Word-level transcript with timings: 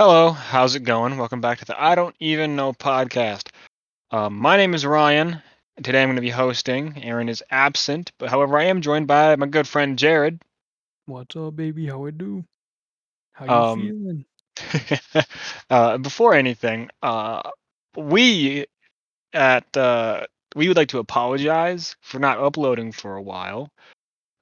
Hello, 0.00 0.30
how's 0.30 0.76
it 0.76 0.80
going? 0.80 1.18
Welcome 1.18 1.42
back 1.42 1.58
to 1.58 1.66
the 1.66 1.78
I 1.78 1.94
Don't 1.94 2.16
Even 2.20 2.56
Know 2.56 2.72
podcast. 2.72 3.48
Um, 4.10 4.34
my 4.34 4.56
name 4.56 4.72
is 4.72 4.86
Ryan. 4.86 5.42
Today 5.82 6.02
I'm 6.02 6.08
going 6.08 6.16
to 6.16 6.22
be 6.22 6.30
hosting. 6.30 7.04
Aaron 7.04 7.28
is 7.28 7.44
absent, 7.50 8.10
but 8.16 8.30
however, 8.30 8.56
I 8.56 8.64
am 8.64 8.80
joined 8.80 9.08
by 9.08 9.36
my 9.36 9.44
good 9.44 9.68
friend 9.68 9.98
Jared. 9.98 10.40
What's 11.04 11.36
up, 11.36 11.54
baby? 11.54 11.86
How 11.86 12.06
it 12.06 12.16
do? 12.16 12.42
How 13.32 13.44
you 13.44 13.52
Um, 13.52 14.24
feeling? 14.56 15.26
uh, 15.70 15.98
before 15.98 16.32
anything, 16.32 16.88
uh, 17.02 17.42
we 17.94 18.64
at 19.34 19.76
uh, 19.76 20.24
we 20.56 20.68
would 20.68 20.78
like 20.78 20.88
to 20.88 20.98
apologize 20.98 21.94
for 22.00 22.18
not 22.18 22.38
uploading 22.38 22.90
for 22.92 23.16
a 23.16 23.22
while. 23.22 23.68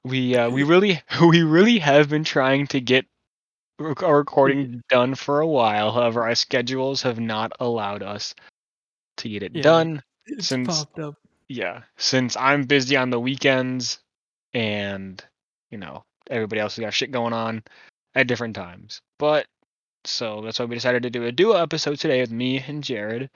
We 0.05 0.37
uh, 0.37 0.51
we 0.51 0.63
really 0.63 1.03
we 1.21 1.43
really 1.43 1.81
have 1.81 2.09
been 2.09 2.23
trying 2.23 2.69
to 2.69 2.81
get 2.81 3.07
our 3.79 4.17
recording 4.19 4.83
done 4.89 5.15
for 5.15 5.41
a 5.41 5.47
while. 5.47 5.93
However, 5.93 6.23
our 6.23 6.35
schedules 6.35 7.03
have 7.03 7.21
not 7.21 7.53
allowed 7.61 8.03
us 8.03 8.35
to 9.19 9.29
get 9.29 9.43
it 9.43 9.55
Yeah, 9.57 9.63
done. 9.63 10.03
Since- 10.39 10.85
popped 10.85 10.99
up. 10.99 11.15
Yeah, 11.49 11.83
since 11.97 12.37
I'm 12.37 12.65
busy 12.65 12.97
on 12.97 13.09
the 13.11 13.19
weekends, 13.21 14.01
and 14.53 15.25
you 15.71 15.79
know 15.79 16.05
everybody 16.29 16.61
else 16.61 16.77
has 16.77 16.83
got 16.85 16.93
shit 16.93 17.11
going 17.11 17.33
on 17.33 17.63
at 18.15 18.27
different 18.27 18.55
times. 18.55 19.01
But 19.19 19.47
so 20.05 20.43
that's 20.43 20.59
why 20.59 20.67
we 20.67 20.75
decided 20.77 21.03
to 21.05 21.11
do 21.11 21.25
a 21.25 21.33
duo 21.33 21.55
episode 21.57 21.99
today 21.99 22.21
with 22.21 22.31
me 22.31 22.59
and 22.67 22.85
Jared. 22.85 23.31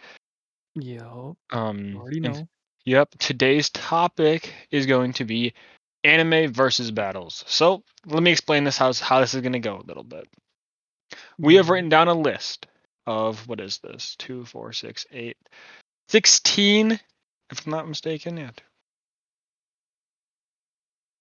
Yo, 0.74 1.36
Um, 1.50 1.96
already 1.96 2.18
and- 2.18 2.34
know. 2.36 2.48
Yep. 2.84 3.10
Today's 3.18 3.70
topic 3.70 4.52
is 4.70 4.86
going 4.86 5.12
to 5.14 5.24
be 5.24 5.54
anime 6.04 6.52
versus 6.52 6.90
battles. 6.90 7.44
So 7.46 7.82
let 8.06 8.22
me 8.22 8.30
explain 8.32 8.64
this 8.64 8.76
how 8.78 8.92
how 8.94 9.20
this 9.20 9.34
is 9.34 9.40
going 9.40 9.52
to 9.52 9.58
go 9.60 9.76
a 9.78 9.86
little 9.86 10.04
bit. 10.04 10.28
We 11.38 11.56
have 11.56 11.66
Mhm. 11.66 11.70
written 11.70 11.88
down 11.90 12.08
a 12.08 12.14
list 12.14 12.66
of 13.06 13.46
what 13.48 13.60
is 13.60 13.78
this? 13.78 14.16
Two, 14.16 14.44
four, 14.44 14.72
six, 14.72 15.06
eight, 15.12 15.36
sixteen. 16.08 16.98
If 17.50 17.66
I'm 17.66 17.72
not 17.72 17.88
mistaken, 17.88 18.36
yeah. 18.36 18.50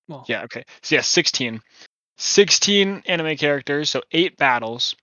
Well, 0.07 0.25
Yeah. 0.27 0.43
Okay. 0.43 0.63
So 0.81 0.95
yeah, 0.95 1.01
sixteen. 1.01 1.61
16 2.17 3.01
anime 3.07 3.35
characters, 3.35 3.89
so 3.89 4.01
eight 4.11 4.37
battles. 4.37 4.95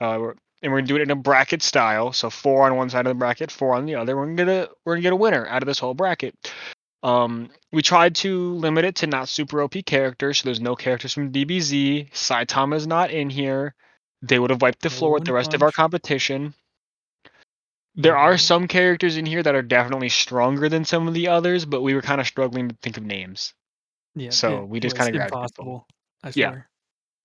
Uh, 0.00 0.16
we're, 0.18 0.34
and 0.62 0.72
we're 0.72 0.78
gonna 0.78 0.86
do 0.88 0.96
it 0.96 1.02
in 1.02 1.10
a 1.10 1.14
bracket 1.16 1.62
style. 1.62 2.12
So 2.14 2.30
four 2.30 2.64
on 2.64 2.76
one 2.76 2.88
side 2.88 3.06
of 3.06 3.10
the 3.10 3.14
bracket, 3.18 3.50
four 3.50 3.74
on 3.74 3.84
the 3.84 3.96
other. 3.96 4.16
We're 4.16 4.24
gonna 4.26 4.36
get 4.36 4.48
a 4.48 4.70
we're 4.84 4.94
gonna 4.94 5.02
get 5.02 5.12
a 5.12 5.16
winner 5.16 5.46
out 5.46 5.62
of 5.62 5.66
this 5.66 5.78
whole 5.78 5.92
bracket. 5.94 6.34
Um, 7.02 7.50
we 7.72 7.82
tried 7.82 8.14
to 8.16 8.54
limit 8.54 8.84
it 8.84 8.96
to 8.96 9.06
not 9.06 9.28
super 9.28 9.62
OP 9.62 9.74
characters, 9.84 10.38
so 10.38 10.44
there's 10.44 10.60
no 10.60 10.76
characters 10.76 11.12
from 11.12 11.32
DBZ. 11.32 12.10
Saitama's 12.12 12.86
not 12.86 13.10
in 13.10 13.28
here. 13.28 13.74
They 14.22 14.38
would 14.38 14.50
have 14.50 14.62
wiped 14.62 14.82
the 14.82 14.90
floor 14.90 15.12
with 15.12 15.24
the 15.24 15.32
rest 15.32 15.52
of 15.52 15.62
our 15.62 15.72
competition. 15.72 16.54
There 17.94 18.16
are 18.16 18.38
some 18.38 18.68
characters 18.68 19.16
in 19.16 19.26
here 19.26 19.42
that 19.42 19.54
are 19.54 19.62
definitely 19.62 20.08
stronger 20.08 20.68
than 20.68 20.84
some 20.84 21.08
of 21.08 21.14
the 21.14 21.28
others, 21.28 21.64
but 21.64 21.82
we 21.82 21.94
were 21.94 22.02
kind 22.02 22.20
of 22.20 22.26
struggling 22.26 22.68
to 22.68 22.76
think 22.80 22.96
of 22.96 23.02
names. 23.02 23.52
Yeah, 24.14 24.30
so 24.30 24.62
it 24.62 24.68
we 24.68 24.80
just 24.80 24.96
kinda 24.96 25.12
grabbed 25.12 25.30
people. 25.30 25.40
impossible. 25.40 25.86
I 26.22 26.32
Yeah. 26.34 26.62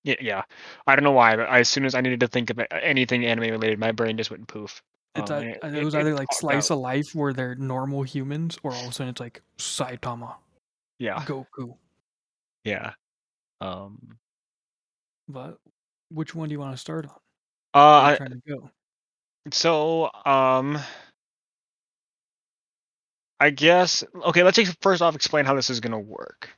Yeah, 0.04 0.16
yeah. 0.22 0.44
I 0.86 0.96
don't 0.96 1.04
know 1.04 1.12
why, 1.12 1.36
but 1.36 1.50
I, 1.50 1.60
as 1.60 1.70
soon 1.70 1.86
as 1.86 1.96
I 1.96 2.02
needed 2.02 2.22
to 2.22 2.28
think 2.28 2.50
of 2.50 2.60
anything 2.72 3.26
anime 3.26 3.52
related, 3.52 3.78
my 3.78 3.92
brain 3.92 4.18
just 4.18 4.32
went 4.32 4.48
poof. 4.48 4.82
It's 5.16 5.32
Um, 5.32 5.44
ei- 5.44 5.60
and 5.64 5.76
it- 5.76 5.84
was 5.84 5.94
it 5.96 6.00
either 6.00 6.14
like 6.16 6.28
slice 6.32 6.70
out. 6.70 6.76
of 6.76 6.80
life 6.82 7.06
where 7.14 7.34
they're 7.34 7.56
normal 7.56 8.04
humans, 8.04 8.58
or 8.64 8.72
all 8.74 8.84
of 8.84 8.90
a 8.90 8.92
sudden 8.94 9.10
it's 9.10 9.20
like 9.20 9.42
Saitama, 9.58 10.36
Yeah, 11.00 11.24
Goku. 11.26 11.78
yeah. 12.64 12.94
Um, 13.62 14.20
But 15.28 15.60
which 16.10 16.34
one 16.36 16.48
do 16.50 16.54
you 16.54 16.60
want 16.60 16.74
to 16.74 16.78
start 16.78 17.06
on? 17.06 17.20
uh, 17.74 18.02
Where 18.02 18.10
you 18.10 18.14
I, 18.14 18.18
trying 18.18 18.30
to 18.32 18.42
go? 18.48 18.72
so 19.52 20.12
um, 20.26 20.78
I 23.40 23.50
guess 23.52 24.04
okay. 24.16 24.44
Let's 24.44 24.58
just 24.58 24.76
first 24.82 25.02
off 25.02 25.16
explain 25.16 25.46
how 25.46 25.54
this 25.56 25.70
is 25.70 25.80
gonna 25.80 26.00
work. 26.00 26.50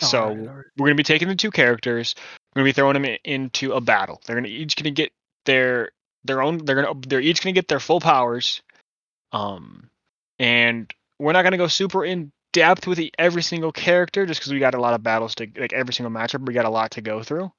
So 0.00 0.18
Alright, 0.22 0.38
alright. 0.48 0.64
we're 0.78 0.86
gonna 0.86 0.94
be 0.94 1.02
taking 1.02 1.28
the 1.28 1.34
two 1.36 1.50
characters. 1.50 2.14
We're 2.54 2.60
gonna 2.60 2.68
be 2.68 2.72
throwing 2.72 2.94
them 2.94 3.04
i- 3.04 3.18
into 3.24 3.72
a 3.72 3.80
battle. 3.80 4.20
They're 4.26 4.36
gonna 4.36 4.48
each 4.48 4.76
gonna 4.76 4.90
get 4.90 5.12
their 5.46 5.90
their 6.24 6.42
own. 6.42 6.58
They're 6.58 6.82
gonna 6.82 7.00
they're 7.06 7.20
each 7.20 7.42
gonna 7.42 7.52
get 7.52 7.68
their 7.68 7.80
full 7.80 8.00
powers. 8.00 8.62
Um, 9.32 9.88
and 10.38 10.92
we're 11.18 11.32
not 11.32 11.42
gonna 11.42 11.56
go 11.56 11.68
super 11.68 12.04
in 12.04 12.32
depth 12.52 12.86
with 12.86 12.98
e- 13.00 13.12
every 13.18 13.42
single 13.42 13.72
character 13.72 14.26
just 14.26 14.40
because 14.40 14.52
we 14.52 14.58
got 14.58 14.74
a 14.74 14.80
lot 14.80 14.94
of 14.94 15.02
battles 15.02 15.34
to 15.36 15.48
like 15.56 15.72
every 15.72 15.94
single 15.94 16.12
matchup. 16.12 16.46
We 16.46 16.52
got 16.54 16.64
a 16.66 16.70
lot 16.70 16.90
to 16.92 17.00
go 17.00 17.22
through. 17.22 17.50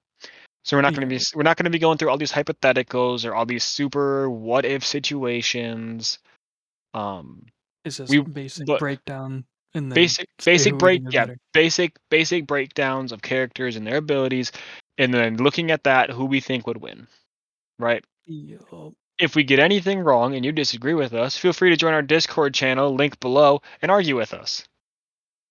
So 0.66 0.78
we're 0.78 0.81
not 0.81 0.94
gonna 0.94 1.07
be 1.07 1.19
we're 1.35 1.44
not 1.44 1.57
gonna 1.57 1.69
be 1.69 1.79
going 1.79 1.97
through 1.97 2.09
all 2.09 2.18
these 2.18 2.31
hypotheticals 2.31 3.25
or 3.25 3.34
all 3.35 3.46
these 3.46 3.63
super 3.63 4.29
what 4.29 4.66
if 4.66 4.85
situations. 4.85 6.19
Um, 6.94 7.47
It's 7.85 7.97
just 7.97 8.09
we- 8.12 8.22
basic 8.22 8.68
but- 8.68 8.79
breakdown 8.79 9.46
and 9.75 9.91
basic 9.94 10.28
basic 10.46 10.78
break 10.78 11.02
yeah 11.09 11.25
better. 11.25 11.38
basic 11.52 11.96
basic 12.12 12.46
breakdowns 12.46 13.12
of 13.12 13.23
characters 13.23 13.75
and 13.75 13.88
their 13.88 13.97
abilities 13.97 14.52
and 15.00 15.12
then 15.12 15.38
looking 15.38 15.72
at 15.72 15.84
that 15.85 16.12
who 16.12 16.25
we 16.25 16.40
think 16.40 16.68
would 16.68 16.78
win 16.78 17.07
right 17.79 18.06
Yup. 18.25 18.94
if 19.19 19.35
we 19.35 19.44
get 19.44 19.59
anything 19.59 20.00
wrong 20.00 20.35
and 20.35 20.45
you 20.45 20.51
disagree 20.51 20.94
with 20.94 21.13
us 21.13 21.38
feel 21.38 21.53
free 21.53 21.69
to 21.69 21.75
join 21.75 21.94
our 21.94 22.01
discord 22.01 22.53
channel 22.53 22.94
link 22.95 23.19
below 23.19 23.61
and 23.81 23.91
argue 23.91 24.16
with 24.16 24.34
us 24.34 24.63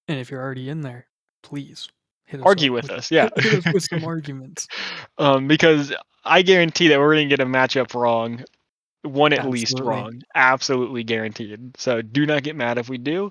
And 0.09 0.19
if 0.19 0.31
you're 0.31 0.43
already 0.43 0.69
in 0.69 0.81
there, 0.81 1.07
please 1.43 1.89
hit 2.25 2.41
us 2.41 2.47
argue 2.47 2.77
up 2.77 2.83
with 2.83 2.91
us 2.91 3.11
yeah 3.11 3.29
hit 3.37 3.67
us 3.67 3.73
with 3.75 3.83
some 3.85 4.05
arguments. 4.07 4.69
um 5.19 5.47
because 5.49 5.93
i 6.25 6.41
guarantee 6.43 6.89
that 6.89 6.99
we're 6.99 7.15
going 7.15 7.29
to 7.29 7.37
get 7.37 7.45
a 7.47 7.49
matchup 7.49 7.95
wrong 7.95 8.43
one 9.03 9.33
at 9.33 9.51
least 9.51 9.73
Absolutely. 9.75 9.89
wrong 9.89 10.23
absolutely 10.35 11.03
guaranteed 11.05 11.77
so 11.77 12.01
do 12.03 12.25
not 12.25 12.43
get 12.43 12.57
mad 12.57 12.79
if 12.79 12.89
we 12.89 12.97
do 12.99 13.29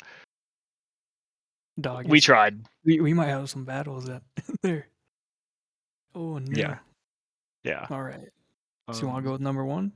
Dog, 1.80 2.06
we 2.08 2.18
it's- 2.18 2.26
tried 2.26 2.60
We 2.84 3.00
we 3.00 3.14
might 3.14 3.28
have 3.30 3.50
some 3.50 3.64
battles 3.66 4.10
up 4.10 4.24
there. 4.62 4.88
Oh 6.14 6.38
no. 6.38 6.46
Yeah. 6.60 6.78
yeah 7.64 7.88
All 7.90 8.04
right. 8.04 8.28
So 8.92 9.02
you 9.02 9.08
want 9.08 9.18
Um, 9.18 9.24
to 9.24 9.28
go 9.28 9.32
with 9.34 9.42
number 9.42 9.64
one? 9.66 9.92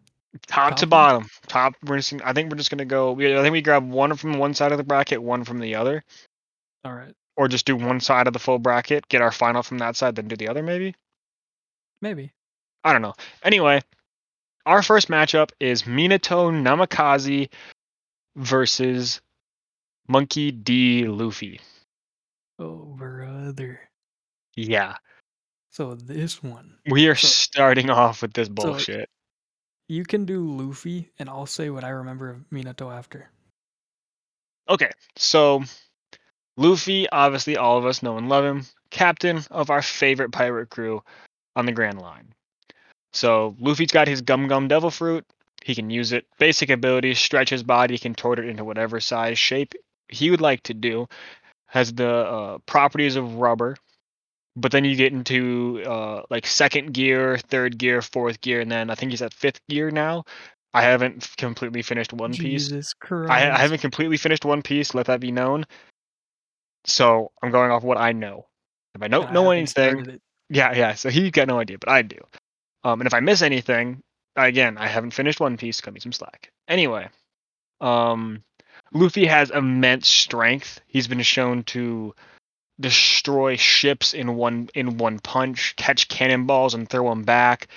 top 0.47 0.69
Top 0.71 0.77
to 0.79 0.85
one? 0.85 0.89
bottom. 0.89 1.29
Top. 1.47 1.73
We're 1.83 1.97
just. 1.97 2.13
I 2.23 2.33
think 2.33 2.49
we're 2.51 2.57
just 2.57 2.69
gonna 2.69 2.85
go. 2.85 3.11
We, 3.13 3.35
I 3.37 3.41
think 3.41 3.53
we 3.53 3.61
grab 3.61 3.87
one 3.89 4.15
from 4.15 4.37
one 4.37 4.53
side 4.53 4.71
of 4.71 4.77
the 4.77 4.83
bracket, 4.83 5.21
one 5.21 5.43
from 5.43 5.59
the 5.59 5.75
other, 5.75 6.03
All 6.83 6.93
right. 6.93 7.13
or 7.37 7.47
just 7.47 7.65
do 7.65 7.75
one 7.75 7.99
side 7.99 8.27
of 8.27 8.33
the 8.33 8.39
full 8.39 8.59
bracket, 8.59 9.07
get 9.07 9.21
our 9.21 9.31
final 9.31 9.63
from 9.63 9.77
that 9.79 9.95
side, 9.95 10.15
then 10.15 10.27
do 10.27 10.35
the 10.35 10.47
other. 10.49 10.61
Maybe. 10.63 10.95
Maybe. 12.01 12.31
I 12.83 12.93
don't 12.93 13.01
know. 13.01 13.13
Anyway, 13.43 13.81
our 14.65 14.81
first 14.83 15.07
matchup 15.07 15.49
is 15.59 15.83
Minato 15.83 16.51
Namikaze 16.51 17.49
versus 18.35 19.21
Monkey 20.07 20.51
D. 20.51 21.05
Luffy. 21.07 21.59
Oh 22.59 22.93
brother. 22.97 23.79
Yeah, 24.55 24.95
So 25.75 25.93
this 25.93 26.41
one, 26.41 26.77
we 26.89 27.09
are 27.09 27.15
So- 27.15 27.27
starting 27.27 27.89
off 27.89 28.21
with 28.21 28.31
this 28.31 28.47
bullshit. 28.47 29.09
you 29.89 30.05
can 30.05 30.23
do 30.23 30.39
Luffy, 30.39 31.11
and 31.19 31.27
I'll 31.27 31.45
say 31.45 31.69
what 31.69 31.83
I 31.83 31.89
remember 31.89 32.29
of 32.29 32.45
Minato 32.49 32.95
after. 32.97 33.29
Okay, 34.69 34.89
so 35.17 35.63
Luffy, 36.55 37.09
obviously 37.09 37.57
all 37.57 37.77
of 37.77 37.85
us 37.85 38.01
know 38.01 38.17
and 38.17 38.29
love 38.29 38.45
him, 38.45 38.65
captain 38.89 39.43
of 39.51 39.69
our 39.69 39.81
favorite 39.81 40.31
pirate 40.31 40.69
crew 40.69 41.03
on 41.57 41.65
the 41.65 41.73
Grand 41.73 41.99
Line. 41.99 42.33
So 43.11 43.57
Luffy's 43.59 43.91
got 43.91 44.07
his 44.07 44.21
Gum 44.21 44.47
Gum 44.47 44.69
Devil 44.69 44.91
Fruit. 44.91 45.25
He 45.61 45.75
can 45.75 45.89
use 45.89 46.13
it. 46.13 46.25
Basic 46.39 46.69
abilities, 46.69 47.19
stretch 47.19 47.49
his 47.49 47.63
body, 47.63 47.97
contort 47.97 48.39
it 48.39 48.47
into 48.47 48.63
whatever 48.63 49.01
size 49.01 49.37
shape 49.37 49.73
he 50.07 50.31
would 50.31 50.41
like 50.41 50.63
to 50.63 50.73
do. 50.73 51.09
Has 51.65 51.91
the 51.93 52.09
uh, 52.09 52.57
properties 52.59 53.17
of 53.17 53.35
rubber. 53.35 53.75
But 54.57 54.71
then 54.71 54.85
you 54.85 54.95
get 54.95 55.11
into 55.11 55.83
uh, 55.85 56.21
like 56.29 56.47
second 56.47 56.93
gear, 56.93 57.37
third 57.37 57.77
gear, 57.77 58.01
fourth 58.01 58.39
gear, 58.41 58.61
and 58.61 58.71
then 58.71 58.89
I 58.89 58.95
think 58.95 59.11
he's 59.11 59.21
at 59.21 59.33
fifth 59.33 59.59
gear 59.67 59.91
now. 59.91 60.23
I 60.73 60.81
haven't 60.81 61.29
completely 61.37 61.81
finished 61.81 62.13
One 62.13 62.31
Piece. 62.31 62.67
Jesus 62.67 62.93
Christ. 62.93 63.31
I, 63.31 63.49
I 63.49 63.57
haven't 63.59 63.79
completely 63.79 64.17
finished 64.17 64.45
One 64.45 64.61
Piece. 64.61 64.93
Let 64.93 65.07
that 65.07 65.19
be 65.19 65.31
known. 65.31 65.65
So 66.85 67.31
I'm 67.41 67.51
going 67.51 67.71
off 67.71 67.83
what 67.83 67.97
I 67.97 68.11
know. 68.11 68.45
If 68.93 69.01
I 69.01 69.07
don't 69.07 69.27
I 69.27 69.31
know 69.33 69.51
haven't 69.51 69.77
anything, 69.77 70.19
yeah, 70.49 70.73
yeah. 70.73 70.93
So 70.93 71.09
he 71.09 71.31
got 71.31 71.47
no 71.47 71.59
idea, 71.59 71.77
but 71.77 71.89
I 71.89 72.01
do. 72.01 72.17
Um, 72.83 73.01
and 73.01 73.07
if 73.07 73.13
I 73.13 73.19
miss 73.19 73.41
anything, 73.41 74.01
again, 74.35 74.77
I 74.77 74.87
haven't 74.87 75.11
finished 75.11 75.39
One 75.39 75.57
Piece. 75.57 75.81
Cut 75.81 75.93
me 75.93 75.99
some 75.99 76.11
slack. 76.11 76.49
Anyway, 76.67 77.09
um, 77.81 78.43
Luffy 78.93 79.25
has 79.25 79.49
immense 79.51 80.07
strength. 80.07 80.79
He's 80.87 81.07
been 81.07 81.21
shown 81.21 81.63
to 81.63 82.13
destroy 82.79 83.55
ships 83.55 84.13
in 84.13 84.35
one 84.35 84.69
in 84.75 84.97
one 84.97 85.19
punch, 85.19 85.75
catch 85.75 86.07
cannonballs 86.07 86.73
and 86.73 86.89
throw 86.89 87.09
them 87.09 87.23
back. 87.23 87.67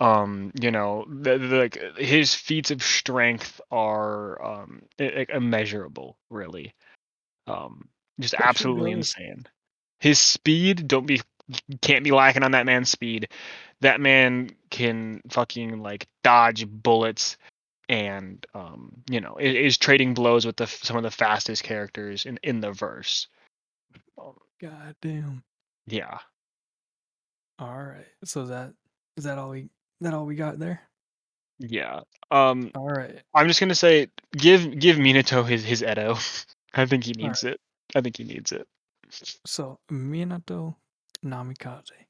Um, 0.00 0.52
you 0.60 0.70
know, 0.70 1.04
the, 1.08 1.38
the, 1.38 1.56
like 1.56 1.78
his 1.98 2.34
feats 2.34 2.70
of 2.70 2.82
strength 2.82 3.60
are 3.70 4.42
um 4.42 4.82
immeasurable, 4.98 6.16
really. 6.30 6.74
Um, 7.46 7.88
just 8.18 8.32
That's 8.32 8.44
absolutely 8.48 8.90
good. 8.90 8.98
insane. 8.98 9.46
His 10.00 10.18
speed, 10.18 10.88
don't 10.88 11.06
be 11.06 11.20
can't 11.82 12.04
be 12.04 12.12
lacking 12.12 12.42
on 12.44 12.52
that 12.52 12.66
man's 12.66 12.90
speed. 12.90 13.28
that 13.80 14.00
man 14.00 14.50
can 14.70 15.20
fucking 15.30 15.82
like 15.82 16.06
dodge 16.22 16.66
bullets 16.66 17.36
and 17.88 18.46
um 18.54 18.92
you 19.10 19.20
know 19.20 19.36
i- 19.38 19.42
is 19.42 19.76
trading 19.78 20.14
blows 20.14 20.46
with 20.46 20.56
the 20.56 20.66
some 20.66 20.96
of 20.96 21.02
the 21.02 21.10
fastest 21.10 21.64
characters 21.64 22.24
in 22.26 22.38
in 22.42 22.60
the 22.60 22.72
verse. 22.72 23.26
Um, 24.18 24.34
God 24.60 24.94
damn. 25.00 25.42
yeah. 25.86 26.18
All 27.58 27.82
right. 27.82 28.06
So 28.24 28.46
that 28.46 28.72
is 29.16 29.24
that 29.24 29.38
all 29.38 29.50
we 29.50 29.68
that 30.00 30.14
all 30.14 30.24
we 30.26 30.34
got 30.34 30.58
there? 30.58 30.80
Yeah. 31.58 32.00
Um 32.30 32.70
All 32.74 32.88
right. 32.88 33.20
I'm 33.34 33.48
just 33.48 33.60
gonna 33.60 33.74
say 33.74 34.08
give 34.32 34.78
give 34.78 34.96
Minato 34.96 35.46
his 35.46 35.64
his 35.64 35.82
Edo. 35.82 36.16
I 36.74 36.86
think 36.86 37.04
he 37.04 37.12
needs 37.12 37.44
it. 37.44 37.60
I 37.94 38.00
think 38.00 38.16
he 38.16 38.24
needs 38.24 38.52
it. 38.52 38.66
So 39.44 39.78
Minato 39.90 40.76
Namikaze, 41.24 42.06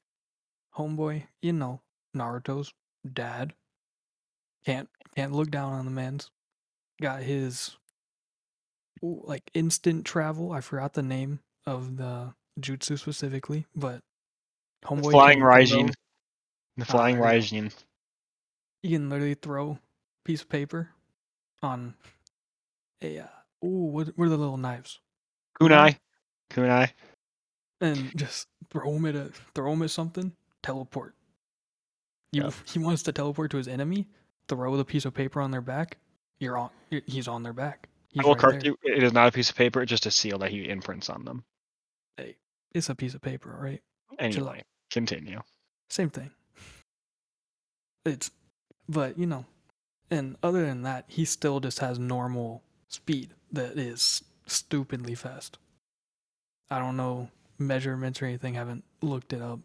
homeboy, 0.77 1.23
you 1.41 1.53
know 1.53 1.81
Naruto's 2.15 2.73
dad. 3.11 3.53
Can't 4.65 4.89
can't 5.15 5.33
look 5.33 5.51
down 5.51 5.73
on 5.73 5.85
the 5.85 5.91
man's. 5.91 6.29
Got 7.01 7.23
his 7.23 7.75
ooh, 9.03 9.21
like 9.25 9.49
instant 9.53 10.05
travel. 10.05 10.51
I 10.51 10.61
forgot 10.61 10.93
the 10.93 11.01
name 11.01 11.39
of 11.65 11.97
the 11.97 12.33
jutsu 12.59 12.97
specifically, 12.97 13.65
but 13.75 14.01
homeboy 14.83 15.11
flying 15.11 15.39
Raijin. 15.39 15.93
The 16.77 16.85
Ah, 16.87 16.91
flying 16.91 17.19
there 17.19 17.33
you. 17.35 17.41
Raijin. 17.41 17.73
You 18.83 18.97
can 18.97 19.09
literally 19.09 19.35
throw 19.35 19.71
a 19.71 19.79
piece 20.23 20.41
of 20.41 20.49
paper 20.49 20.89
on 21.61 21.93
a 23.01 23.19
uh, 23.19 23.65
ooh, 23.65 23.91
what, 23.91 24.07
what 24.15 24.25
are 24.25 24.29
the 24.29 24.37
little 24.37 24.57
knives? 24.57 24.99
Kunai. 25.59 25.97
Kunai. 26.49 26.91
and 27.79 28.11
just 28.17 28.47
throw 28.69 28.93
him 28.93 29.05
at 29.05 29.15
a 29.15 29.31
throw 29.53 29.73
him 29.73 29.83
at 29.83 29.91
something. 29.91 30.33
Teleport. 30.63 31.15
You 32.31 32.43
Yep. 32.43 32.53
he 32.65 32.79
wants 32.79 33.03
to 33.03 33.11
teleport 33.11 33.51
to 33.51 33.57
his 33.57 33.67
enemy. 33.67 34.07
Throw 34.47 34.75
the 34.77 34.85
piece 34.85 35.05
of 35.05 35.13
paper 35.13 35.41
on 35.41 35.51
their 35.51 35.61
back. 35.61 35.97
You're 36.39 36.57
on. 36.57 36.69
He's 37.05 37.27
on 37.27 37.43
their 37.43 37.53
back. 37.53 37.87
He's 38.09 38.23
I 38.23 38.27
will 38.27 38.33
right 38.33 38.41
correct 38.41 38.65
you. 38.65 38.75
It 38.83 39.03
is 39.03 39.13
not 39.13 39.27
a 39.27 39.31
piece 39.31 39.49
of 39.49 39.55
paper. 39.55 39.81
It's 39.81 39.89
just 39.89 40.05
a 40.05 40.11
seal 40.11 40.39
that 40.39 40.51
he 40.51 40.67
imprints 40.67 41.09
on 41.09 41.23
them. 41.23 41.43
Hey, 42.17 42.35
it's 42.73 42.89
a 42.89 42.95
piece 42.95 43.13
of 43.13 43.21
paper, 43.21 43.57
right? 43.59 43.81
Anyway, 44.19 44.63
continue. 44.91 45.41
Same 45.89 46.09
thing. 46.09 46.31
It's, 48.05 48.31
but 48.89 49.17
you 49.17 49.25
know, 49.25 49.45
and 50.09 50.35
other 50.43 50.65
than 50.65 50.81
that, 50.83 51.05
he 51.07 51.25
still 51.25 51.59
just 51.59 51.79
has 51.79 51.99
normal 51.99 52.63
speed 52.87 53.29
that 53.51 53.77
is 53.77 54.23
stupidly 54.47 55.15
fast. 55.15 55.57
I 56.69 56.79
don't 56.79 56.97
know 56.97 57.29
measurements 57.59 58.21
or 58.21 58.25
anything. 58.25 58.53
Haven't 58.55 58.83
looked 59.01 59.33
it 59.33 59.41
up, 59.41 59.59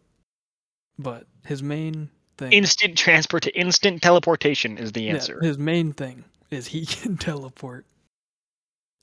but 0.99 1.26
his 1.46 1.62
main 1.62 2.10
thing. 2.37 2.52
Instant 2.52 2.99
transport 2.99 3.44
to 3.44 3.58
instant 3.58 4.02
teleportation 4.02 4.76
is 4.78 4.92
the 4.92 5.02
Yeah, 5.02 5.14
answer. 5.14 5.40
his 5.40 5.58
main 5.58 5.92
thing 5.92 6.25
is 6.50 6.69
he 6.69 6.84
can 6.87 7.16
teleport 7.16 7.87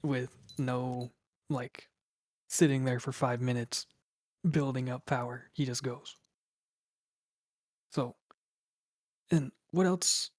with 0.04 0.30
no 0.58 1.10
like 1.50 1.88
sitting 2.54 2.86
there 2.86 3.00
for 3.00 3.12
five 3.12 3.42
minutes 3.42 3.88
building 4.50 4.90
up 4.90 5.06
power. 5.06 5.46
He 5.54 5.66
just 5.66 5.84
goes. 5.84 6.16
So, 7.92 8.16
and 9.32 9.52
what 9.72 9.88
else 9.88 10.30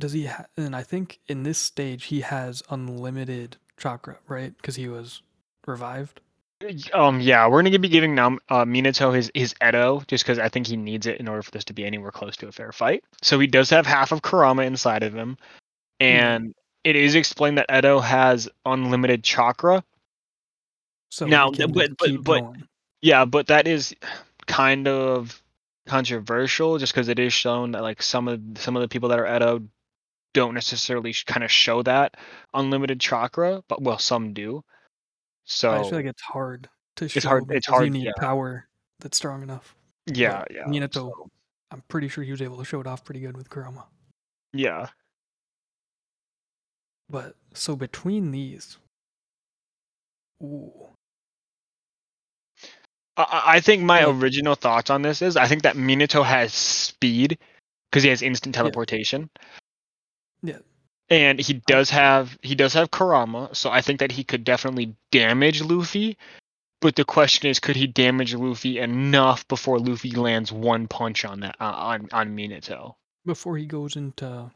does 0.00 0.12
he 0.12 0.24
have? 0.24 0.48
And 0.56 0.74
I 0.74 0.82
think 0.82 1.20
in 1.28 1.44
this 1.44 1.58
stage 1.58 2.04
he 2.04 2.20
has 2.22 2.62
unlimited 2.68 3.56
chakra, 3.78 4.18
right? 4.26 4.56
Because 4.56 4.76
he 4.76 4.88
was 4.88 5.22
revived. 5.66 6.20
Um, 6.92 7.20
yeah, 7.20 7.46
we're 7.46 7.62
gonna 7.62 7.78
be 7.78 7.88
giving 7.88 8.14
Nam 8.14 8.38
uh, 8.48 8.64
Minato 8.64 9.14
his 9.14 9.30
his 9.34 9.54
Edo 9.66 10.02
just 10.08 10.24
because 10.24 10.38
I 10.38 10.48
think 10.48 10.66
he 10.66 10.76
needs 10.76 11.06
it 11.06 11.18
in 11.18 11.28
order 11.28 11.42
for 11.42 11.50
this 11.52 11.64
to 11.64 11.72
be 11.72 11.86
anywhere 11.86 12.10
close 12.10 12.36
to 12.38 12.48
a 12.48 12.52
fair 12.52 12.72
fight. 12.72 13.02
So 13.22 13.38
he 13.38 13.46
does 13.46 13.70
have 13.70 13.86
half 13.86 14.12
of 14.12 14.20
Kurama 14.20 14.62
inside 14.62 15.02
of 15.02 15.14
him, 15.14 15.38
and 16.00 16.54
it 16.84 16.96
is 16.96 17.14
explained 17.14 17.56
that 17.58 17.74
Edo 17.74 18.00
has 18.00 18.48
unlimited 18.66 19.24
chakra. 19.24 19.82
So 21.10 21.26
Now, 21.26 21.50
but- 21.50 21.96
but- 21.98 22.24
but-. 22.24 22.54
Yeah, 23.02 23.24
but 23.24 23.46
that 23.48 23.66
is 23.66 23.94
kind 24.46 24.86
of 24.88 25.42
controversial 25.86 26.78
just 26.78 26.92
because 26.92 27.08
it 27.08 27.18
is 27.18 27.32
shown 27.32 27.72
that 27.72 27.82
like 27.82 28.02
some 28.02 28.28
of 28.28 28.40
some 28.56 28.76
of 28.76 28.82
the 28.82 28.88
people 28.88 29.08
that 29.08 29.18
are 29.18 29.36
Edo 29.36 29.66
don't 30.34 30.54
necessarily 30.54 31.12
sh- 31.12 31.24
kind 31.24 31.42
of 31.42 31.50
show 31.50 31.82
that 31.82 32.16
unlimited 32.54 33.00
chakra, 33.00 33.62
but 33.68 33.82
well, 33.82 33.98
some 33.98 34.32
do. 34.34 34.62
So 35.46 35.70
I 35.72 35.78
just 35.78 35.90
feel 35.90 35.98
like 35.98 36.06
it's 36.06 36.22
hard 36.22 36.68
to 36.96 37.08
show 37.08 37.26
hard- 37.28 37.42
it's 37.44 37.48
because 37.48 37.66
you 37.66 37.72
hard, 37.74 37.90
need 37.92 38.04
yeah. 38.04 38.12
power 38.18 38.68
that's 39.00 39.16
strong 39.16 39.42
enough. 39.42 39.74
yeah, 40.06 40.40
but 40.42 40.52
yeah, 40.52 40.64
Minato- 40.64 40.92
so, 40.94 41.30
I'm 41.72 41.82
pretty 41.88 42.08
sure 42.08 42.22
he 42.22 42.30
was 42.30 42.42
able 42.42 42.58
to 42.58 42.64
show 42.64 42.80
it 42.80 42.86
off 42.86 43.02
pretty 43.04 43.20
good 43.20 43.36
with 43.36 43.48
Kurama. 43.48 43.86
yeah. 44.52 44.88
But 47.08 47.34
so 47.54 47.74
between 47.74 48.30
these, 48.30 48.78
ooh, 50.42 50.89
I- 53.30 53.60
think 53.60 53.82
my 53.82 54.00
Yeah. 54.00 54.10
original 54.10 54.54
thoughts 54.54 54.90
on 54.90 55.02
this 55.02 55.22
is 55.22 55.36
I 55.36 55.46
think 55.46 55.62
that 55.62 55.76
Minato 55.76 56.24
has 56.24 56.52
speed 56.54 57.38
because 57.90 58.02
he 58.02 58.10
has 58.10 58.22
instant 58.22 58.54
teleportation. 58.54 59.30
Yeah. 60.42 60.58
And 61.08 61.40
he 61.40 61.54
does 61.66 61.90
have 61.90 62.38
he 62.42 62.54
does 62.54 62.72
have 62.74 62.90
Kurama, 62.90 63.54
so 63.54 63.70
I 63.70 63.80
think 63.80 64.00
that 64.00 64.12
he 64.12 64.24
could 64.24 64.44
definitely 64.44 64.94
damage 65.10 65.60
Luffy. 65.62 66.16
But 66.80 66.96
the 66.96 67.04
question 67.04 67.50
is, 67.50 67.58
could 67.60 67.76
he 67.76 67.86
damage 67.86 68.32
Luffy 68.34 68.78
enough 68.78 69.46
before 69.48 69.78
Luffy 69.78 70.12
lands 70.12 70.50
one 70.50 70.88
punch 70.88 71.24
on 71.24 71.40
that 71.40 71.56
uh, 71.60 71.64
on 71.64 72.08
on 72.12 72.36
Minato? 72.36 72.94
before 73.26 73.56
he 73.58 73.66
goes 73.66 73.96
into 73.96 74.50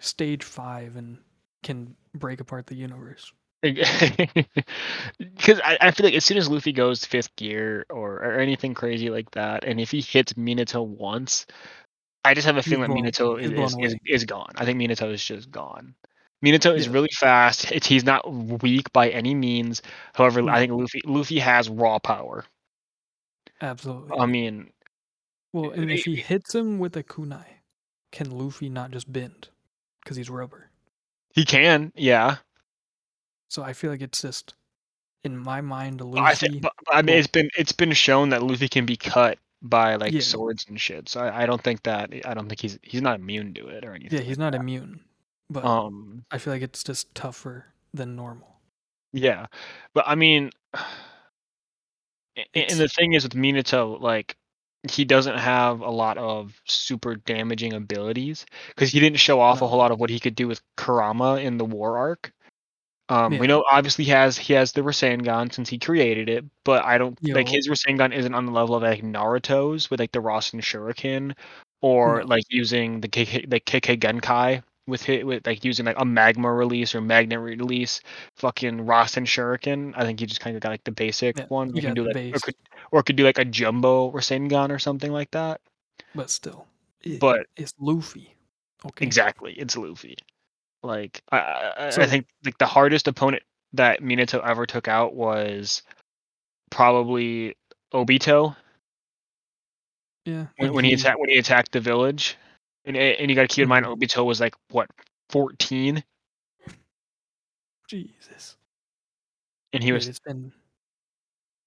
stage 0.00 0.42
five 0.42 0.96
and 0.96 1.18
can 1.62 1.94
break 2.14 2.40
apart 2.40 2.66
the 2.66 2.74
universe. 2.74 3.32
Because 3.62 5.60
I, 5.64 5.76
I 5.80 5.90
feel 5.90 6.06
like 6.06 6.14
as 6.14 6.24
soon 6.24 6.38
as 6.38 6.48
Luffy 6.48 6.72
goes 6.72 7.04
fifth 7.04 7.34
gear 7.36 7.86
or, 7.90 8.14
or 8.14 8.38
anything 8.38 8.74
crazy 8.74 9.10
like 9.10 9.30
that, 9.32 9.64
and 9.64 9.80
if 9.80 9.90
he 9.90 10.00
hits 10.00 10.32
Minato 10.34 10.86
once, 10.86 11.46
I 12.24 12.34
just 12.34 12.46
have 12.46 12.56
a 12.56 12.62
He's 12.62 12.72
feeling 12.72 12.90
that 12.90 12.96
Minato 13.14 13.38
he's 13.38 13.50
is, 13.50 13.54
blown 13.54 13.66
is, 13.66 13.74
is, 13.74 13.92
away. 13.92 14.00
is 14.04 14.24
gone. 14.24 14.52
I 14.56 14.64
think 14.64 14.78
Minato 14.78 15.12
is 15.12 15.24
just 15.24 15.50
gone. 15.50 15.94
Minato 16.44 16.74
is 16.74 16.86
Yeah. 16.86 16.92
really 16.92 17.10
fast. 17.18 17.70
It's, 17.70 17.86
he's 17.86 18.04
not 18.04 18.30
weak 18.62 18.92
by 18.92 19.10
any 19.10 19.34
means. 19.34 19.82
However. 20.14 20.40
I 20.40 20.44
mm. 20.44 20.58
think 20.58 20.72
Luffy 20.72 21.00
Luffy 21.04 21.38
has 21.38 21.68
raw 21.68 21.98
power. 21.98 22.44
Absolutely. 23.60 24.18
I 24.18 24.26
mean, 24.26 24.70
well, 25.52 25.72
eh, 25.72 25.82
and 25.82 25.90
if 25.90 26.00
eh, 26.00 26.02
he 26.12 26.18
eh. 26.20 26.22
hits 26.22 26.54
him 26.54 26.78
with 26.78 26.96
a 26.96 27.02
kunai, 27.02 27.44
can 28.12 28.30
Luffy 28.30 28.68
not 28.68 28.90
just 28.90 29.12
bend? 29.12 29.48
Because 30.02 30.16
he's 30.16 30.30
rubber. 30.30 30.70
he 31.34 31.44
can, 31.44 31.92
yeah. 31.94 32.38
So 33.50 33.62
I 33.62 33.72
feel 33.72 33.90
like 33.90 34.00
it's 34.00 34.22
just 34.22 34.54
in 35.24 35.36
my 35.36 35.60
mind, 35.60 36.00
Luffy. 36.00 36.20
I 36.24 36.34
think, 36.34 36.62
but, 36.62 36.72
I 36.90 37.02
mean, 37.02 37.16
it's 37.18 37.26
been 37.26 37.50
it's 37.58 37.72
been 37.72 37.92
shown 37.92 38.30
that 38.30 38.42
Luffy 38.42 38.68
can 38.68 38.86
be 38.86 38.96
cut 38.96 39.38
by 39.60 39.96
like 39.96 40.12
Yeah. 40.12 40.20
swords 40.20 40.64
and 40.68 40.80
shit. 40.80 41.08
So 41.08 41.20
I, 41.20 41.42
I 41.42 41.46
don't 41.46 41.62
think 41.62 41.82
that 41.82 42.10
I 42.24 42.32
don't 42.32 42.48
think 42.48 42.60
he's 42.60 42.78
he's 42.82 43.02
not 43.02 43.18
immune 43.20 43.52
to 43.54 43.68
it 43.68 43.84
or 43.84 43.92
anything. 43.92 44.18
yeah, 44.18 44.24
he's 44.24 44.38
not 44.38 44.54
immune, 44.54 45.00
but 45.50 45.64
Um, 45.64 46.24
I 46.30 46.38
feel 46.38 46.52
like 46.52 46.62
it's 46.62 46.82
just 46.84 47.14
tougher 47.14 47.66
than 47.92 48.16
normal. 48.16 48.60
yeah, 49.12 49.46
but 49.92 50.04
I 50.06 50.14
mean, 50.14 50.50
It's- 52.54 52.72
and 52.72 52.80
the 52.80 52.88
thing 52.88 53.12
is 53.12 53.24
with 53.24 53.34
Minato, 53.34 54.00
like 54.00 54.36
he 54.90 55.04
doesn't 55.04 55.36
have 55.36 55.80
a 55.80 55.90
lot 55.90 56.16
of 56.16 56.58
super 56.66 57.16
damaging 57.16 57.74
abilities 57.74 58.46
because 58.68 58.90
he 58.90 59.00
didn't 59.00 59.18
show 59.18 59.38
off 59.40 59.60
a 59.60 59.66
whole 59.68 59.76
lot 59.78 59.90
of 59.90 59.98
what 60.00 60.08
he 60.08 60.18
could 60.20 60.34
do 60.34 60.48
with 60.48 60.62
Kurama 60.76 61.34
in 61.42 61.58
the 61.58 61.64
war 61.66 61.98
arc. 61.98 62.32
Um, 63.10 63.32
Yeah. 63.34 63.40
we 63.40 63.46
know 63.48 63.64
obviously 63.70 64.04
he 64.04 64.12
has 64.12 64.38
he 64.38 64.52
has 64.54 64.72
the 64.72 64.82
Rasengan 64.82 65.52
since 65.52 65.68
he 65.68 65.78
created 65.78 66.28
it, 66.28 66.44
but 66.64 66.84
I 66.84 66.96
don't 66.96 67.18
like 67.34 67.48
Yo. 67.48 67.54
his 67.56 67.68
Rasengan 67.68 68.14
isn't 68.14 68.34
on 68.34 68.46
the 68.46 68.52
level 68.52 68.76
of 68.76 68.82
like 68.82 69.02
Naruto's 69.02 69.90
with 69.90 69.98
like 70.00 70.12
the 70.12 70.20
Rasen 70.20 70.60
Shuriken, 70.62 71.34
or 71.82 72.20
No. 72.20 72.26
like 72.26 72.44
using 72.48 73.00
the 73.00 73.08
KK, 73.08 73.50
like 73.52 73.64
Kekkei 73.64 73.98
Genkai 73.98 74.62
with 74.86 75.02
hit 75.02 75.26
with 75.26 75.46
like 75.46 75.64
using 75.64 75.86
like 75.86 75.98
a 75.98 76.04
magma 76.04 76.52
release 76.52 76.94
or 76.94 77.00
magnet 77.00 77.40
release, 77.40 78.00
fucking 78.36 78.86
Rasen 78.86 79.26
Shuriken. 79.26 79.92
I 79.96 80.04
think 80.04 80.20
he 80.20 80.26
just 80.26 80.40
kind 80.40 80.54
of 80.56 80.62
got 80.62 80.70
like 80.70 80.84
the 80.84 80.92
basic 80.92 81.36
Yeah, 81.38 81.46
one. 81.48 81.74
you 81.74 81.82
can 81.82 81.94
do 81.94 82.04
the 82.04 82.14
like 82.14 82.34
or 82.36 82.38
could, 82.40 82.54
or 82.92 83.02
could 83.02 83.16
do 83.16 83.24
like 83.24 83.38
a 83.38 83.44
jumbo 83.44 84.12
Rasengan 84.12 84.70
or 84.70 84.78
something 84.78 85.10
like 85.12 85.32
that. 85.32 85.60
But 86.14 86.30
still, 86.30 86.66
it- 87.02 87.18
But 87.20 87.46
it's 87.56 87.74
Luffy. 87.80 88.34
Okay. 88.86 89.04
Exactly, 89.04 89.52
it's 89.54 89.76
Luffy. 89.76 90.16
Like 90.82 91.22
I, 91.30 91.38
I, 91.38 91.86
I 91.88 92.06
think 92.06 92.26
like 92.44 92.58
the 92.58 92.66
hardest 92.66 93.06
opponent 93.08 93.42
that 93.74 94.00
Minato 94.00 94.44
ever 94.44 94.66
took 94.66 94.88
out 94.88 95.14
was 95.14 95.82
probably 96.70 97.54
Obito 97.92 98.56
Yeah. 100.24 100.46
when, 100.56 100.72
when 100.72 100.84
he 100.84 100.94
attacked 100.94 101.18
when 101.20 101.28
he 101.28 101.36
attacked 101.38 101.72
the 101.72 101.80
village, 101.80 102.36
and 102.84 102.96
and 102.96 103.30
you 103.30 103.34
got 103.36 103.42
to 103.42 103.48
keep 103.48 103.62
in 103.64 103.68
mind 103.68 103.84
Mhm. 103.84 103.98
Obito 103.98 104.24
was 104.24 104.40
like 104.40 104.54
what 104.70 104.88
fourteen, 105.28 106.02
Jesus. 107.88 108.56
and 109.72 109.82
he 109.82 109.90
Dude, 109.90 109.94
was 109.96 110.08
it's 110.08 110.18
been 110.20 110.52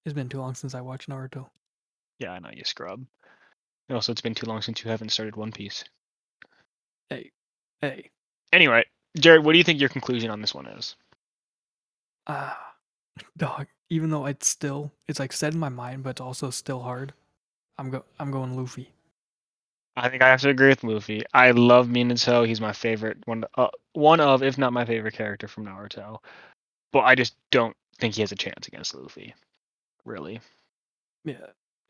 it's 0.04 0.14
been 0.14 0.28
too 0.28 0.38
long 0.38 0.54
since 0.54 0.74
I 0.74 0.80
watched 0.80 1.08
Naruto. 1.08 1.48
yeah 2.18 2.32
I 2.32 2.38
know 2.40 2.50
you 2.52 2.64
scrub. 2.64 3.06
Also, 3.90 4.12
it's 4.12 4.22
been 4.22 4.34
too 4.34 4.46
long 4.46 4.62
since 4.62 4.82
you 4.82 4.90
haven't 4.90 5.10
started 5.10 5.36
One 5.36 5.52
Piece. 5.52 5.84
Hey, 7.10 7.30
hey, 7.82 8.10
Anyway, 8.50 8.84
Jared, 9.18 9.44
what 9.44 9.52
do 9.52 9.58
you 9.58 9.64
think 9.64 9.80
your 9.80 9.88
conclusion 9.88 10.30
on 10.30 10.40
this 10.40 10.54
one 10.54 10.66
is? 10.66 10.96
ah, 12.26 12.74
dog. 13.36 13.66
Even 13.90 14.10
though 14.10 14.26
it's 14.26 14.48
still, 14.48 14.92
it's 15.08 15.20
like 15.20 15.32
set 15.32 15.52
in 15.52 15.58
my 15.60 15.68
mind, 15.68 16.02
but 16.02 16.10
it's 16.10 16.20
also 16.20 16.50
still 16.50 16.80
hard. 16.80 17.12
I'm 17.78 17.90
go, 17.90 18.04
I'm 18.18 18.30
going 18.30 18.56
Luffy. 18.56 18.90
I 19.96 20.08
think 20.08 20.22
I 20.22 20.28
have 20.28 20.40
to 20.42 20.48
agree 20.48 20.68
with 20.68 20.82
Luffy. 20.84 21.22
I 21.34 21.52
love 21.52 21.86
Minato. 21.88 22.46
He's 22.46 22.60
my 22.60 22.72
favorite 22.72 23.18
one, 23.26 23.44
uh, 23.56 23.68
one 23.92 24.20
of, 24.20 24.42
if 24.42 24.58
not 24.58 24.72
my 24.72 24.84
favorite 24.84 25.14
character 25.14 25.46
from 25.48 25.66
Naruto. 25.66 26.18
But 26.92 27.00
I 27.00 27.14
just 27.14 27.36
don't 27.50 27.76
think 27.98 28.14
he 28.14 28.22
has 28.22 28.32
a 28.32 28.36
chance 28.36 28.66
against 28.68 28.94
Luffy. 28.94 29.34
Really, 30.04 30.40
Yeah, 31.24 31.34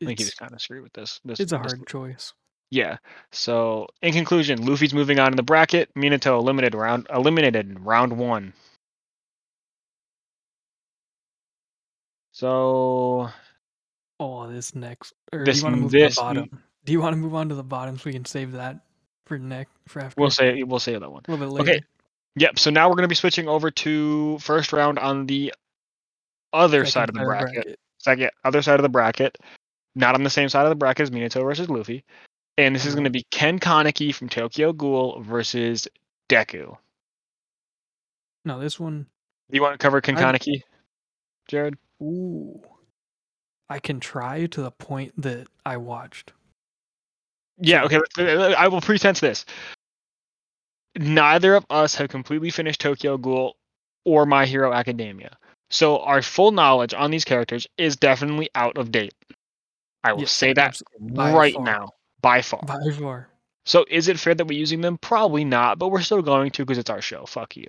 I 0.01 0.05
think 0.05 0.19
he 0.19 0.25
was 0.25 0.29
it's 0.29 0.39
kind 0.39 0.53
of 0.53 0.61
screwed 0.61 0.83
with 0.83 0.93
this. 0.93 1.19
this 1.25 1.39
it's 1.39 1.53
a 1.53 1.57
this- 1.57 1.73
hard 1.73 1.87
choice. 1.87 2.33
Yeah. 2.75 2.97
So 3.31 3.87
in 4.01 4.11
conclusion, 4.11 4.65
Luffy's 4.65 4.93
moving 4.93 5.17
on 5.17 5.31
in 5.31 5.37
the 5.37 5.43
bracket. 5.43 5.89
Minato 5.95 6.37
eliminated 6.37 6.75
round 6.75 7.07
eliminated 7.09 7.69
in 7.69 7.81
round 7.81 8.17
one. 8.17 8.51
So 12.33 13.29
Oh, 14.19 14.47
this 14.49 14.75
next, 14.75 15.13
or 15.33 15.43
This- 15.45 15.55
do 15.55 15.59
you 15.59 15.63
want 15.65 15.75
to 15.75 15.81
move 15.81 15.91
to 15.91 15.97
this- 15.97 16.15
the 16.15 16.21
bottom? 16.21 16.63
Do 16.85 16.91
you 16.93 17.01
want 17.01 17.13
to 17.13 17.17
move 17.17 17.33
on 17.35 17.49
to 17.49 17.55
the 17.55 17.63
bottom 17.63 17.97
so 17.97 18.03
we 18.05 18.13
can 18.13 18.25
save 18.25 18.51
that 18.53 18.79
for 19.25 19.37
next 19.37 19.71
for 19.87 20.01
after? 20.01 20.19
we'll 20.21 20.29
say 20.29 20.63
we'll 20.63 20.79
save 20.79 20.99
that 21.01 21.09
one. 21.11 21.23
a 21.27 21.31
little 21.31 21.45
bit 21.47 21.51
later. 21.53 21.71
okay. 21.77 21.81
Yep. 22.37 22.59
So 22.59 22.69
now 22.71 22.89
we're 22.89 22.95
gonna 22.95 23.07
be 23.07 23.15
switching 23.15 23.47
over 23.47 23.71
to 23.71 24.37
first 24.39 24.73
round 24.73 24.99
on 24.99 25.25
the 25.27 25.53
other 26.53 26.85
Second, 26.85 26.91
side 26.91 27.09
of 27.09 27.15
the 27.15 27.19
third 27.21 27.27
bracket. 27.27 27.79
Second, 27.99 28.31
other 28.43 28.61
side 28.61 28.79
of 28.79 28.83
the 28.83 28.89
bracket. 28.89 29.37
Not 29.95 30.15
on 30.15 30.23
the 30.23 30.29
same 30.29 30.49
side 30.49 30.63
of 30.65 30.69
the 30.69 30.75
bracket 30.75 31.03
as 31.03 31.09
Minato 31.11 31.41
versus 31.43 31.69
Luffy. 31.69 32.03
And 32.57 32.73
this 32.73 32.85
is 32.85 32.95
going 32.95 33.03
to 33.03 33.09
be 33.09 33.25
Ken 33.31 33.59
Kaneki 33.59 34.13
from 34.13 34.29
Tokyo 34.29 34.71
Ghoul 34.71 35.21
versus 35.21 35.87
Deku. 36.29 36.77
No, 38.45 38.59
this 38.59 38.79
one. 38.79 39.07
Do 39.49 39.55
you 39.55 39.61
want 39.61 39.73
to 39.73 39.77
cover 39.77 39.99
Ken 40.01 40.17
I- 40.17 40.21
Kaneki, 40.21 40.61
Jared? 41.47 41.75
Ooh, 42.01 42.61
I 43.69 43.79
can 43.79 43.99
try 43.99 44.45
to 44.47 44.61
the 44.61 44.71
point 44.71 45.13
that 45.21 45.47
I 45.65 45.77
watched. 45.77 46.33
Yeah, 47.57 47.83
okay. 47.85 47.99
uh, 48.17 48.53
I 48.57 48.67
will 48.67 48.81
pretense 48.81 49.19
this. 49.19 49.45
Neither 50.97 51.55
of 51.55 51.65
us 51.69 51.95
have 51.95 52.09
completely 52.09 52.49
finished 52.49 52.81
Tokyo 52.81 53.17
Ghoul 53.17 53.55
or 54.05 54.25
My 54.25 54.45
Hero 54.45 54.73
Academia. 54.73 55.37
So 55.69 55.99
our 55.99 56.21
full 56.21 56.51
knowledge 56.51 56.93
on 56.93 57.11
these 57.11 57.25
characters 57.25 57.67
is 57.77 57.95
definitely 57.95 58.49
out 58.55 58.77
of 58.77 58.91
date. 58.91 59.13
I 60.03 60.13
will 60.13 60.21
Yes, 60.21 60.31
say 60.31 60.53
that 60.53 60.79
right 60.99 61.59
now, 61.59 61.89
by 62.25 62.41
far. 62.41 62.61
By 62.65 62.89
far. 62.89 63.29
So 63.65 63.85
is 63.87 64.07
it 64.07 64.19
fair 64.19 64.33
that 64.33 64.47
we're 64.47 64.57
using 64.57 64.81
them? 64.81 64.97
Probably 64.97 65.45
not, 65.45 65.77
but 65.77 65.89
we're 65.89 66.01
still 66.01 66.23
going 66.23 66.49
to 66.51 66.65
because 66.65 66.79
it's 66.79 66.89
our 66.89 67.01
show. 67.01 67.27
Fuck 67.27 67.55
you. 67.55 67.67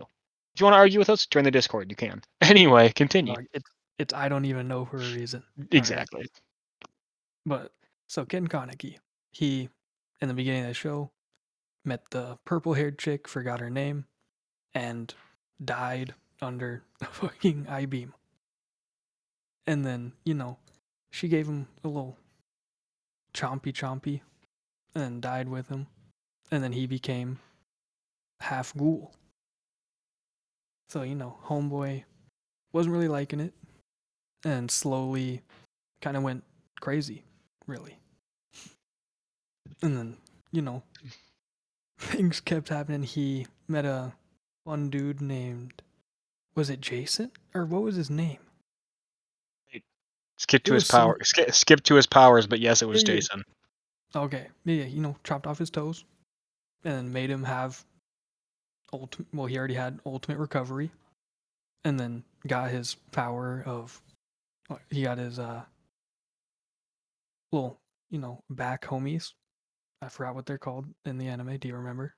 If 0.55 0.61
you 0.61 0.65
want 0.65 0.73
to 0.73 0.79
argue 0.79 0.99
with 0.99 1.11
us, 1.11 1.27
join 1.27 1.45
the 1.45 1.51
Discord. 1.51 1.91
You 1.91 1.97
can. 1.97 2.23
Anyway, 2.41 2.91
continue. 2.91 3.35
It's 3.53 3.71
it's 3.99 4.15
I 4.15 4.31
don't 4.31 4.47
even 4.47 4.67
know 4.67 4.87
for 4.87 4.97
a 4.97 5.01
reason. 5.01 5.43
Exactly. 5.73 6.27
But 7.45 7.71
so 8.07 8.25
Ken 8.25 8.49
Kaneki, 8.49 8.97
he 9.31 9.69
in 10.23 10.29
the 10.29 10.35
beginning 10.35 10.63
of 10.63 10.69
the 10.69 10.75
show 10.75 11.11
met 11.85 12.11
the 12.11 12.39
purple 12.47 12.73
haired 12.73 12.99
chick, 12.99 13.29
forgot 13.29 13.61
her 13.61 13.69
name, 13.69 14.07
and 14.75 15.13
died 15.63 16.15
under 16.41 16.83
a 17.03 17.05
fucking 17.05 17.67
I 17.69 17.85
beam. 17.85 18.15
And 19.67 19.85
then, 19.85 20.13
you 20.25 20.33
know, 20.33 20.57
she 21.11 21.29
gave 21.29 21.47
him 21.47 21.69
a 21.85 21.89
little 21.89 22.17
chompy 23.35 23.73
chompy 23.73 24.23
and 24.97 25.05
then 25.05 25.21
died 25.21 25.47
with 25.49 25.69
him. 25.69 25.87
And 26.51 26.65
then 26.65 26.73
he 26.73 26.87
became 26.87 27.39
half 28.41 28.75
ghoul. 28.75 29.13
So, 30.89 31.03
you 31.03 31.15
know, 31.15 31.37
homeboy 31.45 32.05
wasn't 32.73 32.95
really 32.95 33.09
liking 33.09 33.41
it 33.41 33.53
and 34.45 34.71
slowly 34.71 35.43
kind 36.01 36.17
of 36.17 36.23
went 36.23 36.45
crazy, 36.81 37.25
really. 37.67 37.99
And 39.83 39.97
then, 39.97 40.17
you 40.51 40.63
know, 40.63 40.83
things 41.99 42.41
kept 42.41 42.71
happening. 42.71 43.03
He 43.03 43.47
met 43.69 43.85
a 43.85 44.15
one 44.65 44.89
dude 44.89 45.21
named 45.21 45.83
was 46.55 46.71
it 46.71 46.81
Jason 46.81 47.33
or 47.53 47.67
what 47.67 47.83
was 47.83 47.97
his 47.97 48.09
name? 48.09 48.39
Skip 50.39 50.63
to 50.65 50.75
his 50.75 50.85
was 50.85 50.89
some- 50.89 51.01
power. 51.01 51.19
Skip, 51.23 51.55
skip 51.55 51.83
to 51.85 51.97
his 51.97 52.07
powers, 52.07 52.47
but 52.47 52.61
yes, 52.61 52.81
it 52.81 52.89
was. 52.89 53.03
Jason. 53.03 53.43
Okay, 54.17 54.47
yeah, 54.65 54.85
you 54.85 55.03
know, 55.03 55.15
chopped 55.25 55.47
off 55.47 55.59
his 55.59 55.69
toes, 55.69 56.05
and 56.85 56.95
then 56.95 57.13
made 57.13 57.29
him 57.29 57.45
have 57.45 57.85
ultimate. 58.93 59.29
Well, 59.35 59.47
he 59.47 59.59
already 59.59 59.75
had 59.75 60.01
ultimate 60.07 60.39
recovery, 60.39 60.91
and 61.85 62.01
then 62.01 62.25
got 62.47 62.71
his 62.71 62.95
power 63.13 63.63
of. 63.67 64.01
He 64.91 65.03
got 65.03 65.19
his 65.19 65.39
uh. 65.39 65.63
Little, 67.53 67.79
you 68.11 68.19
know, 68.19 68.41
back 68.51 68.85
homies. 68.85 69.33
I 70.03 70.09
forgot 70.09 70.35
what 70.35 70.47
they're 70.47 70.59
called 70.59 70.87
in 71.05 71.19
the 71.19 71.29
anime. 71.29 71.59
Do 71.59 71.69
you 71.69 71.77
remember? 71.77 72.15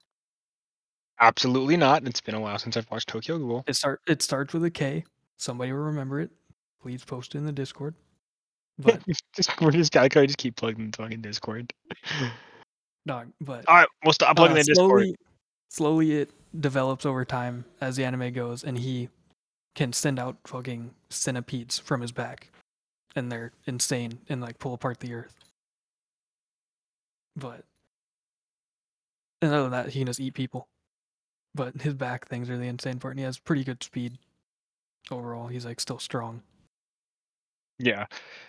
Absolutely 1.21 1.77
not. 1.77 2.07
It's 2.07 2.21
been 2.21 2.35
a 2.35 2.41
while 2.41 2.59
since 2.59 2.77
I've 2.77 2.91
watched 2.91 3.09
Tokyo 3.09 3.39
Ghoul. 3.39 3.65
It 3.67 3.75
start. 3.75 4.01
It 4.07 4.23
starts 4.23 4.55
with 4.55 4.65
a 4.65 4.71
K. 4.71 5.05
Somebody 5.37 5.73
will 5.73 5.81
remember 5.81 6.21
it. 6.21 6.31
Please 6.81 7.05
post 7.05 7.35
it 7.35 7.39
in 7.39 7.45
the 7.45 7.53
Discord. 7.53 7.95
But 8.79 9.03
just 9.37 9.61
we're 9.61 9.71
just 9.73 9.93
gotta 9.93 10.09
just 10.27 10.39
keep 10.39 10.57
plugging 10.57 10.91
the 10.91 10.97
fucking 10.97 11.21
Discord. 11.21 11.73
dog. 13.07 13.29
But 13.41 13.69
All 13.69 13.77
right, 13.77 13.89
we'll 14.05 14.13
stop 14.13 14.37
plugging 14.37 14.57
Uh, 14.57 14.61
the 14.61 14.65
Discord. 14.65 14.89
slowly, 15.03 15.17
slowly 15.71 16.13
it 16.21 16.31
develops 16.61 17.05
over 17.05 17.25
time 17.25 17.65
as 17.81 17.97
the 17.97 18.05
anime 18.05 18.33
goes, 18.33 18.63
and 18.65 18.79
he 18.79 19.09
can 19.75 19.93
send 19.93 20.19
out 20.19 20.37
fucking 20.47 20.93
centipedes 21.11 21.79
from 21.79 22.01
his 22.01 22.13
back, 22.13 22.51
and 23.17 23.31
they're 23.31 23.53
insane 23.67 24.19
and 24.29 24.41
like 24.41 24.59
pull 24.59 24.75
apart 24.75 25.01
the 25.01 25.13
earth. 25.15 25.35
But 27.37 27.65
and 29.41 29.53
other 29.53 29.63
than 29.65 29.73
that, 29.73 29.91
he 29.91 30.01
can 30.01 30.07
just 30.07 30.21
eat 30.21 30.35
people. 30.35 30.67
But 31.55 31.81
his 31.83 31.95
back 31.95 32.29
things 32.29 32.51
are 32.51 32.57
the 32.59 32.67
insane 32.67 32.99
part, 32.99 33.13
and 33.13 33.21
he 33.21 33.25
has 33.25 33.39
pretty 33.39 33.65
good 33.65 33.83
speed. 33.83 34.19
Overall, 35.11 35.47
he's 35.49 35.65
like 35.65 35.81
still 35.81 35.99
strong. 35.99 36.43
Yeah, 37.79 38.07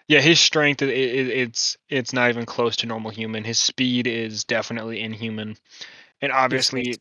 yeah. 0.08 0.22
His 0.22 0.40
strength, 0.40 0.82
it, 0.82 0.90
it, 0.90 1.28
it's 1.28 1.78
it's 1.90 2.14
not 2.14 2.30
even 2.30 2.46
close 2.46 2.76
to 2.78 2.88
normal 2.88 3.12
human. 3.12 3.44
His 3.44 3.60
speed 3.60 4.08
is 4.08 4.44
definitely 4.44 5.02
inhuman, 5.02 5.56
and 6.22 6.32
obviously, 6.32 6.96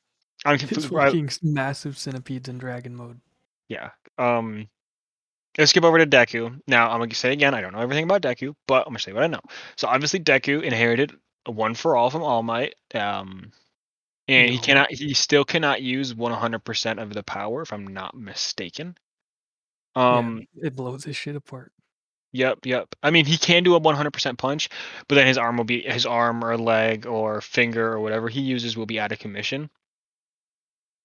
I'm 0.44 0.58
completely. 0.58 0.88
Fucking 0.88 1.30
massive 1.42 1.98
centipedes 1.98 2.48
in 2.48 2.58
dragon 2.58 2.94
mode. 2.94 3.20
Yeah. 3.68 3.90
Um 4.16 4.68
let's 5.56 5.70
skip 5.70 5.84
over 5.84 5.98
to 5.98 6.06
Deku. 6.06 6.60
Now 6.66 6.90
I'm 6.90 7.00
gonna 7.00 7.14
say 7.14 7.32
again, 7.32 7.54
I 7.54 7.60
don't 7.60 7.72
know 7.72 7.80
everything 7.80 8.04
about 8.04 8.22
Deku, 8.22 8.54
but 8.66 8.86
I'm 8.86 8.92
gonna 8.92 8.98
say 9.00 9.12
what 9.12 9.24
I 9.24 9.28
know. 9.28 9.40
So 9.76 9.88
obviously 9.88 10.20
Deku 10.20 10.62
inherited 10.62 11.12
a 11.46 11.50
one 11.52 11.74
for 11.74 11.96
all 11.96 12.10
from 12.10 12.22
All 12.22 12.42
Might. 12.42 12.74
Um 12.94 13.52
and 14.28 14.50
he 14.50 14.58
cannot 14.58 14.90
he 14.92 15.14
still 15.14 15.44
cannot 15.44 15.82
use 15.82 16.14
100% 16.14 17.02
of 17.02 17.12
the 17.12 17.22
power 17.22 17.62
if 17.62 17.72
I'm 17.72 17.86
not 17.86 18.14
mistaken. 18.14 18.96
Yeah, 19.96 20.18
Um 20.18 20.46
it 20.56 20.76
blows 20.76 21.04
his 21.04 21.16
shit 21.16 21.36
apart. 21.36 21.72
Yep, 22.32 22.58
yep. 22.64 22.94
I 23.02 23.10
mean, 23.10 23.26
he 23.26 23.36
can 23.38 23.62
do 23.64 23.74
a 23.74 23.80
100% 23.80 24.38
punch, 24.38 24.68
but 25.08 25.14
then 25.16 25.26
his 25.26 25.38
arm 25.38 25.56
will 25.56 25.64
be 25.64 25.82
his 25.82 26.06
arm 26.06 26.44
or 26.44 26.56
leg 26.56 27.06
or 27.06 27.40
finger 27.40 27.92
or 27.92 28.00
whatever 28.00 28.28
he 28.28 28.40
uses 28.40 28.76
will 28.76 28.86
be 28.86 29.00
out 29.00 29.12
of 29.12 29.18
commission. 29.18 29.70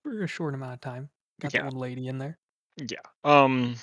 for 0.04 0.24
a 0.24 0.28
short 0.28 0.54
amount 0.54 0.74
of 0.74 0.82
time. 0.82 1.10
Got 1.42 1.54
Yeah. 1.54 1.62
the 1.62 1.66
old 1.68 1.78
lady 1.78 2.08
in 2.08 2.18
there. 2.18 2.38
Yeah. 2.78 3.00
Um. 3.24 3.76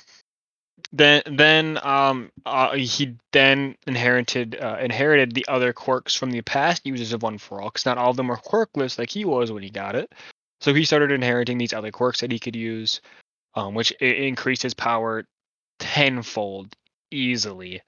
Then 0.93 1.23
then 1.27 1.79
um 1.83 2.31
uh, 2.47 2.75
he 2.75 3.17
then 3.33 3.77
inherited 3.87 4.57
uh, 4.61 4.79
inherited 4.81 5.33
the 5.33 5.47
other 5.47 5.73
quirks 5.73 6.15
from 6.15 6.31
the 6.31 6.41
past 6.43 6.87
users 6.87 7.13
of 7.13 7.23
One 7.23 7.39
for 7.39 7.61
All 7.61 7.69
because 7.69 7.87
not 7.87 7.99
all 7.99 8.11
of 8.11 8.17
them 8.17 8.29
were 8.29 8.37
quirkless 8.37 8.99
like 8.99 9.11
he 9.11 9.25
was 9.25 9.53
when 9.53 9.63
he 9.63 9.71
got 9.71 9.95
it. 9.95 10.13
So 10.61 10.75
he 10.75 10.85
started 10.85 11.13
inheriting 11.13 11.59
these 11.59 11.73
other 11.73 11.91
quirks 11.91 12.21
that 12.21 12.33
he 12.33 12.39
could 12.39 12.57
use, 12.57 13.01
um, 13.55 13.75
which 13.75 13.93
increased 13.93 14.63
his 14.63 14.75
power 14.75 15.25
tenfold 15.79 16.75
easily. 17.11 17.83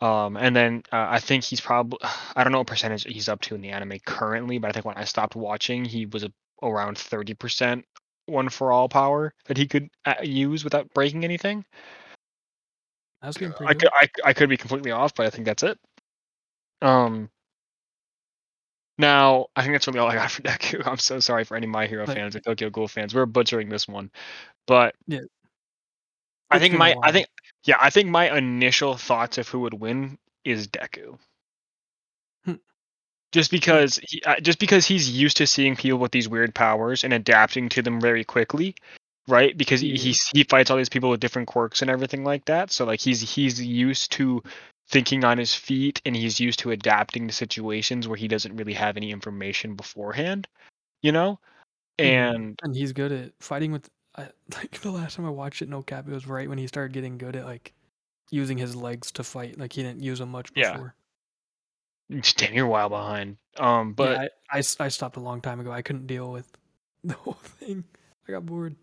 Um, 0.00 0.36
and 0.36 0.56
then 0.56 0.82
uh, 0.92 1.06
I 1.10 1.18
think 1.20 1.44
he's 1.44 1.60
probably 1.60 1.98
I 2.36 2.42
don't 2.42 2.52
know 2.52 2.58
what 2.58 2.66
percentage 2.66 3.04
he's 3.04 3.28
up 3.28 3.40
to 3.42 3.54
in 3.54 3.60
the 3.60 3.70
anime 3.70 3.98
currently, 4.04 4.58
but 4.58 4.68
I 4.68 4.72
think 4.72 4.86
when 4.86 4.96
I 4.96 5.04
stopped 5.04 5.36
watching, 5.36 5.84
he 5.84 6.06
was 6.06 6.24
a, 6.24 6.32
around 6.62 6.98
thirty 6.98 7.34
percent 7.34 7.84
one 8.26 8.48
for 8.48 8.72
all 8.72 8.88
power 8.88 9.34
that 9.46 9.56
he 9.56 9.66
could 9.66 9.90
uh, 10.04 10.14
use 10.22 10.64
without 10.64 10.92
breaking 10.94 11.24
anything. 11.24 11.64
I 13.68 13.74
could. 13.74 13.88
I, 13.92 14.08
I 14.24 14.32
could 14.32 14.48
be 14.48 14.56
completely 14.56 14.92
off, 14.92 15.14
but 15.14 15.26
I 15.26 15.30
think 15.30 15.44
that's 15.44 15.62
it. 15.62 15.78
Um. 16.80 17.28
Now, 18.98 19.46
I 19.56 19.62
think 19.62 19.74
that's 19.74 19.86
really 19.86 19.98
all 19.98 20.08
I 20.10 20.14
got 20.14 20.30
for 20.30 20.42
Deku. 20.42 20.86
I'm 20.86 20.98
so 20.98 21.20
sorry 21.20 21.44
for 21.44 21.56
any 21.56 21.66
My 21.66 21.86
Hero 21.86 22.06
But- 22.06 22.16
fans 22.16 22.36
or 22.36 22.40
Tokyo 22.40 22.70
Ghoul 22.70 22.88
fans. 22.88 23.14
We're 23.14 23.26
butchering 23.26 23.68
this 23.68 23.88
one, 23.88 24.10
but 24.66 24.94
Yeah. 25.06 25.20
I 26.50 26.58
think 26.58 26.74
my 26.74 26.96
I 27.02 27.12
think 27.12 27.28
yeah 27.64 27.76
I 27.80 27.90
think 27.90 28.08
my 28.08 28.36
initial 28.36 28.96
thoughts 28.96 29.38
of 29.38 29.48
who 29.48 29.60
would 29.60 29.74
win 29.74 30.18
is 30.44 30.68
Deku. 30.68 31.18
Hmm. 32.44 32.54
just 33.32 33.50
because 33.50 34.00
he, 34.08 34.22
uh, 34.24 34.40
just 34.40 34.58
because 34.58 34.86
he's 34.86 35.10
used 35.10 35.36
to 35.38 35.46
seeing 35.46 35.76
people 35.76 35.98
with 35.98 36.12
these 36.12 36.28
weird 36.28 36.54
powers 36.54 37.04
and 37.04 37.12
adapting 37.12 37.68
to 37.70 37.82
them 37.82 38.00
very 38.00 38.24
quickly, 38.24 38.74
right? 39.28 39.56
Because 39.56 39.80
he 39.80 39.94
he 39.96 40.14
he 40.34 40.44
fights 40.44 40.70
all 40.70 40.76
these 40.76 40.88
people 40.88 41.10
with 41.10 41.20
different 41.20 41.48
quirks 41.48 41.82
and 41.82 41.90
everything 41.90 42.24
like 42.24 42.44
that. 42.46 42.70
So 42.72 42.84
like 42.84 43.00
he's 43.00 43.20
he's 43.34 43.60
used 43.64 44.12
to 44.12 44.42
thinking 44.88 45.24
on 45.24 45.38
his 45.38 45.54
feet 45.54 46.00
and 46.04 46.16
he's 46.16 46.40
used 46.40 46.58
to 46.60 46.72
adapting 46.72 47.28
to 47.28 47.34
situations 47.34 48.08
where 48.08 48.16
he 48.16 48.28
doesn't 48.28 48.56
really 48.56 48.72
have 48.74 48.96
any 48.96 49.12
information 49.12 49.74
beforehand, 49.76 50.48
you 51.02 51.12
know? 51.12 51.38
Mhm. 52.00 52.04
And 52.06 52.58
and 52.62 52.74
he's 52.76 52.92
good 52.92 53.12
at 53.12 53.32
fighting 53.40 53.72
with. 53.72 53.88
I, 54.16 54.28
like 54.54 54.80
the 54.80 54.90
last 54.90 55.16
time 55.16 55.26
I 55.26 55.30
watched 55.30 55.62
it, 55.62 55.68
no 55.68 55.82
cap, 55.82 56.06
it 56.08 56.12
was 56.12 56.26
right 56.26 56.48
when 56.48 56.58
he 56.58 56.66
started 56.66 56.92
getting 56.92 57.18
good 57.18 57.36
at 57.36 57.44
like 57.44 57.72
using 58.30 58.58
his 58.58 58.76
legs 58.76 59.10
to 59.12 59.24
fight. 59.24 59.58
Like 59.58 59.72
he 59.72 59.82
didn't 59.82 60.02
use 60.02 60.18
them 60.18 60.30
much 60.30 60.52
before. 60.52 60.94
Yeah. 62.08 62.20
damn, 62.36 62.54
you're 62.54 62.66
a 62.66 62.68
while 62.68 62.88
behind. 62.88 63.36
Um, 63.58 63.92
but 63.92 64.32
yeah, 64.52 64.62
I 64.80 64.88
stopped 64.88 65.16
a 65.16 65.20
long 65.20 65.40
time 65.40 65.60
ago. 65.60 65.72
I 65.72 65.82
couldn't 65.82 66.06
deal 66.06 66.30
with 66.30 66.50
the 67.04 67.14
whole 67.14 67.34
thing. 67.34 67.84
I 68.28 68.32
got 68.32 68.46
bored. 68.46 68.76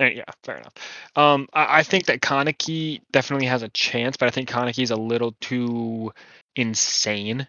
Yeah, 0.00 0.24
fair 0.42 0.56
enough. 0.56 0.72
Um, 1.14 1.48
I, 1.52 1.78
I 1.78 1.82
think 1.84 2.06
that 2.06 2.22
Kaneki 2.22 3.02
definitely 3.12 3.46
has 3.46 3.62
a 3.62 3.68
chance, 3.68 4.16
but 4.16 4.26
I 4.26 4.30
think 4.30 4.48
Kaneki's 4.48 4.90
a 4.90 4.96
little 4.96 5.36
too 5.40 6.12
insane. 6.56 7.46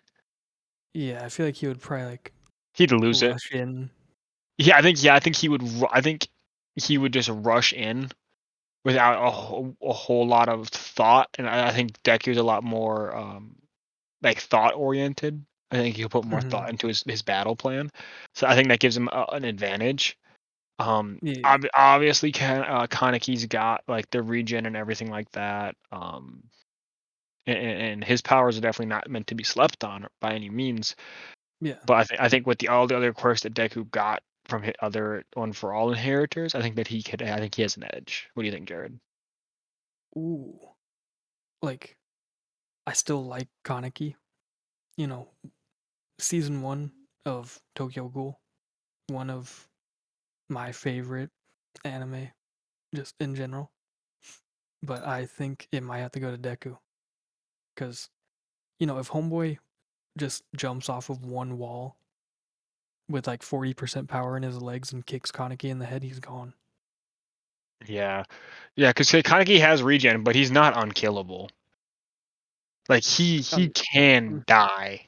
Yeah, 0.93 1.23
I 1.25 1.29
feel 1.29 1.47
like 1.47 1.55
he 1.55 1.67
would 1.67 1.81
probably 1.81 2.05
like 2.05 2.31
He'd 2.75 2.91
lose 2.91 3.23
it. 3.23 3.41
in. 3.51 3.89
Yeah, 4.57 4.77
I 4.77 4.81
think. 4.81 5.01
Yeah, 5.03 5.15
I 5.15 5.19
think 5.19 5.35
he 5.35 5.49
would. 5.49 5.63
I 5.91 6.01
think 6.01 6.27
he 6.75 6.97
would 6.97 7.13
just 7.13 7.29
rush 7.29 7.73
in 7.73 8.09
without 8.85 9.25
a 9.25 9.31
whole, 9.31 9.75
a 9.81 9.93
whole 9.93 10.27
lot 10.27 10.49
of 10.49 10.67
thought, 10.67 11.29
and 11.37 11.47
I, 11.47 11.67
I 11.69 11.71
think 11.71 12.01
Deku's 12.03 12.37
a 12.37 12.43
lot 12.43 12.63
more 12.63 13.15
um, 13.15 13.55
like 14.21 14.39
thought 14.39 14.73
oriented. 14.75 15.45
I 15.71 15.77
think 15.77 15.95
he'll 15.95 16.09
put 16.09 16.25
more 16.25 16.41
thought 16.41 16.67
Mhm. 16.67 16.71
into 16.71 16.87
his, 16.87 17.03
his 17.07 17.21
battle 17.21 17.55
plan, 17.55 17.89
so 18.35 18.45
I 18.47 18.55
think 18.55 18.67
that 18.67 18.79
gives 18.79 18.95
him 18.97 19.07
a, 19.11 19.25
an 19.31 19.43
advantage. 19.45 20.17
Um, 20.79 21.19
Yeah. 21.21 21.41
ob- 21.45 21.69
obviously, 21.73 22.31
Kan- 22.31 22.63
uh, 22.63 22.87
Kaneki's 22.87 23.45
got 23.45 23.83
like 23.87 24.09
the 24.09 24.21
regen 24.21 24.65
and 24.65 24.75
everything 24.75 25.09
like 25.09 25.31
that. 25.31 25.75
Um, 25.91 26.43
and, 27.45 27.57
and 27.57 28.03
his 28.03 28.21
powers 28.21 28.57
are 28.57 28.61
definitely 28.61 28.87
not 28.87 29.09
meant 29.09 29.27
to 29.27 29.35
be 29.35 29.43
slept 29.43 29.83
on 29.83 30.07
by 30.19 30.33
any 30.33 30.49
means. 30.49 30.95
Yeah. 31.61 31.75
But 31.85 31.93
I 31.93 32.03
think 32.05 32.21
I 32.21 32.29
think 32.29 32.47
with 32.47 32.57
the 32.59 32.69
all 32.69 32.87
the 32.87 32.97
other 32.97 33.13
quirks 33.13 33.41
that 33.41 33.53
Deku 33.53 33.89
got 33.91 34.21
from 34.45 34.63
other 34.81 35.23
one 35.33 35.53
for 35.53 35.73
all 35.73 35.91
inheritors, 35.91 36.55
I 36.55 36.61
think 36.61 36.75
that 36.75 36.87
he 36.87 37.01
could. 37.01 37.21
I 37.21 37.37
think 37.37 37.55
he 37.55 37.61
has 37.61 37.77
an 37.77 37.85
edge. 37.93 38.29
What 38.33 38.43
do 38.43 38.47
you 38.47 38.51
think, 38.51 38.67
Jared? 38.67 38.99
Ooh. 40.17 40.59
Like, 41.61 41.97
I 42.85 42.93
still 42.93 43.25
like 43.25 43.47
Kaneki. 43.63 44.15
You 44.97 45.07
know, 45.07 45.29
season 46.19 46.61
one 46.61 46.91
of 47.25 47.59
Tokyo 47.75 48.09
Ghoul, 48.09 48.39
one 49.07 49.29
of 49.29 49.67
my 50.49 50.71
favorite 50.71 51.31
anime, 51.83 52.29
just 52.93 53.15
in 53.19 53.33
general. 53.33 53.71
But 54.83 55.07
I 55.07 55.25
think 55.25 55.67
it 55.71 55.81
might 55.81 55.99
have 55.99 56.11
to 56.11 56.19
go 56.19 56.29
to 56.29 56.37
Deku. 56.37 56.77
Because, 57.73 58.09
you 58.79 58.85
know, 58.85 58.99
if 58.99 59.09
Homeboy 59.09 59.57
just 60.17 60.43
jumps 60.55 60.89
off 60.89 61.09
of 61.09 61.25
one 61.25 61.57
wall 61.57 61.97
with 63.09 63.27
like 63.27 63.41
40% 63.41 64.07
power 64.07 64.37
in 64.37 64.43
his 64.43 64.61
legs 64.61 64.93
and 64.93 65.05
kicks 65.05 65.31
Kaneki 65.31 65.69
in 65.69 65.79
the 65.79 65.85
head, 65.85 66.03
he's 66.03 66.19
gone. 66.19 66.53
Yeah, 67.85 68.23
yeah, 68.75 68.89
because 68.89 69.09
Kaneki 69.09 69.59
has 69.59 69.83
regen, 69.83 70.23
but 70.23 70.35
he's 70.35 70.51
not 70.51 70.81
unkillable. 70.81 71.49
Like 72.89 73.03
he 73.03 73.39
he 73.39 73.69
can 73.69 74.29
mm. 74.29 74.45
die. 74.45 75.07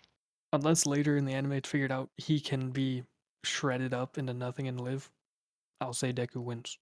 Unless 0.54 0.86
later 0.86 1.18
in 1.18 1.26
the 1.26 1.34
anime 1.34 1.54
it's 1.54 1.70
figured 1.70 1.92
out 1.92 2.10
he 2.18 2.40
can 2.40 2.72
be 2.72 3.04
shredded 3.44 3.94
up 3.94 4.18
into 4.18 4.34
nothing 4.34 4.68
and 4.68 4.80
live, 4.80 5.10
I'll 5.82 5.94
say 5.94 6.14
Deku 6.14 6.38
wins. 6.38 6.78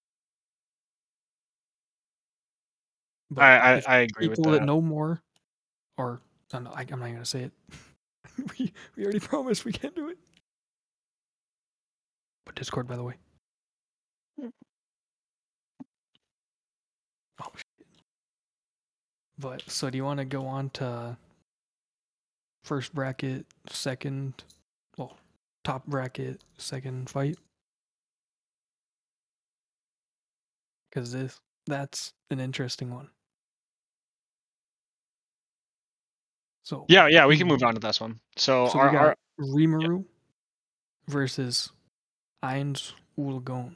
But 3.32 3.44
I 3.44 3.56
I, 3.56 3.84
I 3.88 3.98
agree 4.00 4.28
with 4.28 4.38
people 4.38 4.52
that 4.52 4.60
that. 4.60 4.66
know 4.66 4.82
more, 4.82 5.22
or 5.98 6.22
I 6.54 6.58
I'm 6.58 6.64
not 6.64 7.00
gonna 7.00 7.26
say 7.26 7.44
it. 7.44 7.52
we 8.60 8.72
we 8.96 9.04
already 9.04 9.20
promised 9.20 9.66
we 9.66 9.72
can't 9.72 9.96
do 9.96 10.10
it. 10.10 10.18
But 12.46 12.56
Discord, 12.56 12.88
by 12.88 12.96
the 12.96 13.04
way. 13.04 13.16
Hmm. 14.40 14.48
Oh 17.42 17.52
shit. 17.56 17.88
But 19.40 19.64
so 19.68 19.90
do 19.90 19.98
you 19.98 20.04
want 20.04 20.20
to 20.20 20.26
go 20.26 20.46
on 20.46 20.70
to 20.72 21.18
first 22.64 22.94
bracket, 22.94 23.46
second, 23.70 24.44
well, 24.98 25.18
top 25.64 25.86
bracket, 25.86 26.42
second 26.58 27.10
fight? 27.10 27.38
Because 30.90 31.12
this 31.12 31.40
that's 31.66 32.14
an 32.30 32.40
interesting 32.40 32.94
one. 32.94 33.10
So 36.64 36.86
Yeah, 36.88 37.08
yeah, 37.08 37.26
we 37.26 37.38
can 37.38 37.48
move 37.48 37.64
on 37.64 37.74
to 37.74 37.80
this 37.80 38.00
one. 38.00 38.20
So, 38.38 38.68
So 38.70 38.80
our, 38.80 38.88
we 38.88 38.94
got 38.94 39.06
our 39.06 39.16
Rimuru 39.40 40.06
versus 41.08 41.72
Ainz 42.44 42.94
Ooal 43.18 43.40
Gown. 43.44 43.76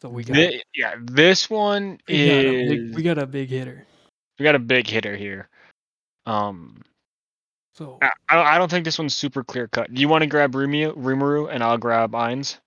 So 0.00 0.08
we 0.08 0.24
got 0.24 0.34
thi- 0.34 0.62
yeah, 0.74 0.94
this 1.00 1.48
one 1.50 1.98
we 2.08 2.26
got 2.26 2.34
a 2.34 2.54
is 2.62 2.68
big 2.70 2.94
we 2.96 3.02
got 3.02 3.18
a 3.18 3.26
big 3.26 3.48
hitter. 3.50 3.86
we 4.38 4.42
got 4.44 4.54
a 4.54 4.58
big 4.58 4.86
hitter 4.86 5.16
here. 5.16 5.48
Um, 6.26 6.82
So 7.74 7.98
I, 8.02 8.10
I 8.28 8.34
don't- 8.36 8.46
I 8.46 8.58
don't 8.58 8.70
think 8.70 8.84
this 8.84 8.98
one's 8.98 9.16
super 9.16 9.42
clear 9.44 9.66
cut. 9.68 9.92
Do 9.92 10.00
you 10.00 10.08
want 10.08 10.22
to 10.22 10.26
grab 10.28 10.52
Rimuru, 10.54 10.94
Rimuru 10.96 11.48
and 11.50 11.62
I'll 11.62 11.78
grab 11.78 12.12
Ainz? 12.12 12.58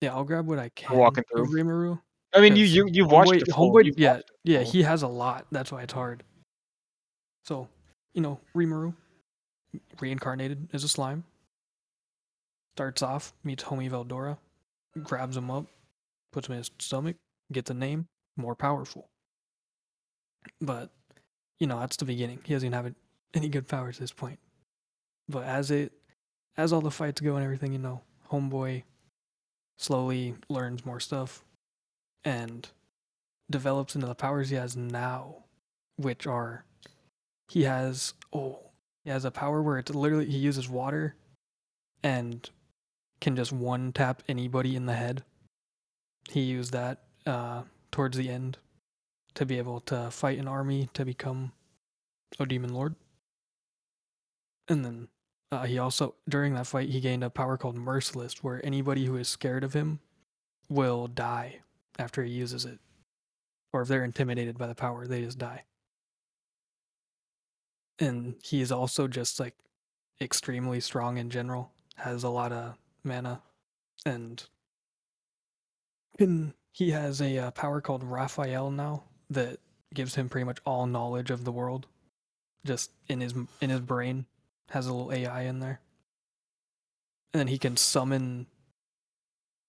yeah, 0.00 0.14
I'll 0.14 0.24
grab 0.24 0.46
what 0.46 0.58
I 0.58 0.68
can 0.70 0.96
walking 0.98 1.24
through. 1.30 1.46
Rimuru. 1.46 2.00
I 2.34 2.40
mean, 2.40 2.56
you 2.56 2.64
you 2.64 2.88
you've 2.90 3.10
watched 3.10 3.30
Homeboy- 3.32 3.44
the 3.46 3.52
full. 3.52 3.72
Homeboy- 3.72 3.84
you've 3.86 3.98
yeah, 3.98 4.14
watched 4.14 4.30
the 4.44 4.50
yeah, 4.52 4.62
full. 4.64 4.72
he 4.72 4.82
has 4.82 5.02
a 5.02 5.08
lot. 5.08 5.46
That's 5.52 5.70
why 5.72 5.82
it's 5.82 5.92
hard. 5.92 6.22
So, 7.44 7.68
you 8.14 8.20
know, 8.22 8.40
Rimuru 8.54 8.94
reincarnated 10.00 10.68
as 10.72 10.84
a 10.84 10.88
slime. 10.88 11.24
Starts 12.76 13.02
off, 13.02 13.34
meets 13.44 13.64
Homie 13.64 13.90
Veldora, 13.90 14.38
grabs 15.02 15.36
him 15.36 15.50
up, 15.50 15.66
puts 16.32 16.48
him 16.48 16.52
in 16.52 16.58
his 16.58 16.70
stomach, 16.78 17.16
gets 17.52 17.70
a 17.70 17.74
name, 17.74 18.06
more 18.36 18.54
powerful. 18.54 19.08
But, 20.60 20.90
you 21.60 21.66
know, 21.66 21.78
that's 21.80 21.96
the 21.96 22.04
beginning. 22.04 22.40
He 22.44 22.54
doesn't 22.54 22.66
even 22.66 22.84
have 22.84 22.94
any 23.34 23.48
good 23.48 23.68
powers 23.68 23.96
at 23.96 24.00
this 24.00 24.12
point. 24.12 24.38
But 25.28 25.44
as 25.44 25.70
it 25.70 25.92
as 26.56 26.72
all 26.72 26.80
the 26.80 26.90
fights 26.90 27.20
go 27.20 27.36
and 27.36 27.44
everything, 27.44 27.72
you 27.72 27.78
know, 27.78 28.02
Homeboy 28.30 28.82
slowly 29.78 30.34
learns 30.48 30.84
more 30.84 31.00
stuff 31.00 31.44
and 32.24 32.68
develops 33.50 33.94
into 33.94 34.06
the 34.06 34.14
powers 34.14 34.50
he 34.50 34.56
has 34.56 34.76
now, 34.76 35.44
which 35.96 36.26
are 36.26 36.64
he 37.48 37.64
has 37.64 38.14
oh 38.32 38.58
he 39.04 39.10
has 39.10 39.24
a 39.24 39.30
power 39.30 39.62
where 39.62 39.78
it's 39.78 39.90
literally 39.94 40.26
he 40.26 40.38
uses 40.38 40.68
water 40.68 41.16
and 42.02 42.50
can 43.22 43.36
just 43.36 43.52
one 43.52 43.92
tap 43.92 44.22
anybody 44.28 44.74
in 44.74 44.86
the 44.86 44.94
head. 44.94 45.22
He 46.28 46.40
used 46.40 46.72
that 46.72 46.98
uh, 47.24 47.62
towards 47.92 48.16
the 48.16 48.28
end 48.28 48.58
to 49.34 49.46
be 49.46 49.58
able 49.58 49.78
to 49.80 50.10
fight 50.10 50.38
an 50.38 50.48
army 50.48 50.90
to 50.94 51.04
become 51.04 51.52
a 52.40 52.44
demon 52.44 52.74
lord. 52.74 52.96
And 54.68 54.84
then 54.84 55.08
uh, 55.52 55.64
he 55.64 55.78
also 55.78 56.16
during 56.28 56.54
that 56.54 56.66
fight 56.66 56.88
he 56.88 57.00
gained 57.00 57.22
a 57.22 57.30
power 57.30 57.56
called 57.56 57.76
merciless, 57.76 58.42
where 58.42 58.64
anybody 58.66 59.06
who 59.06 59.16
is 59.16 59.28
scared 59.28 59.62
of 59.62 59.72
him 59.72 60.00
will 60.68 61.06
die 61.06 61.60
after 61.98 62.24
he 62.24 62.32
uses 62.32 62.64
it, 62.64 62.80
or 63.72 63.82
if 63.82 63.88
they're 63.88 64.04
intimidated 64.04 64.58
by 64.58 64.66
the 64.66 64.74
power, 64.74 65.06
they 65.06 65.22
just 65.22 65.38
die. 65.38 65.62
And 68.00 68.34
he 68.42 68.60
is 68.60 68.72
also 68.72 69.06
just 69.06 69.38
like 69.38 69.54
extremely 70.20 70.80
strong 70.80 71.18
in 71.18 71.30
general, 71.30 71.70
has 71.96 72.24
a 72.24 72.28
lot 72.28 72.50
of 72.50 72.76
mana, 73.04 73.42
and 74.04 74.44
can 76.18 76.54
he 76.72 76.90
has 76.90 77.20
a 77.20 77.38
uh, 77.38 77.50
power 77.50 77.80
called 77.80 78.02
Raphael 78.02 78.70
now 78.70 79.04
that 79.30 79.58
gives 79.94 80.14
him 80.14 80.28
pretty 80.28 80.44
much 80.44 80.58
all 80.64 80.86
knowledge 80.86 81.30
of 81.30 81.44
the 81.44 81.52
world, 81.52 81.86
just 82.64 82.90
in 83.08 83.20
his 83.20 83.34
in 83.60 83.70
his 83.70 83.80
brain 83.80 84.26
has 84.70 84.86
a 84.86 84.92
little 84.92 85.12
AI 85.12 85.42
in 85.42 85.60
there, 85.60 85.80
and 87.32 87.40
then 87.40 87.48
he 87.48 87.58
can 87.58 87.76
summon 87.76 88.46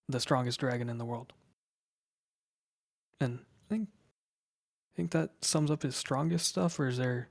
the 0.08 0.20
strongest 0.20 0.60
dragon 0.60 0.88
in 0.88 0.98
the 0.98 1.04
world. 1.04 1.32
And 3.20 3.40
I 3.40 3.74
think 3.74 3.88
I 3.88 4.96
think 4.96 5.10
that 5.10 5.30
sums 5.40 5.70
up 5.70 5.82
his 5.82 5.96
strongest 5.96 6.46
stuff, 6.46 6.78
or 6.78 6.88
is 6.88 6.98
there 6.98 7.28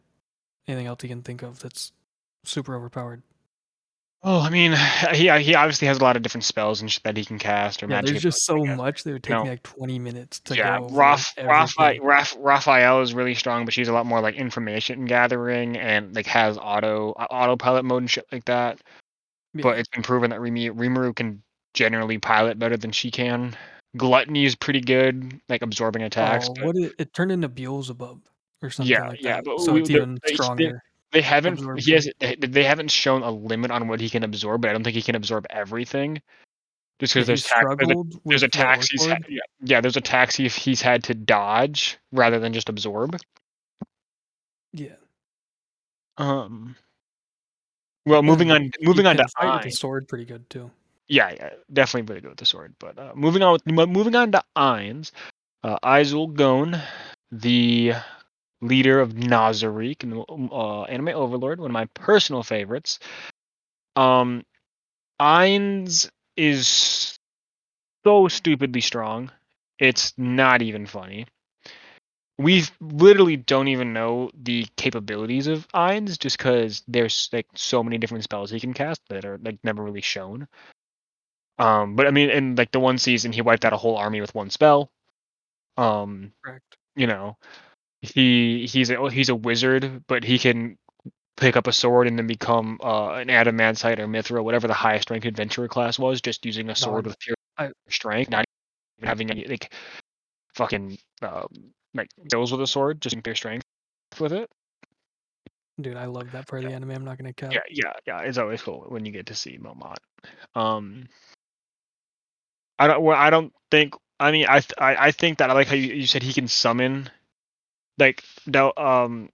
anything 0.67 0.87
else 0.87 1.03
you 1.03 1.09
can 1.09 1.21
think 1.21 1.41
of 1.41 1.59
that's 1.59 1.91
super 2.43 2.75
overpowered? 2.75 3.23
Oh, 4.23 4.39
I 4.39 4.49
mean, 4.49 4.71
he 5.13 5.29
he 5.41 5.55
obviously 5.55 5.87
has 5.87 5.97
a 5.99 6.03
lot 6.03 6.15
of 6.15 6.23
different 6.23 6.45
spells 6.45 6.81
and 6.81 6.91
shit 6.91 7.03
that 7.03 7.17
he 7.17 7.25
can 7.25 7.37
cast 7.37 7.83
or 7.83 7.87
Yeah, 7.87 7.97
magic. 7.97 8.11
there's 8.11 8.23
just 8.23 8.45
so 8.45 8.65
much 8.65 9.03
They 9.03 9.11
would 9.11 9.23
take 9.23 9.33
No. 9.33 9.43
me 9.43 9.49
like 9.49 9.63
20 9.63 9.99
minutes 9.99 10.39
to 10.41 10.55
yeah, 10.55 10.77
go 10.77 10.85
over 10.85 10.95
Raph, 10.95 11.37
like, 11.37 11.45
Rapha, 11.47 11.73
everything. 11.79 12.01
Raph, 12.03 12.35
Raphael 12.39 13.01
is 13.01 13.13
really 13.13 13.35
strong, 13.35 13.65
but 13.65 13.73
she's 13.73 13.89
a 13.89 13.93
lot 13.93 14.05
more 14.05 14.21
like 14.21 14.35
information 14.35 15.05
gathering 15.05 15.77
and 15.77 16.15
like 16.15 16.27
has 16.27 16.57
auto 16.57 17.11
uh, 17.13 17.27
autopilot 17.29 17.85
mode 17.85 18.03
and 18.03 18.09
shit 18.09 18.25
like 18.31 18.45
that. 18.45 18.79
But 19.53 19.75
Yeah. 19.75 19.79
it's 19.81 19.89
been 19.89 20.03
proven 20.03 20.29
that 20.31 20.39
Rimi, 20.39 20.71
Rimuru 20.71 21.15
can 21.15 21.43
generally 21.73 22.17
pilot 22.17 22.57
better 22.57 22.77
than 22.77 22.91
she 22.91 23.11
can. 23.11 23.55
Gluttony 23.97 24.45
is 24.45 24.55
pretty 24.55 24.81
good, 24.81 25.39
like 25.49 25.61
absorbing 25.61 26.01
attacks. 26.01 26.47
Oh, 26.47 26.53
but 26.55 26.65
what 26.65 26.75
it, 26.77 26.93
it 26.97 27.13
turned 27.13 27.31
into 27.31 27.47
Beelzebub 27.49 28.21
or 28.63 28.69
something 28.71 28.91
yeah, 28.91 29.07
like 29.07 29.21
yeah, 29.21 29.35
that. 29.35 29.45
but 29.45 29.59
So 29.61 29.73
we, 29.73 29.81
it's 29.81 29.89
even 29.91 30.17
stronger. 30.25 30.81
They 31.13 31.21
haven't. 31.21 31.79
He 31.79 31.93
has. 31.93 32.09
They, 32.19 32.35
they 32.35 32.63
haven't 32.63 32.91
shown 32.91 33.21
a 33.21 33.31
limit 33.31 33.71
on 33.71 33.87
what 33.87 34.01
he 34.01 34.09
can 34.09 34.23
absorb, 34.23 34.61
but 34.61 34.69
I 34.69 34.73
don't 34.73 34.83
think 34.83 34.95
he 34.95 35.01
can 35.01 35.15
absorb 35.15 35.45
everything. 35.49 36.21
Just 36.99 37.13
because 37.13 37.27
there's 37.27 37.43
tax, 37.43 37.61
there's, 37.61 37.65
a, 37.65 37.83
struggled 37.83 38.11
there's 38.25 38.41
with 38.43 38.51
the 38.51 38.59
attacks 38.59 38.89
he's 38.89 39.05
had, 39.05 39.25
yeah, 39.29 39.41
yeah, 39.61 39.81
there's 39.81 39.97
attacks 39.97 40.35
he, 40.35 40.47
he's 40.47 40.81
had 40.81 41.03
to 41.05 41.13
dodge 41.13 41.97
rather 42.11 42.39
than 42.39 42.53
just 42.53 42.69
absorb. 42.69 43.17
Yeah. 44.73 44.95
Um. 46.17 46.75
Well, 48.05 48.23
moving 48.23 48.51
And 48.51 48.65
on. 48.65 48.71
Moving 48.81 49.05
he 49.05 49.09
on 49.09 49.17
to 49.17 49.23
can 49.23 49.29
fight 49.29 49.53
with 49.55 49.63
the 49.63 49.71
sword 49.71 50.07
pretty 50.07 50.25
good 50.25 50.49
too. 50.49 50.71
Yeah, 51.07 51.31
yeah, 51.31 51.49
definitely 51.71 52.11
really 52.11 52.21
good 52.21 52.29
with 52.29 52.39
the 52.39 52.45
sword. 52.45 52.73
But 52.79 52.97
uh, 52.97 53.11
moving 53.15 53.43
on 53.43 53.53
with 53.53 53.65
moving 53.67 54.15
on 54.15 54.31
to 54.31 54.43
Ainz, 54.55 55.11
uh, 55.63 55.77
Izul 55.83 56.33
Gon, 56.33 56.79
the 57.31 57.93
leader 58.63 58.99
of 58.99 59.13
Nazarick 59.13 60.03
and 60.03 60.25
uh, 60.51 60.83
Anime 60.83 61.09
Overlord, 61.09 61.59
one 61.59 61.69
of 61.69 61.73
my 61.73 61.85
personal 61.93 62.43
favorites. 62.43 62.99
Um, 63.95 64.43
Ainz 65.19 66.09
is 66.35 67.19
so 68.03 68.27
stupidly 68.27 68.81
strong. 68.81 69.31
It's 69.79 70.13
not 70.17 70.61
even 70.61 70.85
funny. 70.85 71.27
We 72.37 72.63
literally 72.81 73.37
don't 73.37 73.67
even 73.67 73.93
know 73.93 74.31
the 74.33 74.65
capabilities 74.75 75.47
of 75.47 75.67
Ainz 75.69 76.17
just 76.17 76.37
because 76.37 76.83
there's 76.87 77.29
like 77.31 77.45
so 77.55 77.83
many 77.83 77.97
different 77.99 78.23
spells 78.23 78.49
he 78.49 78.59
can 78.59 78.73
cast 78.73 79.01
that 79.09 79.23
are 79.23 79.39
like 79.43 79.59
never 79.63 79.83
really 79.83 80.01
shown. 80.01 80.47
Um, 81.59 81.95
but 81.95 82.07
I 82.07 82.11
mean, 82.11 82.31
in 82.31 82.55
like 82.55 82.71
the 82.71 82.79
one 82.79 82.97
season, 82.97 83.31
he 83.31 83.41
wiped 83.41 83.65
out 83.65 83.73
a 83.73 83.77
whole 83.77 83.97
army 83.97 84.19
with 84.19 84.33
one 84.33 84.49
spell. 84.49 84.91
Um, 85.77 86.33
Correct. 86.43 86.77
you 86.95 87.05
know, 87.05 87.37
he 88.03 88.67
he's 88.67 88.89
a 88.89 89.09
he's 89.09 89.29
a 89.29 89.35
wizard, 89.35 90.03
but 90.07 90.23
he 90.25 90.37
can 90.37 90.77
pick 91.37 91.55
up 91.55 91.67
a 91.67 91.73
sword 91.73 92.05
and 92.05 92.19
then 92.19 92.27
become 92.27 92.77
uh, 92.83 93.13
an 93.13 93.29
adamantite 93.29 93.97
or 93.97 94.07
mithril, 94.07 94.43
whatever 94.43 94.67
the 94.67 94.73
highest 94.73 95.09
ranked 95.09 95.25
adventurer 95.25 95.69
class 95.69 95.97
was, 95.97 96.21
just 96.21 96.45
using 96.45 96.69
a 96.69 96.75
sword 96.75 97.05
Dog. 97.05 97.11
with 97.11 97.19
pure 97.19 97.35
I- 97.57 97.71
strength, 97.89 98.29
not 98.29 98.45
even 98.97 99.07
having 99.07 99.31
any 99.31 99.47
like 99.47 99.73
fucking 100.53 100.97
um, 101.21 101.47
like 101.93 102.09
skills 102.27 102.51
with 102.51 102.61
a 102.61 102.67
sword, 102.67 103.01
just 103.01 103.21
pure 103.23 103.35
strength 103.35 103.63
with 104.19 104.33
it. 104.33 104.49
Dude, 105.79 105.95
I 105.95 106.05
love 106.05 106.31
that 106.33 106.47
part 106.47 106.63
of 106.65 106.69
the 106.69 106.75
anime. 106.75 106.91
I'm 106.91 107.05
not 107.05 107.17
gonna 107.17 107.33
cap. 107.33 107.53
Yeah, 107.53 107.61
yeah, 107.69 107.93
yeah. 108.05 108.19
It's 108.19 108.37
always 108.37 108.61
cool 108.61 108.85
when 108.89 109.05
you 109.05 109.13
get 109.13 109.27
to 109.27 109.35
see 109.35 109.57
Momon. 109.57 109.95
Um, 110.55 111.07
I 112.77 112.87
don't. 112.87 113.01
Well, 113.01 113.17
I 113.17 113.29
don't 113.29 113.53
think. 113.71 113.95
I 114.19 114.31
mean, 114.31 114.45
I 114.47 114.59
th- 114.59 114.73
I, 114.77 115.07
I 115.07 115.11
think 115.11 115.37
that 115.37 115.49
I 115.49 115.53
like 115.53 115.67
how 115.67 115.75
you, 115.75 115.93
you 115.93 116.05
said 116.05 116.21
he 116.21 116.33
can 116.33 116.47
summon, 116.47 117.09
like 117.97 118.23
Del 118.49 118.73
um. 118.77 119.29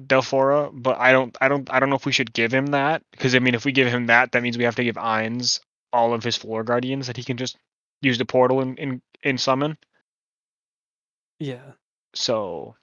Veldora, 0.00 0.70
but 0.72 0.98
I 0.98 1.12
don't. 1.12 1.36
I 1.42 1.48
don't. 1.48 1.70
I 1.70 1.78
don't 1.78 1.90
know 1.90 1.96
if 1.96 2.06
we 2.06 2.12
should 2.12 2.32
give 2.32 2.52
him 2.52 2.66
that 2.68 3.02
because 3.10 3.34
I 3.34 3.38
mean, 3.38 3.54
if 3.54 3.66
we 3.66 3.72
give 3.72 3.88
him 3.88 4.06
that, 4.06 4.32
that 4.32 4.42
means 4.42 4.56
we 4.56 4.64
have 4.64 4.76
to 4.76 4.84
give 4.84 4.94
Ainz 4.96 5.60
all 5.92 6.14
of 6.14 6.24
his 6.24 6.36
floor 6.36 6.62
guardians 6.64 7.06
that 7.08 7.16
he 7.18 7.24
can 7.24 7.36
just 7.36 7.58
use 8.00 8.16
the 8.16 8.24
portal 8.24 8.60
and 8.60 8.78
and, 8.78 9.02
and 9.24 9.38
summon. 9.38 9.76
Yeah. 11.38 11.72
So 12.14 12.76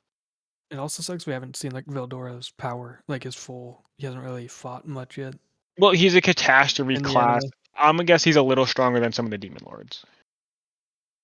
It 0.69 0.77
also 0.77 1.01
sucks 1.01 1.25
we 1.25 1.33
haven't 1.33 1.55
seen 1.55 1.71
like 1.71 1.85
Veldora's 1.85 2.51
power, 2.57 3.01
like 3.07 3.23
his 3.23 3.35
full. 3.35 3.83
He 3.97 4.05
hasn't 4.05 4.23
really 4.23 4.47
fought 4.47 4.87
much 4.87 5.17
yet. 5.17 5.33
well, 5.79 5.91
he's 5.91 6.13
a 6.15 6.21
catastrophe 6.21 6.95
In 6.95 7.03
class. 7.03 7.43
I'm 7.75 7.95
gonna 7.95 8.03
guess 8.03 8.23
he's 8.23 8.35
a 8.35 8.43
little 8.43 8.65
stronger 8.65 8.99
than 8.99 9.11
some 9.11 9.25
of 9.25 9.31
the 9.31 9.37
demon 9.37 9.63
lords. 9.65 10.05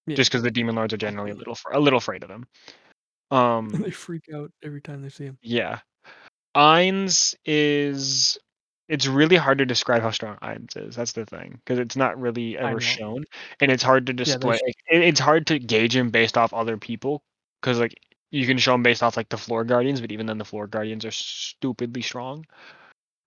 Yeah. 0.07 0.15
just 0.15 0.31
because 0.31 0.43
the 0.43 0.51
demon 0.51 0.75
lords 0.75 0.93
are 0.93 0.97
generally 0.97 1.31
a 1.31 1.35
little 1.35 1.57
a 1.71 1.79
little 1.79 1.97
afraid 1.97 2.23
of 2.23 2.29
him. 2.29 2.47
Um, 3.31 3.69
they 3.69 3.91
freak 3.91 4.25
out 4.33 4.51
every 4.63 4.81
time 4.81 5.01
they 5.01 5.09
see 5.09 5.25
him. 5.25 5.37
yeah, 5.41 5.79
Ainz 6.55 7.35
is. 7.45 8.37
It's 8.89 9.07
really 9.07 9.37
hard 9.37 9.59
to 9.59 9.65
describe 9.65 10.01
how 10.01 10.11
strong 10.11 10.37
Ainz 10.43 10.75
is. 10.75 10.95
That's 10.95 11.13
the 11.13 11.25
thing, 11.25 11.59
because 11.63 11.79
it's 11.79 11.95
not 11.95 12.19
really 12.19 12.57
ever 12.57 12.81
shown, 12.81 13.23
and 13.59 13.71
it's 13.71 13.81
hard 13.81 14.07
to 14.07 14.13
display. 14.13 14.59
it, 14.65 14.75
it's 15.01 15.19
hard 15.19 15.47
to 15.47 15.57
gauge 15.57 15.95
him 15.95 16.09
based 16.11 16.37
off 16.37 16.53
other 16.53 16.77
people, 16.77 17.23
because 17.61 17.79
like 17.79 17.95
you 18.29 18.45
can 18.45 18.57
show 18.57 18.73
him 18.73 18.83
based 18.83 19.01
off 19.01 19.15
like 19.15 19.29
the 19.29 19.37
floor 19.37 19.63
guardians, 19.63 20.01
but 20.01 20.11
even 20.11 20.25
then 20.25 20.37
the 20.37 20.45
floor 20.45 20.67
guardians 20.67 21.05
are 21.05 21.11
stupidly 21.11 22.01
strong. 22.01 22.45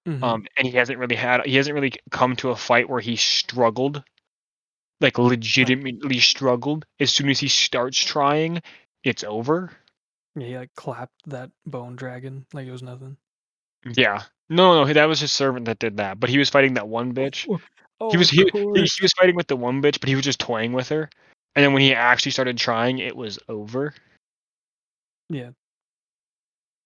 Mhm. 0.07 0.23
Um, 0.23 0.47
and 0.57 0.69
he 0.69 0.77
hasn't 0.77 0.99
really 0.99 1.17
had. 1.17 1.45
He 1.47 1.57
hasn't 1.57 1.75
really 1.75 1.95
come 2.11 2.37
to 2.37 2.51
a 2.51 2.57
fight 2.57 2.89
where 2.89 3.01
he 3.01 3.17
struggled, 3.17 4.05
like 5.01 5.19
legitimately 5.19 6.21
struggled. 6.21 6.85
As 7.01 7.13
soon 7.13 7.31
as 7.31 7.41
he 7.41 7.49
starts 7.49 8.05
trying, 8.05 8.63
it's 9.03 9.25
over. 9.25 9.73
Yeah, 10.37 10.47
he 10.47 10.57
like 10.59 10.75
clapped 10.75 11.15
that 11.27 11.51
bone 11.67 11.97
dragon 11.97 12.47
like 12.53 12.67
it 12.67 12.73
was 12.73 12.83
nothing. 12.83 13.17
Yeah. 13.97 14.23
No, 14.49 14.85
no, 14.85 14.93
that 14.93 15.07
was 15.09 15.19
his 15.21 15.33
servant 15.33 15.65
that 15.67 15.79
did 15.79 15.97
that. 15.97 16.21
But 16.21 16.31
he 16.31 16.39
was 16.39 16.51
fighting 16.51 16.75
that 16.75 16.89
one 16.89 17.15
bitch. 17.15 17.47
Oh, 18.01 18.11
he 18.11 18.17
was 18.19 18.29
he, 18.31 18.49
he, 18.53 18.61
he 18.61 19.03
was 19.03 19.13
fighting 19.19 19.35
with 19.35 19.47
the 19.47 19.57
one 19.57 19.81
bitch, 19.83 19.99
but 19.99 20.09
he 20.09 20.15
was 20.15 20.25
just 20.25 20.39
toying 20.39 20.73
with 20.73 20.89
her. 20.91 21.09
And 21.55 21.65
then 21.65 21.73
when 21.73 21.81
he 21.83 21.95
actually 21.95 22.33
started 22.33 22.59
trying, 22.59 22.99
it 22.99 23.17
was 23.17 23.39
over. 23.49 23.95
Yeah, 25.31 25.51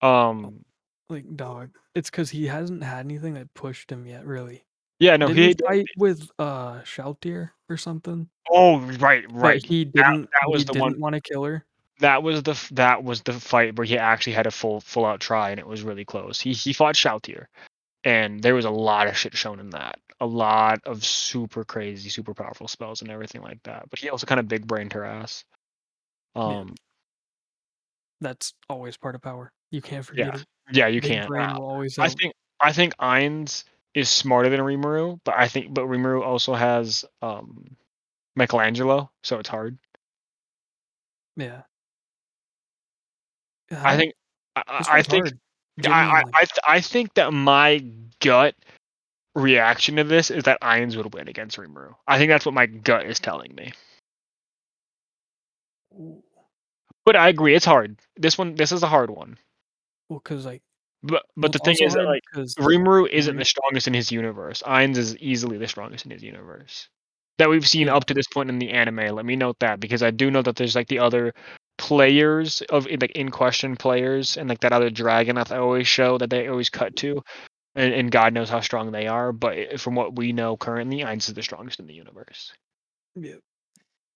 Um. 0.02 0.64
like 1.08 1.24
dog. 1.36 1.70
It's 1.94 2.08
because 2.10 2.30
he 2.30 2.46
hasn't 2.46 2.82
had 2.84 3.04
anything 3.04 3.34
that 3.34 3.52
pushed 3.54 3.90
him 3.90 4.06
yet, 4.06 4.24
really. 4.24 4.64
Yeah. 5.00 5.16
No. 5.16 5.26
He, 5.28 5.48
He. 5.48 5.54
fight 5.66 5.86
with 5.96 6.30
uh 6.38 6.80
Shalltear 6.82 7.50
or 7.68 7.76
something? 7.76 8.28
Oh, 8.50 8.78
right, 8.78 9.24
right. 9.32 9.60
That 9.60 9.66
he 9.68 9.84
didn't. 9.84 10.28
that 10.40 10.48
was 10.48 10.62
he 10.62 10.66
the 10.66 10.72
didn't 10.74 10.82
one- 10.82 11.00
want 11.00 11.14
to 11.16 11.20
kill 11.20 11.44
her. 11.44 11.64
That 12.00 12.22
was 12.22 12.42
the 12.42 12.58
that 12.72 13.04
was 13.04 13.22
the 13.22 13.32
fight 13.34 13.76
where 13.76 13.84
he 13.86 13.98
actually 13.98 14.32
had 14.32 14.46
a 14.46 14.50
full 14.50 14.80
full 14.80 15.04
out 15.04 15.20
try, 15.20 15.50
and 15.50 15.60
it 15.60 15.66
was 15.66 15.82
really 15.82 16.04
close. 16.04 16.40
He 16.40 16.52
he 16.52 16.72
fought 16.72 16.94
Shalltear, 16.94 17.46
and 18.04 18.42
there 18.42 18.54
was 18.54 18.64
a 18.64 18.70
lot 18.70 19.06
of 19.06 19.16
shit 19.16 19.36
shown 19.36 19.60
in 19.60 19.70
that. 19.70 19.98
A 20.20 20.26
lot 20.26 20.80
of 20.84 21.04
super 21.04 21.64
crazy, 21.64 22.08
super 22.10 22.34
powerful 22.34 22.68
spells 22.68 23.00
and 23.02 23.10
everything 23.10 23.42
like 23.42 23.62
that. 23.64 23.88
But 23.90 23.98
he 23.98 24.10
also 24.10 24.26
kind 24.26 24.40
of 24.40 24.48
big 24.48 24.66
brained 24.66 24.92
her 24.94 25.04
ass. 25.04 25.44
Um. 26.34 26.74
That's 28.22 28.52
always 28.68 28.98
part 28.98 29.14
of 29.14 29.22
power. 29.22 29.50
You 29.70 29.80
can't 29.80 30.04
forget 30.04 30.34
it. 30.34 30.44
Yeah. 30.72 30.88
you 30.88 31.00
Big 31.00 31.10
can't. 31.10 31.28
brain 31.28 31.54
will 31.54 31.64
always 31.68 31.98
I 31.98 32.04
help. 32.06 32.18
think 32.18 32.34
I 32.60 32.72
think 32.72 32.94
Ainz 32.98 33.64
is 33.94 34.08
smarter 34.08 34.50
than 34.50 34.60
Rimuru, 34.60 35.18
but 35.24 35.34
I 35.38 35.48
think 35.48 35.72
but 35.72 35.84
Rimuru 35.86 36.22
also 36.22 36.54
has 36.54 37.04
um 37.22 37.76
Michelangelo, 38.36 39.10
so 39.22 39.38
it's 39.38 39.48
hard. 39.48 39.78
yeah. 41.36 41.62
I 43.70 43.96
think 43.96 44.14
I, 44.56 44.62
I 44.90 45.02
think. 45.02 45.26
I 45.26 45.88
I, 45.88 46.22
I, 46.34 46.46
I 46.68 46.80
think 46.80 47.14
that 47.14 47.32
my 47.32 47.82
gut 48.20 48.54
reaction 49.34 49.96
to 49.96 50.04
this 50.04 50.30
is 50.30 50.44
that 50.44 50.60
Ainz 50.60 50.96
would 50.96 51.14
win 51.14 51.28
against 51.28 51.56
Rimuru. 51.56 51.94
I 52.06 52.18
think 52.18 52.28
that's 52.28 52.44
what 52.44 52.54
my 52.54 52.66
gut 52.66 53.06
is 53.06 53.18
telling 53.18 53.54
me. 53.54 53.72
But 57.04 57.16
I 57.16 57.28
agree, 57.28 57.54
it's 57.54 57.64
hard. 57.64 57.96
This 58.16 58.36
one 58.36 58.54
this 58.54 58.72
is 58.72 58.82
a 58.82 58.88
hard 58.88 59.10
one. 59.10 59.38
Well, 60.08 60.20
because 60.22 60.44
like, 60.44 60.62
But 61.02 61.12
well, 61.12 61.22
but 61.36 61.52
the 61.52 61.58
thing 61.60 61.76
is 61.80 61.94
that 61.94 62.04
like 62.04 62.22
Rimuru 62.58 63.08
isn't 63.08 63.36
the 63.36 63.44
strongest 63.44 63.86
in 63.86 63.94
his 63.94 64.12
universe. 64.12 64.62
Ainz 64.66 64.96
is 64.96 65.16
easily 65.18 65.56
the 65.56 65.68
strongest 65.68 66.04
in 66.04 66.10
his 66.10 66.22
universe. 66.22 66.88
That 67.38 67.48
we've 67.48 67.66
seen 67.66 67.88
up 67.88 68.04
to 68.06 68.14
this 68.14 68.26
point 68.26 68.50
in 68.50 68.58
the 68.58 68.70
anime. 68.70 69.14
Let 69.14 69.24
me 69.24 69.34
note 69.34 69.56
that 69.60 69.80
because 69.80 70.02
I 70.02 70.10
do 70.10 70.30
know 70.30 70.42
that 70.42 70.56
there's 70.56 70.74
like 70.74 70.88
the 70.88 70.98
other 70.98 71.32
players 71.90 72.62
of 72.70 72.86
like 72.86 73.10
in 73.16 73.30
question 73.30 73.74
players 73.74 74.36
and 74.36 74.48
like 74.48 74.60
that 74.60 74.72
other 74.72 74.90
dragon 74.90 75.34
that 75.34 75.48
they 75.48 75.56
always 75.56 75.88
show 75.88 76.16
that 76.18 76.30
they 76.30 76.46
always 76.46 76.70
cut 76.70 76.94
to. 76.94 77.20
And, 77.74 77.92
and 77.92 78.12
God 78.12 78.32
knows 78.32 78.48
how 78.48 78.60
strong 78.60 78.92
they 78.92 79.08
are, 79.08 79.32
but 79.32 79.80
from 79.80 79.96
what 79.96 80.14
we 80.14 80.32
know 80.32 80.56
currently, 80.56 80.98
Ainz 80.98 81.26
is 81.28 81.34
the 81.34 81.42
strongest 81.42 81.80
in 81.80 81.88
the 81.88 81.94
universe. 81.94 82.52
yeah. 83.16 83.34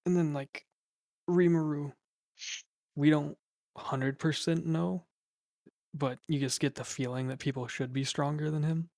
And 0.06 0.16
then 0.16 0.32
like, 0.32 0.64
Rimuru, 1.28 1.92
we 2.94 3.10
don't 3.10 3.36
hundred 3.76 4.20
percent 4.20 4.66
know, 4.66 5.02
but 5.94 6.20
you 6.28 6.38
just 6.38 6.60
get 6.60 6.76
the 6.76 6.84
feeling 6.84 7.26
that 7.26 7.40
people 7.40 7.66
should 7.66 7.92
be 7.92 8.04
stronger 8.04 8.52
than 8.52 8.62
him. 8.62 8.88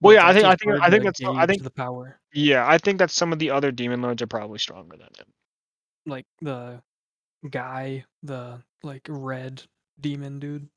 Well, 0.00 0.14
yeah, 0.14 0.26
I 0.26 0.32
think 0.32 0.46
I 0.46 0.56
think 0.56 0.80
I 0.80 0.90
think 0.90 1.04
that's 1.04 1.22
I 1.22 1.44
think 1.44 1.62
the 1.62 1.70
power. 1.70 2.18
yeah, 2.32 2.66
I 2.66 2.78
think 2.78 2.98
that 3.00 3.10
some 3.10 3.34
of 3.34 3.38
the 3.38 3.50
other 3.50 3.70
demon 3.70 4.00
lords 4.00 4.22
are 4.22 4.26
probably 4.26 4.58
stronger 4.58 4.96
than 4.96 5.08
him. 5.18 5.26
Like 6.06 6.26
the 6.40 6.82
guy, 7.50 8.04
the 8.22 8.62
like 8.82 9.06
red 9.08 9.62
demon 10.00 10.38
dude, 10.40 10.68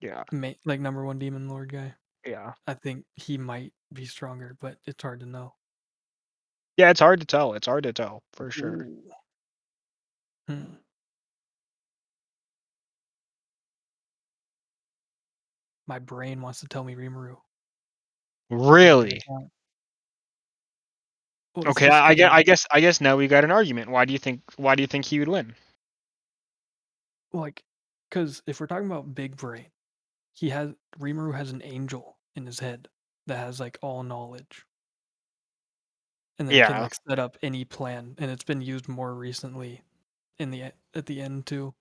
Yeah. 0.00 0.24
ma- 0.32 0.52
like 0.64 0.80
number 0.80 1.04
one 1.04 1.18
demon 1.18 1.48
lord 1.48 1.72
guy. 1.72 1.94
Yeah. 2.24 2.54
I 2.66 2.74
think 2.74 3.04
he 3.14 3.38
might 3.38 3.72
be 3.92 4.04
stronger, 4.04 4.56
but 4.60 4.78
it's 4.86 5.02
hard 5.02 5.20
to 5.20 5.26
know. 5.26 5.54
Yeah, 6.76 6.90
it's 6.90 7.00
hard 7.00 7.20
to 7.20 7.26
tell. 7.26 7.54
It's 7.54 7.66
hard 7.66 7.84
to 7.84 7.92
tell 7.92 8.22
for 8.32 8.50
sure. 8.50 8.84
Ooh. 8.84 9.02
Hmm. 10.48 10.74
My 15.86 15.98
brain 15.98 16.40
wants 16.42 16.60
to 16.60 16.68
tell 16.68 16.84
me 16.84 16.94
Rimuru. 16.94 17.36
Really? 18.50 19.20
Well, 21.54 21.66
Okay, 21.70 21.88
I, 21.88 22.08
I 22.08 22.14
guess 22.14 22.30
I 22.32 22.42
guess 22.42 22.66
I 22.70 22.80
guess 22.80 23.00
now 23.00 23.16
we 23.16 23.26
got 23.26 23.44
an 23.44 23.50
argument. 23.50 23.90
Why 23.90 24.04
do 24.04 24.12
you 24.12 24.18
think 24.18 24.42
why 24.56 24.74
do 24.74 24.82
you 24.82 24.86
think 24.86 25.04
he 25.04 25.18
would 25.18 25.28
win? 25.28 25.54
like 27.32 27.62
because 28.08 28.42
if 28.46 28.60
we're 28.60 28.66
talking 28.66 28.86
about 28.86 29.14
big 29.14 29.36
brain, 29.36 29.66
he 30.32 30.50
has 30.50 30.70
Rimuru 30.98 31.34
has 31.34 31.50
an 31.50 31.62
angel 31.64 32.16
in 32.36 32.46
his 32.46 32.58
head 32.58 32.88
that 33.26 33.38
has 33.38 33.60
like 33.60 33.78
all 33.82 34.02
knowledge. 34.02 34.64
And 36.38 36.48
then 36.48 36.56
Yeah. 36.56 36.68
can 36.68 36.82
like 36.82 36.94
set 37.08 37.18
up 37.18 37.36
any 37.42 37.64
plan. 37.64 38.14
And 38.18 38.30
it's 38.30 38.44
been 38.44 38.62
used 38.62 38.88
more 38.88 39.14
recently 39.14 39.82
in 40.38 40.50
the 40.50 40.72
at 40.94 41.06
the 41.06 41.20
end 41.20 41.46
too. 41.46 41.74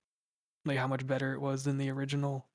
Like 0.65 0.77
how 0.79 0.87
much 0.87 1.05
better 1.07 1.33
it 1.33 1.39
was 1.41 1.63
than 1.63 1.77
the 1.77 1.89
original 1.91 2.47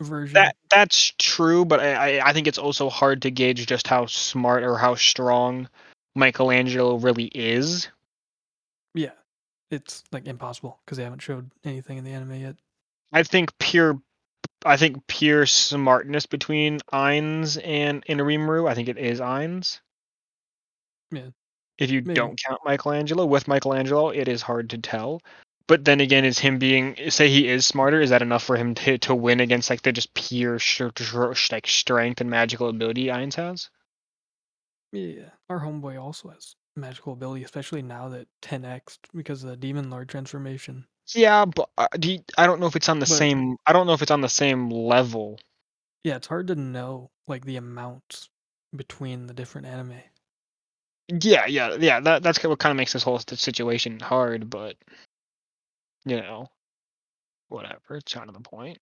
version. 0.00 0.34
That 0.34 0.56
that's 0.70 1.12
true, 1.18 1.64
but 1.64 1.80
I, 1.80 2.18
I 2.20 2.28
I 2.28 2.32
think 2.32 2.46
it's 2.46 2.58
also 2.58 2.88
hard 2.88 3.22
to 3.22 3.30
gauge 3.30 3.66
just 3.66 3.86
how 3.88 4.06
smart 4.06 4.62
or 4.62 4.78
how 4.78 4.94
strong 4.94 5.68
Michelangelo 6.16 6.96
really 6.96 7.26
is. 7.26 7.88
yeah. 8.94 9.10
It's 9.70 10.04
like 10.12 10.26
impossible 10.26 10.78
because 10.84 10.96
they 10.96 11.04
haven't 11.04 11.22
showed 11.22 11.50
anything 11.64 11.98
in 11.98 12.04
the 12.04 12.12
anime 12.12 12.34
yet. 12.40 12.54
I 13.12 13.24
think 13.24 13.56
pure 13.58 14.00
I 14.64 14.76
think 14.76 15.06
pure 15.06 15.44
smartness 15.44 16.26
between 16.26 16.78
Ainz 16.92 17.60
and 17.62 18.04
Rimuru, 18.04 18.68
I 18.68 18.74
think 18.74 18.88
it 18.88 18.98
is 18.98 19.20
Ainz. 19.20 19.80
Yeah. 21.10 21.30
If 21.78 21.90
you 21.90 22.00
Maybe. 22.02 22.14
don't 22.14 22.40
count 22.42 22.60
Michelangelo, 22.64 23.26
with 23.26 23.48
Michelangelo, 23.48 24.10
it 24.10 24.28
is 24.28 24.40
hard 24.40 24.70
to 24.70 24.78
tell. 24.78 25.20
But 25.68 25.84
then 25.84 26.00
again, 26.00 26.24
is 26.24 26.38
him 26.38 26.58
being 26.58 27.10
say 27.10 27.28
he 27.28 27.48
is 27.48 27.66
smarter? 27.66 28.00
Is 28.00 28.10
that 28.10 28.22
enough 28.22 28.44
for 28.44 28.56
him 28.56 28.74
to 28.76 28.98
to 28.98 29.14
win 29.14 29.40
against 29.40 29.68
like 29.68 29.82
the 29.82 29.92
just 29.92 30.14
pure 30.14 30.58
sh- 30.58 30.82
sh- 31.34 31.52
like 31.52 31.66
strength 31.66 32.20
and 32.20 32.30
magical 32.30 32.68
ability 32.68 33.06
Ainz 33.06 33.34
has? 33.34 33.68
Yeah. 34.92 35.30
Our 35.50 35.60
homeboy 35.60 36.00
also 36.00 36.28
has 36.30 36.54
magical 36.76 37.12
ability, 37.12 37.44
especially 37.44 37.82
now 37.82 38.08
that 38.10 38.28
10x 38.42 38.98
because 39.14 39.42
of 39.42 39.50
the 39.50 39.56
demon 39.56 39.90
lord 39.90 40.08
transformation. 40.08 40.86
Yeah, 41.14 41.44
but 41.44 41.68
uh, 41.78 41.86
do 41.98 42.12
you, 42.12 42.18
I 42.36 42.46
don't 42.46 42.60
know 42.60 42.66
if 42.66 42.76
it's 42.76 42.88
on 42.88 42.98
the 42.98 43.06
But- 43.06 43.16
same. 43.16 43.56
I 43.66 43.72
don't 43.72 43.86
know 43.86 43.92
if 43.92 44.02
it's 44.02 44.10
on 44.10 44.20
the 44.22 44.28
same 44.28 44.70
level. 44.70 45.38
Yeah, 46.04 46.16
it's 46.16 46.26
hard 46.26 46.48
to 46.48 46.54
know 46.54 47.10
like 47.28 47.44
the 47.44 47.56
amounts 47.56 48.28
between 48.74 49.26
the 49.26 49.34
different 49.34 49.66
anime. 49.66 50.00
Yeah, 51.08 51.46
yeah, 51.46 51.76
yeah. 51.78 52.00
That 52.00 52.22
that's 52.22 52.42
what 52.42 52.58
kind 52.58 52.72
of 52.72 52.76
makes 52.76 52.92
this 52.92 53.02
whole 53.04 53.18
st- 53.18 53.38
situation 53.38 54.00
hard. 54.00 54.50
But 54.50 54.76
you 56.04 56.16
know, 56.16 56.48
whatever. 57.48 57.96
It's 57.96 58.12
kind 58.12 58.28
of 58.28 58.34
the 58.34 58.40
point. 58.40 58.78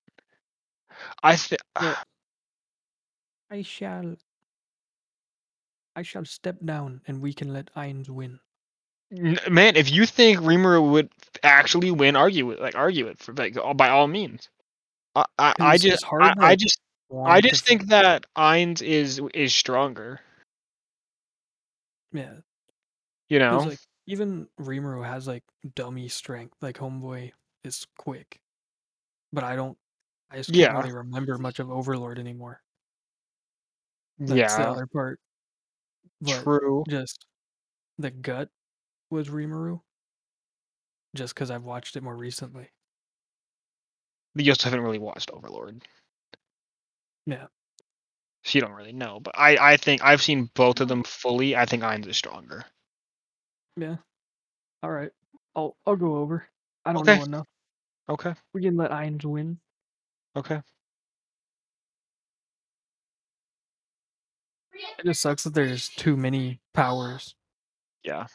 I 1.22 1.36
think. 1.36 1.60
Yeah. 1.80 1.96
I 3.50 3.62
shall 3.62 4.16
I 5.96 6.02
shall 6.02 6.24
step 6.24 6.56
down 6.64 7.00
and 7.06 7.20
we 7.20 7.32
can 7.32 7.52
let 7.52 7.72
Ainz 7.74 8.08
win. 8.08 8.40
Man, 9.10 9.76
if 9.76 9.92
you 9.92 10.06
think 10.06 10.40
Rimuru 10.40 10.90
would 10.90 11.10
actually 11.42 11.90
win, 11.92 12.16
argue 12.16 12.50
it. 12.50 12.60
Like 12.60 12.74
argue 12.74 13.06
it 13.06 13.18
for 13.18 13.32
like 13.34 13.56
all- 13.56 13.74
by 13.74 13.88
all 13.90 14.06
means. 14.08 14.48
I 15.14 15.24
I, 15.38 15.54
I 15.60 15.74
It's 15.74 15.82
just 15.84 15.92
just 15.94 16.04
hard 16.04 16.22
I, 16.22 16.34
I 16.48 16.56
just 16.56 16.80
I 17.10 17.14
Want 17.14 17.42
to 17.44 17.48
just 17.50 17.64
think 17.66 17.86
that 17.88 18.24
Ainz 18.36 18.82
is 18.82 19.20
is 19.34 19.54
stronger. 19.54 20.20
yeah, 22.12 22.34
You 23.28 23.38
know. 23.38 23.58
like 23.58 23.78
even 24.06 24.48
Rimuru 24.60 25.04
has 25.04 25.26
like 25.28 25.44
dummy 25.76 26.08
strength. 26.08 26.54
Like 26.60 26.76
Homeboy 26.78 27.30
is 27.62 27.86
quick, 27.98 28.40
but 29.32 29.44
I 29.44 29.54
don't. 29.54 29.76
I 30.30 30.36
just 30.38 30.50
can't 30.50 30.58
Yeah. 30.60 30.76
really 30.76 30.92
remember 30.92 31.38
much 31.38 31.60
of 31.60 31.70
Overlord 31.70 32.18
anymore. 32.18 32.60
That's 34.18 34.30
the 34.56 34.62
yeah. 34.62 34.70
other 34.70 34.86
part. 34.86 35.20
True. 36.26 36.86
just 36.88 37.26
the 37.98 38.10
gut 38.10 38.50
was 39.10 39.28
Rimuru. 39.30 39.82
Just 41.14 41.34
because 41.34 41.50
I've 41.50 41.64
watched 41.64 41.96
it 41.96 42.02
more 42.02 42.16
recently. 42.16 42.70
You 44.34 44.44
just 44.44 44.62
haven't 44.62 44.80
really 44.82 44.98
watched 44.98 45.30
Overlord. 45.30 45.82
Yeah. 47.26 47.46
So 48.44 48.56
you 48.56 48.60
don't 48.60 48.72
really 48.74 48.92
know. 48.92 49.18
But 49.20 49.36
I, 49.36 49.56
I 49.72 49.76
think 49.76 50.02
I've 50.04 50.22
seen 50.22 50.50
both 50.54 50.80
of 50.80 50.88
them 50.88 51.02
fully. 51.02 51.56
I 51.56 51.66
think 51.66 51.82
Ainz 51.82 52.06
is 52.06 52.16
stronger. 52.16 52.64
Yeah. 53.76 53.96
All 54.82 54.90
right. 54.90 55.12
I'll 55.56 55.76
I'll 55.86 55.96
go 55.96 56.16
over. 56.16 56.46
I 56.84 56.92
don't 56.92 57.08
Okay. 57.08 57.10
know 57.10 57.22
enough. 57.22 57.46
Okay. 58.08 58.34
We 58.54 58.62
can 58.62 58.76
let 58.76 58.90
Ainz 58.90 59.24
win. 59.24 59.60
Okay. 60.36 60.60
It 64.98 65.06
just 65.06 65.20
sucks 65.20 65.44
that 65.44 65.54
there's 65.54 65.88
too 65.88 66.16
many 66.16 66.60
powers. 66.72 67.34
Yeah. 68.02 68.26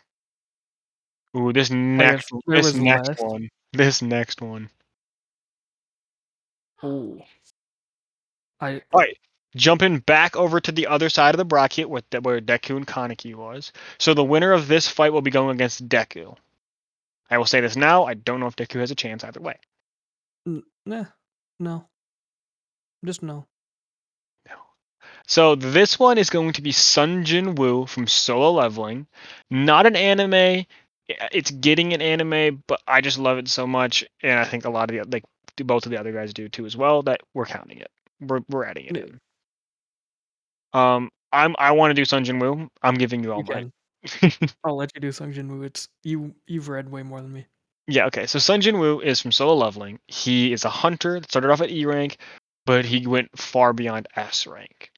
Ooh, 1.37 1.53
this 1.53 1.69
next 1.69 2.31
this 2.47 2.73
next 2.73 3.09
less- 3.09 3.19
one. 3.21 3.49
This 3.73 4.01
next 4.01 4.41
one. 4.41 4.69
Oh. 6.81 7.19
I 8.59 8.81
Alright. 8.93 9.17
Jumping 9.55 9.99
back 9.99 10.35
over 10.35 10.59
to 10.59 10.71
the 10.71 10.87
other 10.87 11.09
side 11.09 11.33
of 11.33 11.37
the 11.39 11.45
bracket 11.45 11.89
with 11.89 12.07
the, 12.11 12.21
where 12.21 12.39
Deku 12.39 12.77
and 12.77 12.85
Kaneki 12.87 13.33
was. 13.35 13.71
So 13.97 14.13
the 14.13 14.23
winner 14.23 14.51
of 14.51 14.67
this 14.67 14.87
fight 14.87 15.11
will 15.11 15.21
be 15.21 15.31
going 15.31 15.55
against 15.55 15.87
Deku. 15.89 16.35
I 17.31 17.37
will 17.37 17.45
say 17.45 17.59
this 17.61 17.75
now. 17.75 18.05
I 18.05 18.13
don't 18.13 18.39
know 18.39 18.47
if 18.47 18.55
Deku 18.55 18.79
has 18.79 18.91
a 18.91 18.95
chance 18.95 19.23
either 19.23 19.39
way. 19.41 19.55
n- 20.47 20.63
nah, 20.85 21.05
no. 21.59 21.87
Just 23.03 23.23
no. 23.23 23.45
So 25.29 25.53
this 25.53 25.99
one 25.99 26.17
is 26.17 26.31
going 26.31 26.53
to 26.53 26.61
be 26.63 26.71
Sung 26.71 27.23
Jin 27.23 27.53
Woo 27.53 27.85
from 27.85 28.07
Solo 28.07 28.51
Leveling. 28.51 29.05
Not 29.51 29.85
an 29.85 29.95
anime. 29.95 30.65
It's 31.07 31.51
getting 31.51 31.93
an 31.93 32.01
anime, 32.01 32.63
but 32.65 32.81
I 32.87 33.01
just 33.01 33.19
love 33.19 33.37
it 33.37 33.47
so 33.47 33.67
much, 33.67 34.03
and 34.23 34.39
I 34.39 34.43
think 34.43 34.65
a 34.65 34.71
lot 34.71 34.89
of 34.89 34.95
the 34.95 35.15
like 35.15 35.23
both 35.63 35.85
of 35.85 35.91
the 35.91 35.99
other 35.99 36.11
guys 36.11 36.33
do 36.33 36.49
too 36.49 36.65
as 36.65 36.75
well. 36.75 37.03
That 37.03 37.21
we're 37.35 37.45
counting 37.45 37.77
it. 37.77 37.91
We're 38.19 38.39
we're 38.49 38.65
adding 38.65 38.87
it 38.87 38.97
in. 38.97 39.19
Um, 40.73 41.11
I'm 41.31 41.55
I 41.59 41.73
want 41.73 41.91
to 41.91 41.95
do 41.95 42.05
Sung 42.05 42.23
Jin 42.23 42.39
Woo. 42.39 42.67
I'm 42.81 42.95
giving 42.95 43.23
you 43.23 43.31
all 43.31 43.43
You 43.47 43.53
mine. 43.53 43.71
I'll 44.63 44.77
let 44.77 44.91
you 44.95 45.01
do 45.01 45.11
Sung 45.11 45.31
Jin 45.31 45.47
Woo. 45.47 45.61
It's 45.61 45.87
you 46.03 46.33
you've 46.47 46.69
read 46.69 46.89
way 46.89 47.03
more 47.03 47.21
than 47.21 47.31
me. 47.31 47.45
Yeah, 47.87 48.07
okay. 48.07 48.25
So 48.25 48.39
Sung 48.39 48.61
Jin 48.61 48.79
Woo 48.79 48.99
is 48.99 49.21
from 49.21 49.31
Solo 49.31 49.53
Leveling. 49.53 49.99
He 50.07 50.53
is 50.53 50.65
a 50.65 50.69
hunter 50.69 51.19
that 51.19 51.29
started 51.29 51.51
off 51.51 51.61
at 51.61 51.69
E 51.69 51.85
rank, 51.85 52.17
but 52.65 52.83
he 52.83 53.05
went 53.05 53.37
far 53.37 53.73
beyond 53.73 54.07
S 54.15 54.47
rank. 54.47 54.89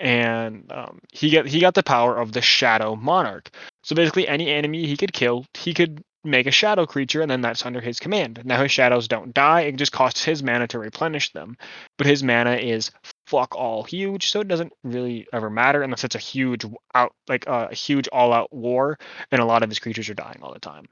And 0.00 0.72
um, 0.72 1.00
he 1.12 1.30
got 1.30 1.46
he 1.46 1.60
got 1.60 1.74
the 1.74 1.82
power 1.82 2.16
of 2.16 2.32
the 2.32 2.40
Shadow 2.40 2.96
Monarch. 2.96 3.50
So 3.84 3.94
basically, 3.94 4.26
any 4.26 4.48
enemy 4.48 4.86
he 4.86 4.96
could 4.96 5.12
kill, 5.12 5.44
he 5.54 5.74
could 5.74 6.02
make 6.24 6.46
a 6.46 6.50
shadow 6.50 6.86
creature, 6.86 7.22
and 7.22 7.30
then 7.30 7.40
that's 7.40 7.64
under 7.64 7.80
his 7.80 8.00
command. 8.00 8.40
Now 8.44 8.62
his 8.62 8.72
shadows 8.72 9.08
don't 9.08 9.34
die; 9.34 9.62
it 9.62 9.76
just 9.76 9.92
costs 9.92 10.24
his 10.24 10.42
mana 10.42 10.66
to 10.68 10.78
replenish 10.78 11.32
them. 11.32 11.56
But 11.98 12.06
his 12.06 12.22
mana 12.22 12.54
is 12.54 12.90
fuck 13.26 13.54
all 13.54 13.84
huge, 13.84 14.30
so 14.30 14.40
it 14.40 14.48
doesn't 14.48 14.72
really 14.84 15.26
ever 15.32 15.50
matter 15.50 15.82
unless 15.82 16.04
it's 16.04 16.14
a 16.14 16.18
huge 16.18 16.64
out 16.94 17.12
like 17.28 17.46
uh, 17.48 17.68
a 17.70 17.74
huge 17.74 18.08
all 18.08 18.32
out 18.32 18.52
war, 18.52 18.98
and 19.30 19.40
a 19.40 19.46
lot 19.46 19.62
of 19.62 19.68
his 19.68 19.78
creatures 19.78 20.08
are 20.08 20.14
dying 20.14 20.40
all 20.42 20.52
the 20.52 20.60
time. 20.60 20.86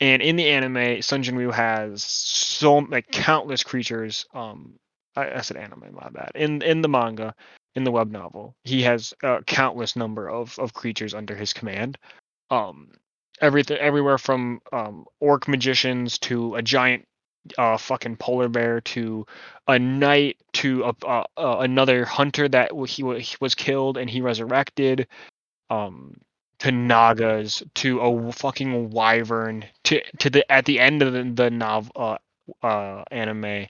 And 0.00 0.22
in 0.22 0.36
the 0.36 0.48
anime, 0.48 1.02
Sung 1.02 1.22
Jin 1.22 1.36
Woo 1.36 1.50
has 1.50 2.02
so 2.02 2.78
like 2.78 3.10
countless 3.10 3.62
creatures. 3.62 4.26
Um, 4.34 4.74
I, 5.16 5.30
I 5.30 5.40
said 5.40 5.56
anime, 5.56 5.94
my 5.94 6.08
bad. 6.10 6.32
In 6.34 6.62
in 6.62 6.82
the 6.82 6.88
manga, 6.88 7.34
in 7.74 7.84
the 7.84 7.90
web 7.90 8.10
novel, 8.10 8.54
he 8.64 8.82
has 8.82 9.12
a 9.22 9.42
countless 9.44 9.96
number 9.96 10.28
of 10.28 10.58
of 10.58 10.74
creatures 10.74 11.14
under 11.14 11.34
his 11.34 11.52
command. 11.52 11.98
Um, 12.50 12.92
everything 13.40 13.78
everywhere 13.78 14.18
from 14.18 14.60
um 14.72 15.04
orc 15.20 15.48
magicians 15.48 16.18
to 16.18 16.54
a 16.54 16.62
giant 16.62 17.06
uh 17.58 17.76
fucking 17.76 18.16
polar 18.16 18.48
bear 18.48 18.80
to 18.80 19.26
a 19.68 19.78
knight 19.78 20.38
to 20.52 20.84
a, 20.84 21.06
uh, 21.06 21.24
uh, 21.36 21.56
another 21.60 22.04
hunter 22.04 22.48
that 22.48 22.70
he, 22.88 23.02
he 23.20 23.36
was 23.40 23.54
killed 23.54 23.98
and 23.98 24.08
he 24.08 24.20
resurrected. 24.20 25.06
Um 25.70 26.16
to 26.60 26.70
nagas 26.70 27.62
to 27.74 28.00
a 28.00 28.32
fucking 28.32 28.90
wyvern 28.90 29.64
to 29.84 30.00
to 30.18 30.30
the 30.30 30.50
at 30.50 30.64
the 30.64 30.78
end 30.78 31.02
of 31.02 31.12
the, 31.12 31.22
the 31.24 31.50
novel 31.50 31.92
uh, 31.96 32.16
uh 32.66 33.04
anime. 33.10 33.66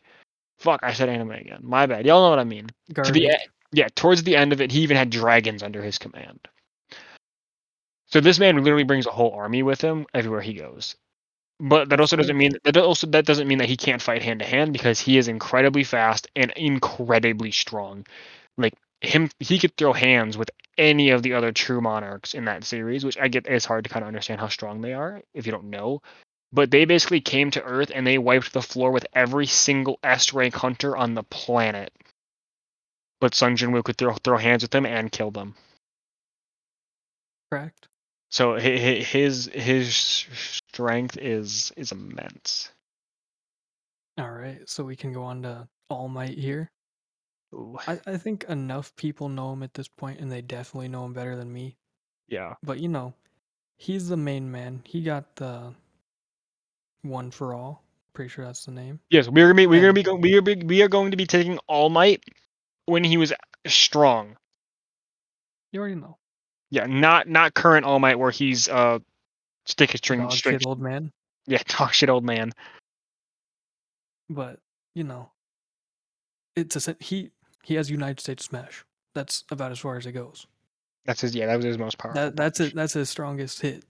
Fuck 0.58 0.80
i 0.82 0.92
said 0.92 1.08
anime 1.08 1.32
again. 1.32 1.60
My 1.62 1.86
bad. 1.86 2.06
Y'all 2.06 2.22
know 2.22 2.30
what 2.30 2.38
i 2.38 2.44
mean. 2.44 2.68
To 2.94 3.10
the 3.10 3.30
yeah 3.74 3.88
towards 3.94 4.22
the 4.22 4.36
end 4.36 4.52
of 4.52 4.60
it 4.60 4.72
he 4.72 4.80
even 4.80 4.96
had 4.96 5.10
dragons 5.10 5.62
under 5.62 5.82
his 5.82 5.98
command 5.98 6.40
so 8.06 8.20
this 8.20 8.38
man 8.38 8.56
literally 8.62 8.84
brings 8.84 9.06
a 9.06 9.10
whole 9.10 9.32
army 9.32 9.62
with 9.62 9.80
him 9.80 10.06
everywhere 10.14 10.40
he 10.40 10.54
goes 10.54 10.96
but 11.60 11.88
that 11.88 12.00
also 12.00 12.16
doesn't 12.16 12.36
mean 12.36 12.52
that 12.64 12.76
also 12.76 13.06
that 13.06 13.26
doesn't 13.26 13.48
mean 13.48 13.58
that 13.58 13.68
he 13.68 13.76
can't 13.76 14.02
fight 14.02 14.22
hand 14.22 14.40
to 14.40 14.46
hand 14.46 14.72
because 14.72 14.98
he 14.98 15.18
is 15.18 15.28
incredibly 15.28 15.84
fast 15.84 16.28
and 16.34 16.52
incredibly 16.56 17.50
strong 17.50 18.04
like 18.56 18.74
him 19.00 19.30
he 19.38 19.58
could 19.58 19.76
throw 19.76 19.92
hands 19.92 20.36
with 20.36 20.50
any 20.78 21.10
of 21.10 21.22
the 21.22 21.34
other 21.34 21.52
true 21.52 21.80
monarchs 21.80 22.34
in 22.34 22.46
that 22.46 22.64
series, 22.64 23.04
which 23.04 23.18
I 23.18 23.28
get 23.28 23.46
is 23.46 23.64
hard 23.64 23.84
to 23.84 23.90
kind 23.90 24.02
of 24.02 24.08
understand 24.08 24.40
how 24.40 24.48
strong 24.48 24.80
they 24.80 24.92
are 24.92 25.22
if 25.34 25.46
you 25.46 25.52
don't 25.52 25.70
know. 25.70 26.02
But 26.52 26.70
they 26.70 26.84
basically 26.84 27.20
came 27.20 27.50
to 27.52 27.62
Earth 27.62 27.90
and 27.94 28.06
they 28.06 28.18
wiped 28.18 28.52
the 28.52 28.62
floor 28.62 28.90
with 28.92 29.06
every 29.12 29.46
single 29.46 29.98
S 30.02 30.32
rank 30.32 30.54
hunter 30.54 30.96
on 30.96 31.14
the 31.14 31.24
planet. 31.24 31.92
But 33.20 33.32
Jin 33.32 33.72
Woo 33.72 33.82
could 33.82 33.96
throw 33.96 34.14
throw 34.14 34.36
hands 34.36 34.62
with 34.62 34.70
them 34.70 34.86
and 34.86 35.10
kill 35.10 35.30
them. 35.30 35.54
Correct. 37.50 37.88
So 38.30 38.54
hi- 38.54 38.76
hi- 38.78 39.02
his 39.02 39.50
his 39.54 39.94
strength 40.70 41.16
is 41.18 41.72
is 41.76 41.92
immense. 41.92 42.70
All 44.18 44.30
right, 44.30 44.60
so 44.68 44.84
we 44.84 44.96
can 44.96 45.12
go 45.12 45.22
on 45.24 45.42
to 45.42 45.68
All 45.88 46.08
Might 46.08 46.38
here. 46.38 46.70
I, 47.86 48.00
I 48.06 48.16
think 48.16 48.44
enough 48.48 48.94
people 48.96 49.28
know 49.28 49.52
him 49.52 49.62
at 49.62 49.74
this 49.74 49.88
point, 49.88 50.20
and 50.20 50.30
they 50.30 50.42
definitely 50.42 50.88
know 50.88 51.04
him 51.04 51.12
better 51.12 51.36
than 51.36 51.52
me. 51.52 51.76
yeah. 52.28 52.54
But 52.62 52.80
you 52.80 52.88
know, 52.88 53.14
he's 53.76 54.08
the 54.08 54.16
main 54.16 54.50
man. 54.50 54.82
He 54.84 55.02
got 55.02 55.36
the 55.36 55.72
one 57.02 57.30
for 57.30 57.54
all. 57.54 57.82
Pretty 58.12 58.28
sure 58.28 58.44
that's 58.44 58.64
the 58.64 58.72
name. 58.72 59.00
Yes, 59.10 59.28
we're 59.28 59.44
gonna 59.46 59.54
be 59.54 59.66
we're 59.66 59.80
gonna 59.80 59.92
be 59.92 60.02
go- 60.02 60.14
we 60.16 60.36
are 60.36 60.42
be, 60.42 60.56
we 60.56 60.82
are 60.82 60.88
going 60.88 61.10
to 61.12 61.16
be 61.16 61.26
taking 61.26 61.58
All 61.68 61.90
Might 61.90 62.24
when 62.86 63.04
he 63.04 63.16
was 63.16 63.32
strong. 63.66 64.36
You 65.72 65.80
already 65.80 65.96
know. 65.96 66.18
Yeah, 66.70 66.86
not 66.86 67.28
not 67.28 67.54
current 67.54 67.84
All 67.84 67.98
Might 67.98 68.18
where 68.18 68.30
he's 68.30 68.68
uh 68.68 68.98
stick 69.66 69.94
a 69.94 69.98
string 69.98 70.20
Dog 70.20 70.32
string 70.32 70.58
shit 70.58 70.66
old 70.66 70.80
man. 70.80 71.10
yeah 71.46 71.58
talk 71.66 71.92
shit 71.92 72.08
old 72.08 72.24
man. 72.24 72.52
But 74.28 74.58
you 74.94 75.04
know, 75.04 75.30
it's 76.56 76.88
a 76.88 76.96
he 77.00 77.30
he 77.62 77.74
has 77.74 77.90
United 77.90 78.20
States 78.20 78.44
Smash. 78.44 78.84
That's 79.14 79.44
about 79.50 79.72
as 79.72 79.78
far 79.78 79.96
as 79.96 80.06
it 80.06 80.12
goes. 80.12 80.46
That's 81.04 81.20
his 81.20 81.34
yeah 81.34 81.46
that 81.46 81.56
was 81.56 81.64
his 81.64 81.78
most 81.78 81.98
powerful. 81.98 82.20
That 82.20 82.36
that's 82.36 82.60
it. 82.60 82.74
That's 82.74 82.94
his 82.94 83.10
strongest 83.10 83.60
hit. 83.60 83.84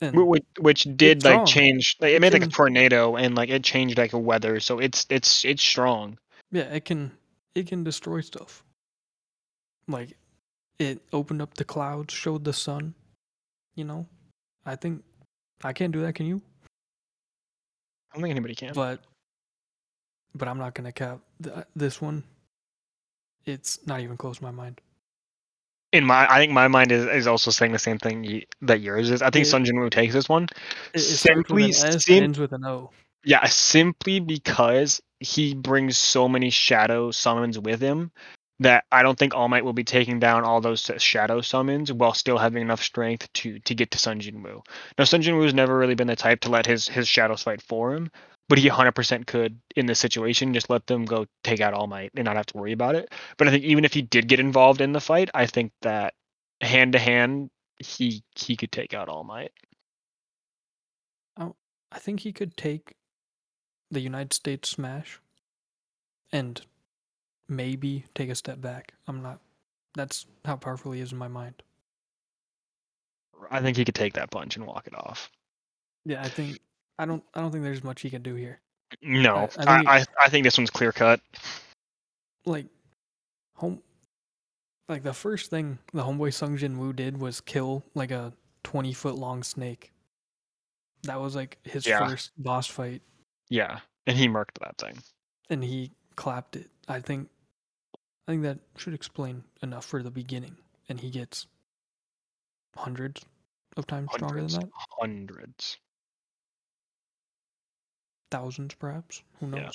And 0.00 0.26
which, 0.26 0.44
which 0.58 0.88
did 0.96 1.22
like 1.22 1.32
strong. 1.32 1.46
change 1.46 1.96
like, 2.00 2.10
it 2.10 2.14
It 2.16 2.20
made 2.20 2.32
like 2.32 2.42
a 2.42 2.48
tornado 2.48 3.14
and 3.14 3.36
like 3.36 3.48
it 3.48 3.62
changed 3.62 3.96
like 3.96 4.12
a 4.12 4.18
weather 4.18 4.58
so 4.58 4.80
it's 4.80 5.06
it's 5.08 5.44
it's 5.44 5.62
strong 5.62 6.18
yeah, 6.54 6.72
it 6.72 6.84
can 6.84 7.10
it 7.54 7.66
can 7.66 7.84
destroy 7.84 8.20
stuff. 8.20 8.62
Like 9.88 10.16
it 10.78 11.00
opened 11.12 11.42
up 11.42 11.54
the 11.54 11.64
clouds, 11.64 12.12
showed 12.14 12.44
the 12.44 12.52
sun. 12.52 12.94
You 13.76 13.84
know, 13.84 14.06
I 14.66 14.76
think 14.76 15.02
I 15.62 15.72
can't 15.72 15.92
do 15.92 16.00
that. 16.02 16.14
Can 16.14 16.26
you? 16.26 16.40
i 18.12 18.16
don't 18.16 18.22
think 18.22 18.30
anybody 18.30 18.54
can 18.54 18.72
But 18.74 19.00
but 20.36 20.46
I'm 20.48 20.58
not 20.58 20.74
gonna 20.74 20.92
cap 20.92 21.18
th- 21.42 21.56
uh, 21.56 21.64
this 21.74 22.00
one. 22.00 22.22
It's 23.44 23.84
not 23.86 24.00
even 24.00 24.16
close 24.16 24.38
to 24.38 24.44
my 24.44 24.50
mind. 24.52 24.80
in 25.92 26.04
my 26.04 26.26
i 26.32 26.38
think 26.38 26.52
my 26.52 26.66
mind 26.68 26.90
is, 26.92 27.04
is 27.06 27.26
also 27.26 27.50
saying 27.52 27.72
the 27.72 27.78
same 27.78 27.98
thing 27.98 28.22
y- 28.22 28.42
that 28.62 28.80
yours 28.80 29.10
is 29.10 29.20
i 29.22 29.30
think 29.30 29.46
It- 29.46 29.50
Sung 29.50 29.64
Jin 29.64 29.78
Woo 29.78 29.90
takes 29.90 30.12
this 30.14 30.28
one 30.28 30.44
It, 30.92 30.96
it 30.96 31.00
starts 31.00 31.24
with 31.24 31.46
simply 31.46 31.64
an 31.64 31.70
S 31.70 31.82
and 31.84 32.02
sim- 32.02 32.22
ends 32.24 32.38
with 32.38 32.52
an 32.52 32.64
O. 32.64 32.90
yeah 33.24 33.44
simply 33.46 34.20
because 34.20 35.00
he 35.20 35.54
brings 35.54 35.96
so 35.96 36.28
many 36.28 36.50
shadow 36.50 37.10
summons 37.10 37.58
with 37.58 37.80
him 37.80 38.10
that 38.60 38.84
i 38.92 39.02
don't 39.02 39.18
think 39.18 39.34
all 39.34 39.48
might 39.48 39.64
will 39.64 39.72
be 39.72 39.84
taking 39.84 40.20
down 40.20 40.44
all 40.44 40.60
those 40.60 40.90
shadow 40.98 41.40
summons 41.40 41.92
while 41.92 42.14
still 42.14 42.38
having 42.38 42.62
enough 42.62 42.82
strength 42.82 43.32
to 43.32 43.58
to 43.60 43.74
get 43.74 43.90
to 43.90 43.98
Sung 43.98 44.20
Jin 44.20 44.42
Woo. 44.42 44.62
now 44.98 45.04
Sung 45.04 45.22
Jin 45.22 45.36
Woo 45.36 45.42
has 45.42 45.54
never 45.54 45.76
really 45.76 45.94
been 45.94 46.06
the 46.06 46.16
type 46.16 46.40
to 46.40 46.50
let 46.50 46.66
his 46.66 46.88
his 46.88 47.08
shadows 47.08 47.42
fight 47.42 47.62
for 47.62 47.94
him 47.94 48.10
but 48.48 48.58
he 48.58 48.68
100% 48.68 49.26
could 49.26 49.58
in 49.74 49.86
this 49.86 49.98
situation 49.98 50.52
just 50.52 50.68
let 50.68 50.86
them 50.86 51.06
go 51.06 51.26
take 51.42 51.60
out 51.60 51.72
all 51.72 51.86
might 51.86 52.10
and 52.14 52.26
not 52.26 52.36
have 52.36 52.46
to 52.46 52.56
worry 52.56 52.72
about 52.72 52.94
it 52.94 53.12
but 53.38 53.48
i 53.48 53.50
think 53.50 53.64
even 53.64 53.84
if 53.84 53.92
he 53.94 54.02
did 54.02 54.28
get 54.28 54.40
involved 54.40 54.80
in 54.80 54.92
the 54.92 55.00
fight 55.00 55.30
i 55.34 55.46
think 55.46 55.72
that 55.82 56.14
hand 56.60 56.92
to 56.92 56.98
hand 56.98 57.50
he 57.78 58.22
he 58.36 58.56
could 58.56 58.70
take 58.70 58.94
out 58.94 59.08
all 59.08 59.24
might 59.24 59.50
oh, 61.38 61.54
I 61.90 61.98
think 61.98 62.20
he 62.20 62.32
could 62.32 62.56
take 62.56 62.94
the 63.90 64.00
United 64.00 64.32
States 64.32 64.68
smash 64.68 65.20
and 66.32 66.60
maybe 67.48 68.04
take 68.14 68.30
a 68.30 68.34
step 68.34 68.60
back. 68.60 68.94
I'm 69.06 69.22
not. 69.22 69.40
That's 69.94 70.26
how 70.44 70.56
powerful 70.56 70.92
he 70.92 71.00
is 71.00 71.12
in 71.12 71.18
my 71.18 71.28
mind. 71.28 71.62
i 73.50 73.60
think 73.60 73.76
he 73.76 73.84
could 73.84 73.94
take 73.94 74.14
that 74.14 74.30
punch 74.30 74.56
and 74.56 74.66
walk 74.66 74.86
it 74.86 74.94
off 74.94 75.30
Yeah, 76.04 76.22
I 76.22 76.28
think 76.28 76.58
I 76.98 77.04
don't. 77.06 77.22
I 77.34 77.40
don't 77.40 77.50
think 77.52 77.62
there's 77.64 77.84
much 77.84 78.00
he 78.00 78.10
can 78.10 78.22
do 78.22 78.34
here. 78.34 78.60
no 79.02 79.34
I- 79.36 79.42
i 79.44 79.76
think 79.76 79.88
I, 79.88 80.04
I, 80.24 80.28
think 80.28 80.44
this 80.44 80.56
one's 80.58 80.70
clear 80.70 80.92
cut 80.92 81.20
Like, 82.46 82.66
home. 83.56 83.82
Like 84.88 85.02
the 85.02 85.12
first 85.14 85.50
thing 85.50 85.78
the 85.92 86.02
homeboy 86.02 86.32
Sung 86.34 86.56
Jin 86.56 86.78
Woo 86.78 86.92
did 86.92 87.18
was 87.20 87.40
kill 87.40 87.84
like 87.94 88.10
a 88.10 88.32
20 88.64 88.92
foot 88.92 89.14
long 89.16 89.42
snake. 89.42 89.92
That 91.04 91.20
was 91.20 91.34
like 91.36 91.58
his 91.64 91.86
Yeah. 91.86 92.06
first 92.08 92.30
boss 92.38 92.66
fight, 92.66 93.02
yeah 93.48 93.80
and 94.06 94.16
he 94.16 94.28
murked 94.28 94.58
that 94.60 94.76
thing 94.78 94.96
and 95.50 95.62
he 95.62 95.90
clapped 96.16 96.56
it. 96.56 96.70
I 96.88 97.00
think. 97.00 97.28
I 98.26 98.32
think 98.32 98.42
that 98.42 98.58
should 98.78 98.94
explain 98.94 99.44
enough 99.62 99.84
for 99.84 100.02
the 100.02 100.10
beginning, 100.10 100.56
and 100.88 100.98
he 100.98 101.10
gets 101.10 101.46
hundreds 102.74 103.22
of 103.76 103.86
times 103.86 104.08
stronger 104.14 104.40
than 104.40 104.60
that. 104.60 104.68
hundreds 104.98 105.76
thousands 108.30 108.74
perhaps 108.74 109.22
who 109.38 109.54
Yeah. 109.54 109.70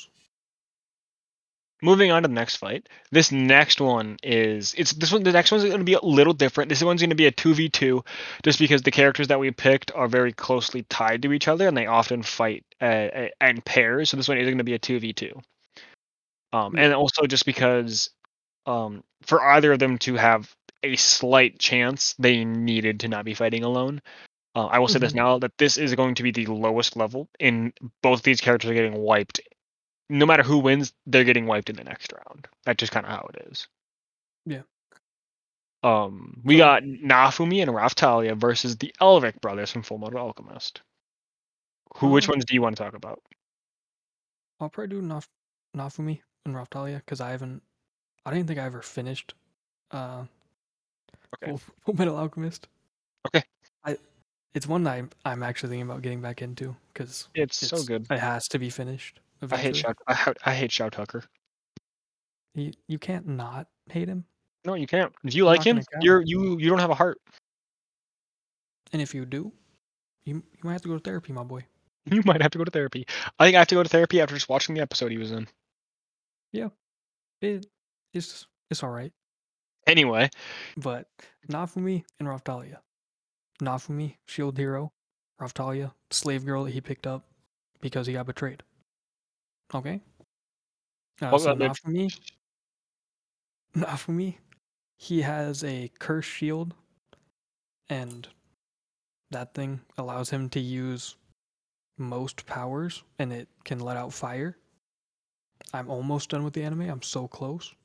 Moving 1.81 2.11
on 2.11 2.23
to 2.23 2.27
the 2.27 2.33
next 2.33 2.57
fight 2.57 2.89
this 3.11 3.31
next 3.31 3.79
one 3.81 4.17
is 4.23 4.73
it's 4.77 4.93
this 4.93 5.11
one 5.11 5.23
the 5.23 5.31
next 5.31 5.51
one's 5.51 5.63
going 5.63 5.77
to 5.77 5.83
be 5.83 5.93
a 5.93 6.01
little 6.03 6.33
different. 6.33 6.69
This 6.69 6.83
one's 6.83 7.01
going 7.01 7.09
to 7.11 7.15
be 7.15 7.27
a 7.27 7.31
2v2 7.31 8.05
just 8.43 8.59
because 8.59 8.81
the 8.81 8.91
characters 8.91 9.27
that 9.29 9.39
we 9.39 9.51
picked 9.51 9.91
are 9.93 10.07
very 10.07 10.33
closely 10.33 10.83
tied 10.89 11.21
to 11.23 11.33
each 11.33 11.47
other 11.47 11.67
and 11.67 11.75
they 11.77 11.87
often 11.87 12.21
fight 12.23 12.65
uh, 12.81 12.85
uh, 12.85 13.27
in 13.41 13.61
pairs 13.61 14.09
so 14.09 14.17
this 14.17 14.27
one 14.27 14.37
is 14.37 14.45
going 14.45 14.57
to 14.57 14.63
be 14.63 14.73
a 14.73 14.79
2v2 14.79 15.39
um, 16.53 16.75
and 16.77 16.93
also 16.93 17.25
just 17.25 17.45
because 17.45 18.09
um, 18.65 19.03
for 19.23 19.41
either 19.41 19.73
of 19.73 19.79
them 19.79 19.97
to 19.99 20.15
have 20.15 20.53
a 20.83 20.95
slight 20.95 21.59
chance 21.59 22.15
they 22.19 22.43
needed 22.45 23.01
to 23.01 23.07
not 23.07 23.25
be 23.25 23.33
fighting 23.33 23.63
alone. 23.63 24.01
Uh, 24.55 24.65
i 24.65 24.79
will 24.79 24.87
say 24.87 24.99
this 24.99 25.13
Mhm. 25.13 25.17
now 25.17 25.39
that 25.39 25.57
this 25.57 25.77
is 25.77 25.93
going 25.95 26.15
to 26.15 26.23
be 26.23 26.31
the 26.31 26.47
lowest 26.47 26.95
level 26.97 27.29
in 27.39 27.71
both 28.01 28.23
these 28.23 28.41
characters 28.41 28.71
are 28.71 28.73
getting 28.73 28.97
wiped 28.97 29.39
no 30.09 30.25
matter 30.25 30.43
who 30.43 30.57
wins, 30.59 30.93
they're 31.05 31.23
getting 31.23 31.45
wiped 31.45 31.69
in 31.69 31.75
the 31.75 31.83
next 31.83 32.11
round. 32.13 32.47
That's 32.65 32.79
just 32.79 32.91
kind 32.91 33.05
of 33.05 33.11
how 33.11 33.29
it 33.33 33.47
is. 33.51 33.67
Yeah. 34.45 34.61
Um, 35.83 36.41
we 36.43 36.55
So- 36.55 36.59
got 36.59 36.83
Naofumi 36.83 37.61
and 37.61 37.71
Raphtalia 37.71 38.35
versus 38.35 38.77
the 38.77 38.93
Elric 39.01 39.39
brothers 39.41 39.71
from 39.71 39.83
Full 39.83 39.97
Metal 39.97 40.19
Alchemist. 40.19 40.81
Who? 41.97 42.09
Which 42.09 42.27
Um, 42.27 42.33
ones 42.33 42.45
do 42.45 42.53
you 42.53 42.61
want 42.61 42.75
to 42.77 42.83
talk 42.83 42.93
about? 42.93 43.21
i'll 44.61 44.69
probably 44.69 44.93
do 44.93 45.01
Naf- 45.01 45.29
naofumi 45.73 46.21
and 46.45 46.53
raphtalia 46.53 46.97
because 46.97 47.21
i 47.21 47.29
haven't 47.31 47.63
i 48.25 48.33
didn't 48.33 48.45
think 48.47 48.59
i 48.59 48.65
ever 48.65 48.81
finished 48.81 49.33
uh 49.91 50.25
Okay. 51.35 51.47
full, 51.51 51.57
full 51.85 51.93
metal 51.95 52.17
alchemist 52.17 52.67
Okay. 53.25 53.41
i 53.85 53.95
it's 54.53 54.67
one 54.67 54.83
that 54.83 54.95
i'm, 54.95 55.09
I'm 55.23 55.43
actually 55.43 55.69
thinking 55.69 55.89
about 55.89 56.01
getting 56.01 56.19
back 56.21 56.41
into 56.41 56.75
because 56.93 57.29
It's, 57.35 57.55
so 57.55 57.81
good. 57.85 58.05
it 58.11 58.19
has 58.19 58.49
to 58.49 58.59
be 58.59 58.69
finished 58.69 59.21
I 59.49 59.57
hate 59.57 59.75
Shout. 59.75 59.97
I, 60.07 60.13
ha- 60.13 60.33
I 60.45 60.53
hate 60.53 60.71
Shou 60.71 60.89
Tucker. 60.89 61.23
you, 62.55 62.71
you 62.87 62.99
can't 62.99 63.27
not 63.27 63.67
hate 63.89 64.07
him 64.07 64.25
No, 64.65 64.73
you 64.73 64.87
can't. 64.87 65.13
If 65.23 65.35
you 65.35 65.45
like 65.45 65.63
him, 65.63 65.81
you're 66.01 66.21
you 66.21 66.57
you 66.59 66.69
don't 66.69 66.79
have 66.79 66.89
a 66.89 66.95
heart. 66.95 67.17
and 68.91 69.01
if 69.01 69.13
you 69.13 69.25
do 69.25 69.51
you, 70.25 70.35
you 70.35 70.61
might 70.63 70.73
have 70.73 70.81
to 70.83 70.89
go 70.89 70.95
to 70.95 71.03
therapy 71.03 71.33
my 71.33 71.43
boy 71.43 71.65
You 72.05 72.21
might 72.25 72.41
have 72.41 72.51
to 72.51 72.57
go 72.57 72.63
to 72.63 72.71
therapy. 72.71 73.05
I 73.37 73.45
think 73.45 73.55
I 73.55 73.59
have 73.59 73.67
to 73.67 73.75
go 73.75 73.83
to 73.83 73.89
therapy 73.89 74.21
after 74.21 74.35
just 74.35 74.49
watching 74.49 74.75
the 74.75 74.81
episode 74.81 75.11
he 75.11 75.17
was 75.17 75.31
in. 75.31 75.47
Yeah, 76.51 76.69
it 77.41 77.65
it's 78.13 78.47
it's 78.69 78.83
all 78.83 78.89
right 78.89 79.13
Anyway, 79.87 80.29
but 80.77 81.07
Naofumi 81.49 82.03
and 82.19 82.27
Raphtalia. 82.27 82.77
Naofumi, 83.61 84.17
shield 84.27 84.55
hero. 84.57 84.91
Raphtalia, 85.41 85.91
slave 86.11 86.45
girl 86.45 86.65
that 86.65 86.71
he 86.71 86.81
picked 86.81 87.07
up 87.07 87.25
because 87.81 88.05
he 88.05 88.13
got 88.13 88.27
betrayed. 88.27 88.61
Okay? 89.73 90.01
Uh, 91.21 91.29
What 91.29 91.41
so 91.41 91.51
about 91.51 91.75
the- 91.75 91.89
Naofumi, 91.89 92.19
Naofumi, 93.75 94.37
he 94.97 95.21
has 95.21 95.63
a 95.63 95.89
curse 95.99 96.25
shield, 96.25 96.73
and 97.89 98.27
that 99.31 99.53
thing 99.53 99.81
allows 99.97 100.29
him 100.29 100.49
to 100.49 100.59
use 100.59 101.15
most 101.97 102.45
powers, 102.45 103.03
and 103.19 103.31
it 103.31 103.47
can 103.63 103.79
let 103.79 103.97
out 103.97 104.13
fire. 104.13 104.57
I'm 105.73 105.89
almost 105.89 106.29
done 106.29 106.43
with 106.43 106.53
the 106.53 106.63
anime. 106.63 106.81
I'm 106.89 107.01
so 107.01 107.27
close, 107.27 107.75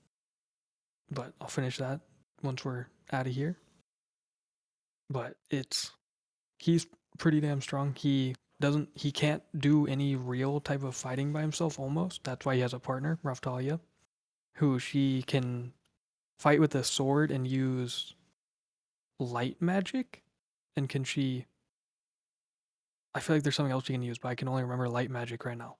but 1.11 1.35
I'll 1.41 1.49
finish 1.49 1.77
that 1.79 2.01
once 2.43 2.65
we're 2.65 2.87
out 3.13 3.27
of 3.27 3.35
here. 3.35 3.59
But 5.11 5.37
it's 5.51 5.91
he's 6.59 6.87
pretty 7.19 7.41
damn 7.41 7.61
strong. 7.61 7.95
He 7.95 8.35
doesn't 8.61 8.89
he 8.95 9.11
can't 9.13 9.43
do 9.59 9.87
any 9.87 10.17
real 10.17 10.61
type 10.61 10.83
of 10.85 10.95
fighting 10.95 11.33
by 11.33 11.41
himself 11.41 11.79
almost. 11.79 12.25
That's 12.25 12.47
why 12.47 12.55
he 12.55 12.61
has 12.61 12.73
a 12.75 12.79
partner, 12.79 13.19
Raphtalia. 13.25 13.81
who 14.57 14.79
she 14.79 15.23
can 15.23 15.73
fight 16.39 16.61
with 16.61 16.75
a 16.75 16.85
sword 16.85 17.31
and 17.31 17.47
use 17.47 18.15
light 19.19 19.61
magic. 19.61 20.23
And 20.77 20.89
can 20.89 21.05
she? 21.05 21.47
I 23.15 23.21
feel 23.21 23.37
like 23.37 23.43
there's 23.45 23.55
something 23.57 23.73
else 23.73 23.85
she 23.85 23.93
can 23.93 24.03
use, 24.03 24.19
but 24.19 24.29
I 24.29 24.35
can 24.35 24.49
only 24.49 24.63
remember 24.63 24.89
light 24.89 25.11
magic 25.11 25.45
right 25.45 25.59
now. 25.59 25.77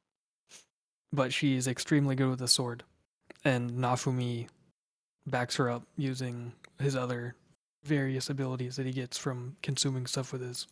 But 1.13 1.33
she's 1.33 1.67
extremely 1.67 2.15
good 2.15 2.31
with 2.31 2.39
the 2.39 2.49
sword, 2.49 2.85
and 3.45 3.73
Naofumi 3.73 4.49
backs 5.27 5.57
her 5.57 5.71
up 5.71 5.85
using 5.97 6.53
his 6.81 6.95
other 6.95 7.35
various 7.85 8.31
abilities 8.31 8.77
that 8.77 8.87
he 8.87 8.93
gets 8.93 9.19
from 9.19 9.57
consuming 9.63 10.07
stuff 10.07 10.33
with 10.33 10.43
his 10.43 10.67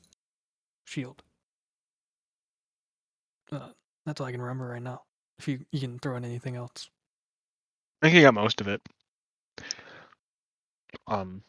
shield. 0.85 1.23
Uh, 3.53 3.69
that's 4.07 4.21
all 4.21 4.27
I 4.27 4.33
can 4.33 4.41
remember 4.43 4.69
right 4.69 4.83
now. 4.83 5.03
If 5.39 5.47
you, 5.47 5.61
you 5.71 5.81
can 5.81 5.99
throw 5.99 6.17
in 6.17 6.25
anything 6.25 6.57
else. 6.57 6.89
I 8.01 8.07
think 8.07 8.17
he 8.17 8.23
got 8.23 8.35
most 8.35 8.61
of 8.61 8.69
it. 8.69 8.81
Um, 11.07 11.43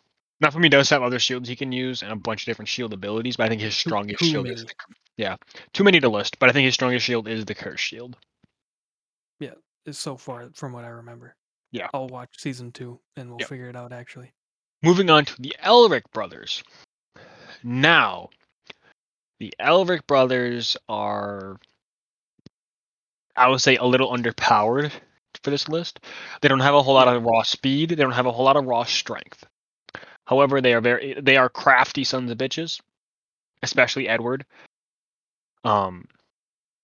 Naofumi 0.43 0.69
does 0.69 0.89
have 0.89 1.01
other 1.01 1.19
shields 1.19 1.47
he 1.47 1.55
can 1.55 1.71
use 1.71 2.03
and 2.03 2.11
a 2.11 2.15
bunch 2.15 2.43
of 2.43 2.45
different 2.45 2.69
shield 2.69 2.93
abilities, 2.93 3.37
but 3.37 3.45
I 3.45 3.49
think 3.49 3.61
his 3.61 3.75
strongest 3.75 4.19
too 4.19 4.25
shield 4.25 4.47
is 4.47 4.65
the, 4.65 4.73
yeah, 5.17 5.35
too 5.73 5.83
many 5.83 5.99
to 5.99 6.09
list. 6.09 6.37
But 6.39 6.49
I 6.49 6.51
think 6.51 6.65
his 6.65 6.73
strongest 6.73 7.05
shield 7.05 7.27
is 7.27 7.45
the 7.45 7.55
curse 7.55 7.79
shield. 7.79 8.17
Yeah, 9.39 9.53
is 9.85 9.97
so 9.97 10.17
far 10.17 10.49
from 10.53 10.73
what 10.73 10.83
I 10.83 10.89
remember. 10.89 11.35
Yeah. 11.71 11.87
I'll 11.93 12.07
watch 12.07 12.29
season 12.37 12.71
two 12.71 12.99
and 13.15 13.29
we'll 13.29 13.39
Yep. 13.39 13.49
figure 13.49 13.69
it 13.69 13.75
out 13.75 13.91
actually. 13.93 14.31
Moving 14.83 15.09
on 15.09 15.25
to 15.25 15.41
the 15.41 15.55
Elric 15.63 16.03
brothers. 16.13 16.63
Now, 17.63 18.29
the 19.39 19.53
Elric 19.59 20.05
brothers 20.07 20.77
are, 20.89 21.57
I 23.35 23.49
would 23.49 23.61
say, 23.61 23.77
a 23.77 23.85
little 23.85 24.11
underpowered 24.11 24.91
for 25.43 25.49
this 25.49 25.67
list. 25.67 25.99
They 26.41 26.47
don't 26.47 26.59
have 26.59 26.75
a 26.75 26.83
whole 26.83 26.93
lot 26.93 27.07
of 27.07 27.23
raw 27.23 27.43
speed. 27.43 27.89
They 27.89 27.95
don't 27.95 28.11
have 28.11 28.25
a 28.25 28.31
whole 28.31 28.45
lot 28.45 28.57
of 28.57 28.65
raw 28.65 28.83
strength. 28.83 29.45
However, 30.25 30.61
they 30.61 30.73
are 30.73 30.81
very 30.81 31.15
they 31.21 31.35
are 31.37 31.49
crafty 31.49 32.03
sons 32.03 32.31
of 32.31 32.37
bitches, 32.37 32.79
especially 33.61 34.07
Edward. 34.07 34.45
Um, 35.65 36.05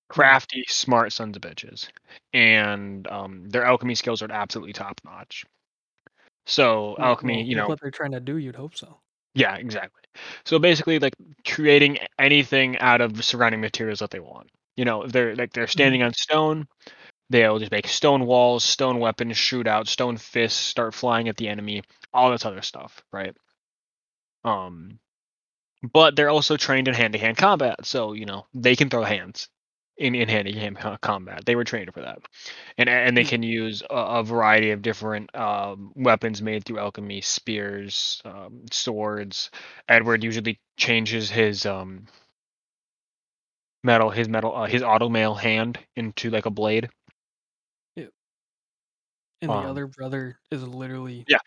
crafty, 0.09 0.65
smart 0.67 1.13
sons 1.13 1.35
of 1.37 1.41
bitches, 1.41 1.87
and 2.33 3.07
um, 3.07 3.49
their 3.49 3.63
alchemy 3.63 3.95
skills 3.95 4.21
are 4.21 4.31
absolutely 4.31 4.73
top 4.73 4.99
notch. 5.05 5.45
So 6.45 6.95
Well- 6.97 7.09
alchemy, 7.09 7.37
well, 7.37 7.45
you 7.45 7.55
know, 7.55 7.67
what 7.67 7.79
they're 7.79 7.91
trying 7.91 8.11
to 8.11 8.19
do, 8.19 8.37
you'd 8.37 8.55
hope 8.55 8.75
so. 8.75 8.99
Yeah, 9.35 9.55
exactly. 9.55 10.01
So 10.43 10.59
basically, 10.59 10.99
like 10.99 11.13
creating 11.47 11.99
anything 12.17 12.77
out 12.79 12.99
of 12.99 13.23
surrounding 13.23 13.61
materials 13.61 13.99
that 13.99 14.09
they 14.09 14.19
want. 14.19 14.49
You 14.80 14.86
know, 14.86 15.05
they're 15.05 15.36
like 15.36 15.51
they're 15.53 15.67
standing 15.67 16.03
on 16.03 16.13
stone, 16.13 16.67
they'll 17.30 17.59
just 17.59 17.71
make 17.71 17.88
stone 17.88 18.25
walls, 18.25 18.63
stone 18.63 18.99
weapons, 18.99 19.38
shoot 19.38 19.67
out, 19.67 19.88
stone 19.88 20.17
fists, 20.17 20.59
start 20.59 20.93
flying 20.93 21.30
at 21.30 21.38
the 21.38 21.49
enemy, 21.49 21.84
all 22.13 22.32
this 22.32 22.45
other 22.45 22.61
stuff, 22.61 23.03
right? 23.11 23.36
Um, 24.43 24.99
but 25.93 26.15
they're 26.15 26.30
also 26.30 26.57
trained 26.57 26.88
in 26.88 26.93
hand-to-hand 26.93 27.38
combat, 27.38 27.86
so 27.86 28.13
you 28.13 28.25
know 28.25 28.47
they 28.53 28.75
can 28.75 28.89
throw 28.89 29.03
hands 29.03 29.49
in 29.97 30.15
in 30.15 30.30
hand-to-hand 30.30 30.77
combat. 31.01 31.45
They 31.45 31.55
were 31.55 31.65
trained 31.65 31.93
for 31.93 32.01
that, 32.01 32.19
and 32.77 32.89
and 32.89 33.17
they 33.17 33.25
can 33.25 33.43
use 33.43 33.84
a, 33.89 33.95
a 33.95 34.23
variety 34.23 34.71
of 34.71 34.82
different 34.82 35.36
um, 35.36 35.93
weapons 35.95 36.41
made 36.41 36.65
through 36.65 36.80
alchemy, 36.80 37.21
spears, 37.21 38.21
um, 38.25 38.65
swords. 38.71 39.51
Edward 39.89 40.23
usually 40.23 40.59
changes 40.77 41.30
his 41.30 41.65
um, 41.65 42.07
metal, 43.84 44.09
his 44.09 44.27
metal, 44.30 44.55
uh, 44.55 44.65
his 44.67 44.82
automail 44.82 45.38
hand 45.39 45.80
into 45.95 46.30
like 46.30 46.45
a 46.45 46.51
blade. 46.51 46.89
And 49.41 49.53
the 49.53 49.55
Um, 49.55 49.65
other 49.67 49.88
brother 49.88 50.39
is 50.51 50.63
literally 50.63 51.23
Yeah. 51.27 51.39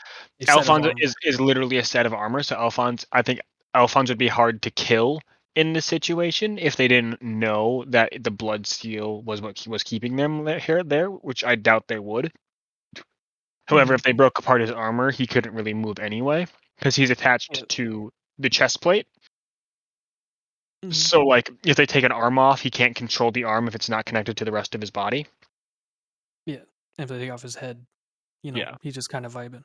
Alphonse 0.49 0.87
is, 0.99 1.15
is 1.25 1.41
literally 1.41 1.77
a 1.79 1.85
set 1.85 2.07
of 2.07 2.15
armor. 2.15 2.43
So 2.43 2.57
Alphonse, 2.57 3.05
I 3.13 3.23
think 3.23 3.41
Alphonse 3.75 4.09
would 4.09 4.19
be 4.19 4.29
hard 4.29 4.63
to 4.63 4.71
kill 4.71 5.21
in 5.55 5.75
this 5.75 5.85
situation 5.85 6.59
if 6.59 6.77
they 6.77 6.89
didn't 6.89 7.21
know 7.23 7.85
that 7.89 8.13
the 8.25 8.31
blood 8.31 8.67
seal 8.67 9.23
was 9.23 9.43
what 9.43 9.67
was 9.67 9.83
keeping 9.83 10.17
them 10.17 10.45
there, 10.45 10.59
here 10.59 10.83
there, 10.83 11.09
which 11.11 11.45
I 11.45 11.55
doubt 11.57 11.87
they 11.89 11.99
would. 11.99 12.33
However, 13.67 13.93
Mhm. 13.93 13.95
if 13.95 14.03
they 14.03 14.13
broke 14.13 14.39
apart 14.39 14.61
his 14.61 14.71
armor, 14.71 15.11
he 15.11 15.27
couldn't 15.27 15.55
really 15.55 15.75
move 15.75 15.99
anyway 15.99 16.47
because 16.79 16.97
he's 16.97 17.11
attached 17.11 17.59
Yeah. 17.59 17.65
to 17.69 18.11
the 18.39 18.51
chest 18.51 18.81
plate. 18.81 19.07
Mhm. 20.85 20.95
So, 20.95 21.23
like, 21.25 21.51
if 21.65 21.77
they 21.77 21.87
take 21.87 22.05
an 22.05 22.13
arm 22.13 22.39
off, 22.39 22.61
he 22.61 22.71
can't 22.71 22.97
control 22.97 23.31
the 23.31 23.45
arm 23.45 23.69
if 23.69 23.75
it's 23.75 23.89
not 23.89 24.05
connected 24.05 24.37
to 24.39 24.45
the 24.45 24.53
rest 24.53 24.75
of 24.75 24.81
his 24.81 24.91
body. 24.91 25.27
Yeah. 26.47 26.65
And 26.99 27.05
if 27.05 27.09
they 27.09 27.19
take 27.19 27.31
off 27.31 27.43
his 27.43 27.55
head, 27.57 27.87
you 28.43 28.53
know, 28.53 28.59
Yeah. 28.59 28.77
he's 28.83 28.95
just 28.95 29.09
kind 29.09 29.25
of 29.25 29.33
vibing. 29.33 29.65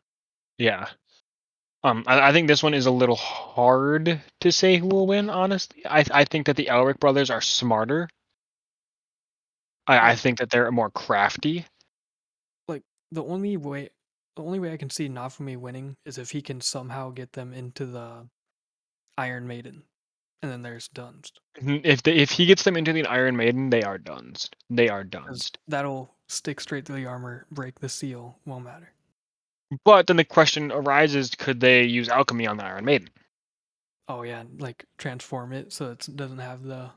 Yeah. 0.57 0.89
Um, 1.83 2.03
I, 2.07 2.29
I 2.29 2.31
think 2.31 2.47
this 2.47 2.63
one 2.63 2.73
is 2.73 2.85
a 2.85 2.91
little 2.91 3.15
hard 3.15 4.21
to 4.41 4.51
say 4.51 4.77
who 4.77 4.87
will 4.87 5.07
win. 5.07 5.29
Honestly, 5.29 5.85
I 5.85 6.03
I 6.11 6.25
think 6.25 6.47
that 6.47 6.55
the 6.55 6.65
Elric 6.67 6.99
brothers 6.99 7.29
are 7.29 7.41
smarter. 7.41 8.09
I, 9.85 10.11
I 10.11 10.15
think 10.15 10.39
that 10.39 10.49
they're 10.49 10.71
more 10.71 10.89
crafty. 10.89 11.65
Like 12.67 12.83
the 13.11 13.23
only 13.23 13.57
way, 13.57 13.89
the 14.35 14.43
only 14.43 14.59
way 14.59 14.73
I 14.73 14.77
can 14.77 14.89
see 14.89 15.07
Naofumi 15.07 15.55
winning 15.57 15.95
is 16.05 16.17
if 16.17 16.31
he 16.31 16.41
can 16.41 16.61
somehow 16.61 17.11
get 17.11 17.33
them 17.33 17.53
into 17.53 17.85
the 17.85 18.27
Iron 19.17 19.47
Maiden, 19.47 19.83
and 20.41 20.51
then 20.51 20.61
there's 20.61 20.87
Dunst. 20.89 21.31
Mm-hmm, 21.59 21.77
if 21.83 22.03
they, 22.03 22.13
if 22.15 22.31
he 22.31 22.45
gets 22.45 22.63
them 22.63 22.77
into 22.77 22.93
the 22.93 23.05
Iron 23.07 23.35
Maiden, 23.35 23.69
they 23.69 23.83
are 23.83 23.97
dunsed. 23.97 24.55
They 24.69 24.89
are 24.89 25.03
dunsed. 25.03 25.57
that'll 25.67 26.13
stick 26.27 26.59
straight 26.59 26.85
to 26.85 26.93
the 26.93 27.05
armor, 27.05 27.45
break 27.51 27.79
the 27.79 27.89
seal, 27.89 28.37
won't 28.45 28.65
matter. 28.65 28.91
But 29.83 30.07
then 30.07 30.17
the 30.17 30.23
question 30.23 30.71
arises: 30.71 31.31
Could 31.35 31.59
they 31.59 31.83
use 31.83 32.07
alchemy 32.09 32.47
on 32.47 32.57
the 32.57 32.65
Iron 32.65 32.85
Maiden? 32.85 33.09
Oh 34.07 34.21
yeah, 34.21 34.43
like 34.59 34.85
transform 34.97 35.51
it 35.51 35.73
so 35.73 35.91
it 35.91 36.07
doesn't 36.15 36.37
have 36.37 36.63
the 36.63 36.89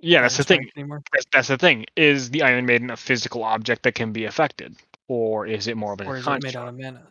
Yeah, 0.00 0.20
that's 0.22 0.36
the 0.36 0.44
thing. 0.44 0.68
anymore. 0.76 1.02
That's, 1.12 1.26
that's 1.32 1.48
the 1.48 1.56
thing. 1.56 1.86
Is 1.96 2.30
the 2.30 2.42
Iron 2.42 2.66
Maiden 2.66 2.90
a 2.90 2.96
physical 2.96 3.42
object 3.44 3.82
that 3.84 3.94
can 3.94 4.12
be 4.12 4.26
affected, 4.26 4.76
or 5.08 5.46
is 5.46 5.66
it 5.68 5.76
more 5.78 5.94
of 5.94 6.00
a 6.02 6.04
Or 6.04 6.18
is 6.18 6.24
construct? 6.24 6.44
it 6.44 6.46
made 6.48 6.56
out 6.60 6.68
of 6.68 6.78
mana? 6.78 7.06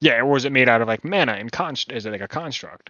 Yeah, 0.00 0.22
or 0.22 0.38
is 0.38 0.46
it 0.46 0.52
made 0.52 0.70
out 0.70 0.80
of 0.80 0.88
like 0.88 1.04
mana 1.04 1.32
and 1.32 1.52
const? 1.52 1.92
Is 1.92 2.06
it 2.06 2.10
like 2.10 2.22
a 2.22 2.28
construct? 2.28 2.88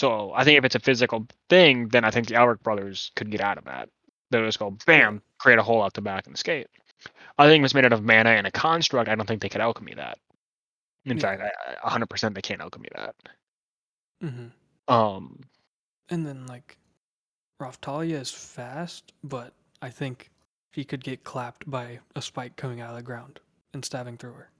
So 0.00 0.32
I 0.32 0.44
think 0.44 0.56
if 0.56 0.64
it's 0.64 0.74
a 0.74 0.80
physical 0.80 1.26
thing, 1.50 1.88
then 1.88 2.06
I 2.06 2.10
think 2.10 2.26
the 2.28 2.34
Elric 2.36 2.62
brothers 2.62 3.10
could 3.16 3.30
get 3.30 3.42
out 3.42 3.58
of 3.58 3.64
that. 3.66 3.90
They'll 4.30 4.46
just 4.46 4.58
go 4.58 4.70
bam, 4.86 5.20
create 5.36 5.58
a 5.58 5.62
hole 5.62 5.82
out 5.82 5.92
the 5.92 6.00
back 6.00 6.26
and 6.26 6.34
escape. 6.34 6.68
I 7.36 7.46
think 7.46 7.60
if 7.60 7.66
it's 7.66 7.74
made 7.74 7.84
out 7.84 7.92
of 7.92 8.02
mana 8.02 8.30
and 8.30 8.46
a 8.46 8.50
construct, 8.50 9.10
I 9.10 9.14
don't 9.14 9.26
think 9.26 9.42
they 9.42 9.50
could 9.50 9.60
alchemy 9.60 9.92
that. 9.96 10.16
In 11.04 11.18
Yeah. 11.18 11.22
fact, 11.22 11.42
I- 11.42 11.72
I- 11.74 11.86
100% 11.86 12.34
they 12.34 12.40
can't 12.40 12.62
alchemy 12.62 12.88
that. 12.94 13.14
hmm 14.22 14.48
Um, 14.88 15.42
And 16.08 16.26
then 16.26 16.46
like 16.46 16.78
Raphtalia 17.60 18.20
is 18.20 18.30
fast, 18.30 19.12
but 19.22 19.52
I 19.82 19.90
think 19.90 20.30
he 20.72 20.82
could 20.82 21.04
get 21.04 21.24
clapped 21.24 21.70
by 21.70 22.00
a 22.16 22.22
spike 22.22 22.56
coming 22.56 22.80
out 22.80 22.88
of 22.88 22.96
the 22.96 23.02
ground 23.02 23.38
and 23.74 23.84
stabbing 23.84 24.16
through 24.16 24.32
her. 24.32 24.50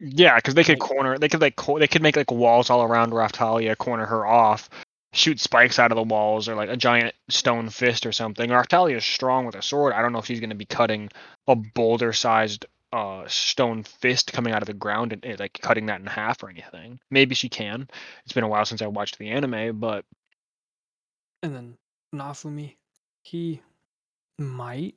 Yeah, 0.00 0.36
because 0.36 0.54
they 0.54 0.64
could 0.64 0.78
corner, 0.78 1.18
they 1.18 1.28
could 1.28 1.40
like 1.40 1.56
co- 1.56 1.78
they 1.78 1.88
could 1.88 2.02
make 2.02 2.16
like 2.16 2.30
walls 2.30 2.70
all 2.70 2.82
around 2.82 3.12
Raphtalia, 3.12 3.76
corner 3.76 4.06
her 4.06 4.26
off, 4.26 4.70
shoot 5.12 5.40
spikes 5.40 5.78
out 5.78 5.90
of 5.90 5.96
the 5.96 6.02
walls, 6.04 6.48
or 6.48 6.54
like 6.54 6.68
a 6.68 6.76
giant 6.76 7.14
stone 7.28 7.68
fist 7.70 8.06
or 8.06 8.12
something. 8.12 8.50
Raphtalia 8.50 8.96
is 8.96 9.04
strong 9.04 9.44
with 9.46 9.56
a 9.56 9.62
sword. 9.62 9.92
I 9.94 10.02
don't 10.02 10.12
know 10.12 10.20
if 10.20 10.26
she's 10.26 10.40
going 10.40 10.50
to 10.50 10.56
be 10.56 10.66
cutting 10.66 11.10
a 11.48 11.56
boulder-sized 11.56 12.66
uh 12.92 13.26
stone 13.28 13.82
fist 13.82 14.32
coming 14.32 14.52
out 14.54 14.62
of 14.62 14.66
the 14.66 14.72
ground 14.72 15.12
and, 15.12 15.24
and, 15.24 15.38
like 15.38 15.58
cutting 15.60 15.86
that 15.86 16.00
in 16.00 16.06
half 16.06 16.42
or 16.42 16.48
anything. 16.48 17.00
Maybe 17.10 17.34
she 17.34 17.48
can. 17.48 17.88
It's 18.24 18.32
been 18.32 18.44
a 18.44 18.48
while 18.48 18.64
since 18.64 18.82
I 18.82 18.86
watched 18.86 19.18
the 19.18 19.30
anime, 19.30 19.78
but 19.80 20.04
And 21.42 21.54
then 21.54 21.76
Naofumi, 22.14 22.76
he 23.22 23.60
might 24.38 24.94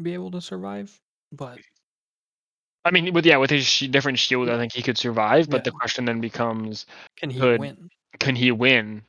be 0.00 0.14
able 0.14 0.30
to 0.32 0.40
survive, 0.40 1.00
but 1.32 1.58
I 2.84 2.90
mean, 2.90 3.12
with 3.12 3.24
yeah, 3.26 3.36
with 3.36 3.50
his 3.50 3.64
sh- 3.66 3.86
different 3.88 4.18
shield, 4.18 4.48
I 4.48 4.56
think 4.58 4.72
he 4.72 4.82
could 4.82 4.98
survive. 4.98 5.48
But 5.48 5.64
the 5.64 5.70
question 5.70 6.04
then 6.04 6.20
becomes, 6.20 6.86
can 7.16 7.30
he 7.30 7.38
Could- 7.40 7.60
win? 7.60 7.90
can 8.18 8.34
he 8.36 8.50
win? 8.52 9.02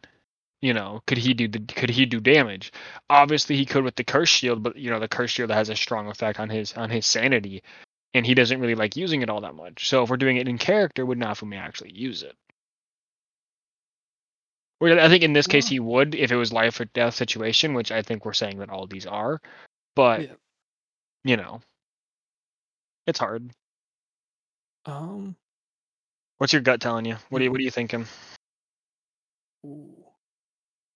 You 0.61 0.73
know, 0.73 1.01
could 1.07 1.17
he 1.17 1.33
do 1.33 1.47
the 1.47 1.59
could 1.59 1.89
he 1.89 2.05
do 2.05 2.19
damage? 2.21 2.71
Obviously, 3.09 3.57
he 3.57 3.65
could 3.65 3.83
with 3.83 3.95
the 3.95 4.03
curse 4.03 4.29
shield, 4.29 4.63
but 4.63 4.77
you 4.77 4.89
know, 4.89 4.99
the 4.99 5.07
curse 5.09 5.31
shield 5.31 5.49
has 5.51 5.69
a 5.69 5.75
strong 5.75 6.07
effect 6.07 6.39
on 6.39 6.49
his 6.49 6.73
on 6.73 6.89
his 6.89 7.05
sanity, 7.05 7.63
and 8.13 8.25
he 8.25 8.33
doesn't 8.33 8.61
really 8.61 8.75
like 8.75 8.95
using 8.95 9.21
it 9.23 9.29
all 9.29 9.41
that 9.41 9.55
much. 9.55 9.89
So 9.89 10.03
if 10.03 10.09
we're 10.09 10.17
doing 10.17 10.37
it 10.37 10.47
in 10.47 10.57
character, 10.57 11.05
would 11.05 11.17
Naofumi 11.19 11.57
actually 11.59 11.91
use 11.93 12.23
it? 12.23 12.35
Well, 14.79 14.99
I 14.99 15.07
think 15.09 15.23
in 15.23 15.33
this 15.33 15.47
case 15.47 15.67
he 15.67 15.79
would 15.79 16.15
if 16.15 16.31
it 16.31 16.35
was 16.35 16.53
life 16.53 16.79
or 16.79 16.85
death 16.85 17.15
situation, 17.15 17.73
which 17.73 17.91
I 17.91 18.01
think 18.01 18.23
we're 18.25 18.33
saying 18.33 18.59
that 18.59 18.69
all 18.69 18.85
these 18.87 19.05
are. 19.05 19.41
But 19.95 20.21
Yeah. 20.21 20.35
you 21.25 21.37
know, 21.37 21.61
it's 23.07 23.19
hard. 23.19 23.51
Um, 24.85 25.35
What's 26.37 26.51
your 26.51 26.61
gut 26.61 26.81
telling 26.81 27.05
you? 27.05 27.15
What 27.29 27.39
do 27.39 27.45
you 27.45 27.51
what 27.51 27.59
are 27.59 27.63
you 27.63 27.71
thinking? 27.71 28.05
ooh, 29.65 29.95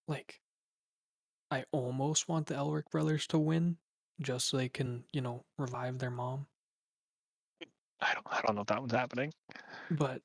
like 0.07 0.41
I 1.51 1.63
almost 1.71 2.27
want 2.27 2.47
the 2.47 2.55
Elric 2.55 2.89
brothers 2.91 3.27
to 3.27 3.39
win, 3.39 3.77
just 4.21 4.49
so 4.49 4.57
they 4.57 4.67
can, 4.67 5.05
you 5.13 5.21
know, 5.21 5.45
revive 5.57 5.99
their 5.99 6.11
mom. 6.11 6.47
I 8.01 8.13
don't 8.13 8.27
I 8.29 8.41
don't 8.45 8.55
know 8.55 8.61
if 8.61 8.67
that 8.67 8.79
one's 8.79 8.91
happening. 8.91 9.33
but 9.91 10.21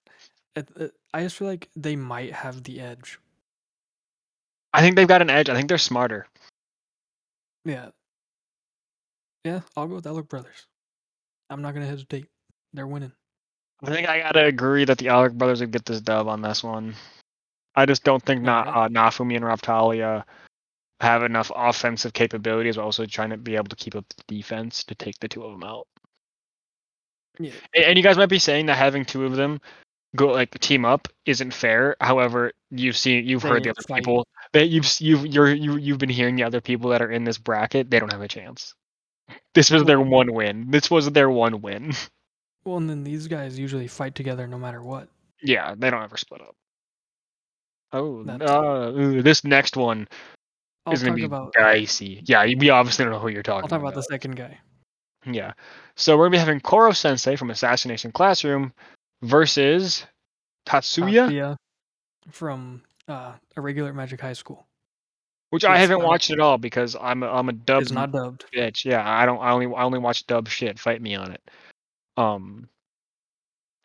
it, 0.56 0.68
it, 0.76 0.92
I 1.14 1.22
just 1.22 1.36
feel 1.36 1.48
like 1.48 1.70
they 1.76 1.96
might 1.96 2.32
have 2.32 2.64
the 2.64 2.80
edge. 2.80 3.18
I 4.74 4.80
think 4.80 4.96
they've 4.96 5.06
got 5.06 5.22
an 5.22 5.30
edge. 5.30 5.48
I 5.48 5.54
think 5.54 5.68
they're 5.68 5.78
smarter. 5.78 6.26
Yeah. 7.64 7.90
Yeah, 9.44 9.60
I'll 9.76 9.86
go 9.86 9.96
with 9.96 10.04
Elric 10.04 10.28
Brothers. 10.28 10.66
I'm 11.50 11.62
not 11.62 11.74
gonna 11.74 11.86
hesitate. 11.86 12.26
They're 12.72 12.86
winning. 12.86 13.12
I 13.82 13.90
think 13.90 14.08
I 14.08 14.20
gotta 14.20 14.44
agree 14.44 14.84
that 14.84 14.98
the 14.98 15.06
Elric 15.06 15.34
brothers 15.34 15.60
would 15.60 15.72
get 15.72 15.84
this 15.84 16.00
dub 16.00 16.28
on 16.28 16.42
this 16.42 16.62
one. 16.62 16.94
I 17.74 17.86
just 17.86 18.04
don't 18.04 18.22
think 18.22 18.46
Alright. 18.46 18.68
uh, 18.68 18.88
Naofumi 18.88 19.36
and 19.36 19.44
Raphtalia 19.44 20.24
have 21.00 21.24
enough 21.24 21.50
offensive 21.54 22.12
capabilities, 22.12 22.76
but 22.76 22.84
also 22.84 23.06
trying 23.06 23.30
to 23.30 23.36
be 23.36 23.56
able 23.56 23.68
to 23.68 23.76
keep 23.76 23.96
up 23.96 24.04
the 24.08 24.22
defense 24.28 24.84
to 24.84 24.94
take 24.94 25.18
the 25.18 25.28
two 25.28 25.42
of 25.42 25.52
them 25.52 25.64
out. 25.64 25.88
Yeah. 27.38 27.52
And 27.74 27.96
you 27.96 28.04
guys 28.04 28.16
might 28.16 28.26
be 28.26 28.38
saying 28.38 28.66
that 28.66 28.76
having 28.76 29.04
two 29.04 29.24
of 29.24 29.34
them 29.34 29.60
go 30.14 30.28
like 30.28 30.56
team 30.60 30.84
up 30.84 31.08
isn't 31.26 31.52
fair. 31.52 31.96
However, 32.00 32.52
you've 32.70 32.96
seen 32.96 33.26
you've 33.26 33.42
They 33.42 33.48
heard 33.48 33.64
the 33.64 33.70
other 33.70 33.82
fighting. 33.82 34.04
people 34.04 34.26
that 34.52 34.66
you've 34.68 34.86
you've 35.00 35.26
you're, 35.26 35.52
you 35.52 35.76
you've 35.76 35.98
been 35.98 36.08
hearing 36.10 36.36
the 36.36 36.44
other 36.44 36.60
people 36.60 36.90
that 36.90 37.02
are 37.02 37.10
in 37.10 37.24
this 37.24 37.38
bracket. 37.38 37.90
They 37.90 37.98
don't 37.98 38.12
have 38.12 38.22
a 38.22 38.28
chance. 38.28 38.74
This 39.54 39.70
was 39.70 39.84
their 39.84 40.00
one 40.00 40.32
win. 40.32 40.70
This 40.70 40.90
was 40.90 41.10
their 41.10 41.30
one 41.30 41.62
win. 41.62 41.92
Well, 42.64 42.76
and 42.76 42.88
then 42.88 43.02
these 43.04 43.26
guys 43.28 43.58
usually 43.58 43.88
fight 43.88 44.14
together 44.14 44.46
no 44.46 44.58
matter 44.58 44.82
what. 44.82 45.08
Yeah, 45.42 45.74
they 45.76 45.90
don't 45.90 46.02
ever 46.02 46.16
split 46.16 46.40
up. 46.40 46.54
Oh, 47.92 48.22
That's- 48.22 48.48
uh, 48.50 49.20
this 49.22 49.44
next 49.44 49.76
one 49.76 50.08
I'll 50.86 50.92
is 50.94 51.02
gonna 51.02 51.14
be 51.14 51.24
about. 51.24 51.52
dicey. 51.52 52.22
Yeah, 52.24 52.44
we 52.58 52.70
obviously 52.70 53.04
don't 53.04 53.12
know 53.12 53.18
who 53.18 53.28
you're 53.28 53.42
talking 53.42 53.64
I'll 53.64 53.68
talk 53.68 53.80
about 53.80 53.92
about. 53.92 53.94
the 53.96 54.02
second 54.04 54.36
guy. 54.36 54.58
Yeah. 55.26 55.52
So 55.96 56.16
we're 56.16 56.24
gonna 56.26 56.32
be 56.36 56.38
having 56.38 56.60
Koro 56.60 56.92
Sensei 56.92 57.36
from 57.36 57.50
Assassination 57.50 58.10
Classroom 58.12 58.72
versus 59.22 60.04
Tatsuya, 60.66 61.28
Tatsuya 61.28 61.56
from 62.30 62.82
uh, 63.08 63.32
a 63.56 63.60
regular 63.60 63.92
Magic 63.92 64.20
High 64.20 64.32
School. 64.32 64.64
which 65.50 65.64
I 65.64 65.76
haven't 65.76 65.98
not- 65.98 66.08
watched 66.08 66.30
at 66.30 66.40
all 66.40 66.56
because 66.58 66.96
I'm 66.98 67.22
a, 67.22 67.28
I'm 67.30 67.48
a 67.48 67.52
dub 67.52 67.82
Is 67.82 67.92
not 67.92 68.10
dubbed. 68.10 68.46
bitch. 68.54 68.84
Yeah, 68.84 69.02
I 69.06 69.26
don't. 69.26 69.40
I 69.40 69.50
only 69.50 69.66
I 69.66 69.82
only 69.82 69.98
watch 69.98 70.26
dub 70.26 70.48
shit. 70.48 70.78
Fight 70.78 71.02
me 71.02 71.14
on 71.14 71.30
it. 71.32 71.42
Um. 72.16 72.68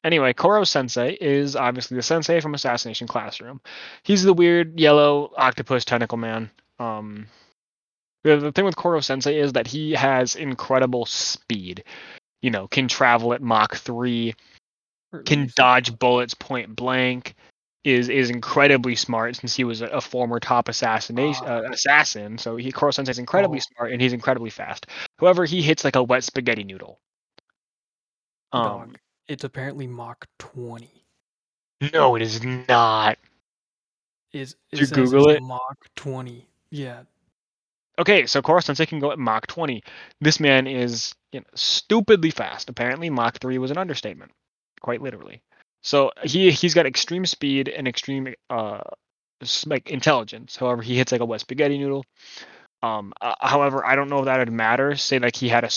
Anyway, 0.03 0.31
Koro 0.33 0.63
Sensei 0.63 1.13
is 1.19 1.55
obviously 1.55 1.95
the 1.97 2.03
sensei 2.03 2.39
from 2.39 2.53
Assassination 2.53 3.07
Classroom. 3.07 3.59
He's 4.03 4.23
the 4.23 4.33
weird 4.33 4.79
yellow 4.79 5.33
octopus 5.37 5.85
tentacle 5.85 6.17
man. 6.17 6.49
Um. 6.79 7.27
The, 8.23 8.37
the 8.37 8.51
thing 8.51 8.65
with 8.65 8.75
Koro 8.75 8.99
Sensei 8.99 9.39
is 9.39 9.53
that 9.53 9.67
he 9.67 9.93
has 9.93 10.35
incredible 10.35 11.05
speed. 11.05 11.83
You 12.41 12.51
know, 12.51 12.67
can 12.67 12.87
travel 12.87 13.33
at 13.33 13.41
Mach 13.41 13.75
three. 13.75 14.33
can 15.25 15.49
dodge 15.55 15.97
bullets 15.97 16.33
point 16.33 16.75
blank 16.75 17.33
is 17.85 18.09
is 18.09 18.29
incredibly 18.29 18.95
smart 18.95 19.37
since 19.37 19.55
he 19.55 19.63
was 19.63 19.81
a, 19.81 19.87
a 19.87 20.01
former 20.01 20.39
top 20.39 20.67
assassination 20.67 21.45
Ah. 21.47 21.59
uh, 21.59 21.69
assassin 21.71 22.37
so 22.37 22.57
he 22.57 22.71
Koro 22.73 22.91
Sensei 22.91 23.11
is 23.11 23.19
incredibly 23.19 23.59
Oh. 23.59 23.67
smart 23.73 23.93
and 23.93 24.01
he's 24.01 24.11
incredibly 24.11 24.49
fast 24.49 24.85
however 25.19 25.45
he 25.45 25.61
hits 25.61 25.85
like 25.85 25.95
a 25.95 26.03
wet 26.03 26.25
spaghetti 26.25 26.65
noodle 26.65 26.99
um 28.57 28.79
Dog. 28.89 28.97
It's 29.27 29.43
apparently 29.43 29.87
Mach 29.87 30.25
20. 30.39 30.89
no 31.93 32.15
it 32.15 32.21
is 32.21 32.43
not 32.43 33.17
Is 34.33 34.55
Did 34.71 34.81
it 34.81 34.89
you 34.89 34.95
Google 34.95 35.29
it's 35.29 35.39
it? 35.39 35.43
Mach 35.43 35.77
20. 35.95 36.47
Yeah. 36.71 37.01
okay 37.99 38.25
so 38.25 38.41
Sensei 38.59 38.85
can 38.85 38.99
go 38.99 39.11
at 39.11 39.19
Mach 39.19 39.47
20 39.47 39.83
this 40.21 40.39
man 40.39 40.67
is 40.67 41.13
you 41.31 41.39
know, 41.39 41.45
stupidly 41.55 42.31
fast 42.31 42.69
apparently 42.69 43.09
Mach 43.09 43.39
3 43.39 43.57
was 43.57 43.71
an 43.71 43.77
understatement 43.77 44.31
quite 44.81 45.01
literally 45.01 45.41
so 45.81 46.11
he 46.23 46.51
he's 46.51 46.73
got 46.73 46.85
extreme 46.85 47.25
speed 47.25 47.69
and 47.69 47.87
extreme 47.87 48.33
uh 48.49 48.81
like 49.65 49.89
intelligence. 49.89 50.55
However, 50.55 50.81
he 50.81 50.97
hits 50.97 51.11
like 51.11 51.21
a 51.21 51.25
wet 51.25 51.41
spaghetti 51.41 51.77
noodle. 51.77 52.05
Um, 52.83 53.13
uh, 53.21 53.35
however, 53.39 53.85
I 53.85 53.95
don't 53.95 54.09
know 54.09 54.19
if 54.19 54.25
that 54.25 54.39
would 54.39 54.51
matter. 54.51 54.95
Say 54.95 55.19
like 55.19 55.35
he 55.35 55.49
had 55.49 55.63
a 55.63 55.69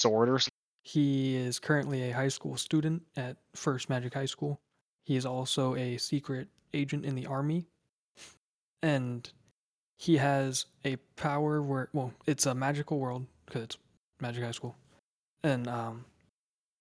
sword 0.00 0.28
or 0.28 0.38
something. 0.38 0.50
He 0.82 1.36
is 1.36 1.58
currently 1.58 2.10
a 2.10 2.14
high 2.14 2.28
school 2.28 2.56
student 2.56 3.02
at 3.16 3.36
First 3.54 3.90
Magic 3.90 4.14
High 4.14 4.26
School. 4.26 4.60
He 5.04 5.16
is 5.16 5.26
also 5.26 5.76
a 5.76 5.98
secret 5.98 6.48
agent 6.72 7.04
in 7.04 7.14
the 7.14 7.26
army. 7.26 7.66
And 8.82 9.30
he 9.98 10.16
has 10.16 10.64
a 10.84 10.96
power 11.16 11.60
where, 11.62 11.90
well, 11.92 12.12
it's 12.26 12.46
a 12.46 12.54
magical 12.54 12.98
world 12.98 13.26
because 13.44 13.62
it's 13.62 13.78
Magic 14.20 14.42
High 14.42 14.52
School. 14.52 14.74
And 15.44 15.68
um, 15.68 16.04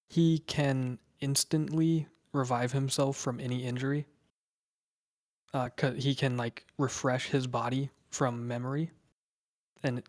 he 0.09 0.39
can 0.39 0.97
instantly 1.19 2.07
revive 2.31 2.71
himself 2.71 3.17
from 3.17 3.39
any 3.39 3.65
injury. 3.65 4.05
Uh, 5.53 5.69
he 5.97 6.15
can 6.15 6.37
like 6.37 6.65
refresh 6.77 7.27
his 7.27 7.47
body 7.47 7.89
from 8.11 8.47
memory, 8.47 8.91
and 9.83 10.03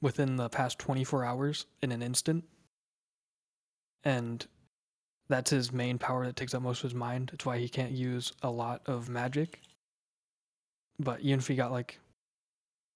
within 0.00 0.36
the 0.36 0.48
past 0.48 0.78
24 0.78 1.24
hours 1.24 1.66
in 1.82 1.92
an 1.92 2.02
instant 2.02 2.44
and 4.04 4.46
that's 5.28 5.50
his 5.50 5.72
main 5.72 5.98
power 5.98 6.26
that 6.26 6.36
takes 6.36 6.54
up 6.54 6.62
most 6.62 6.78
of 6.78 6.90
his 6.90 6.94
mind. 6.94 7.30
It's 7.32 7.46
why 7.46 7.58
he 7.58 7.68
can't 7.68 7.92
use 7.92 8.32
a 8.42 8.50
lot 8.50 8.82
of 8.86 9.08
magic. 9.08 9.60
But 10.98 11.20
even 11.20 11.38
if 11.38 11.48
he 11.48 11.56
got 11.56 11.72
like 11.72 11.98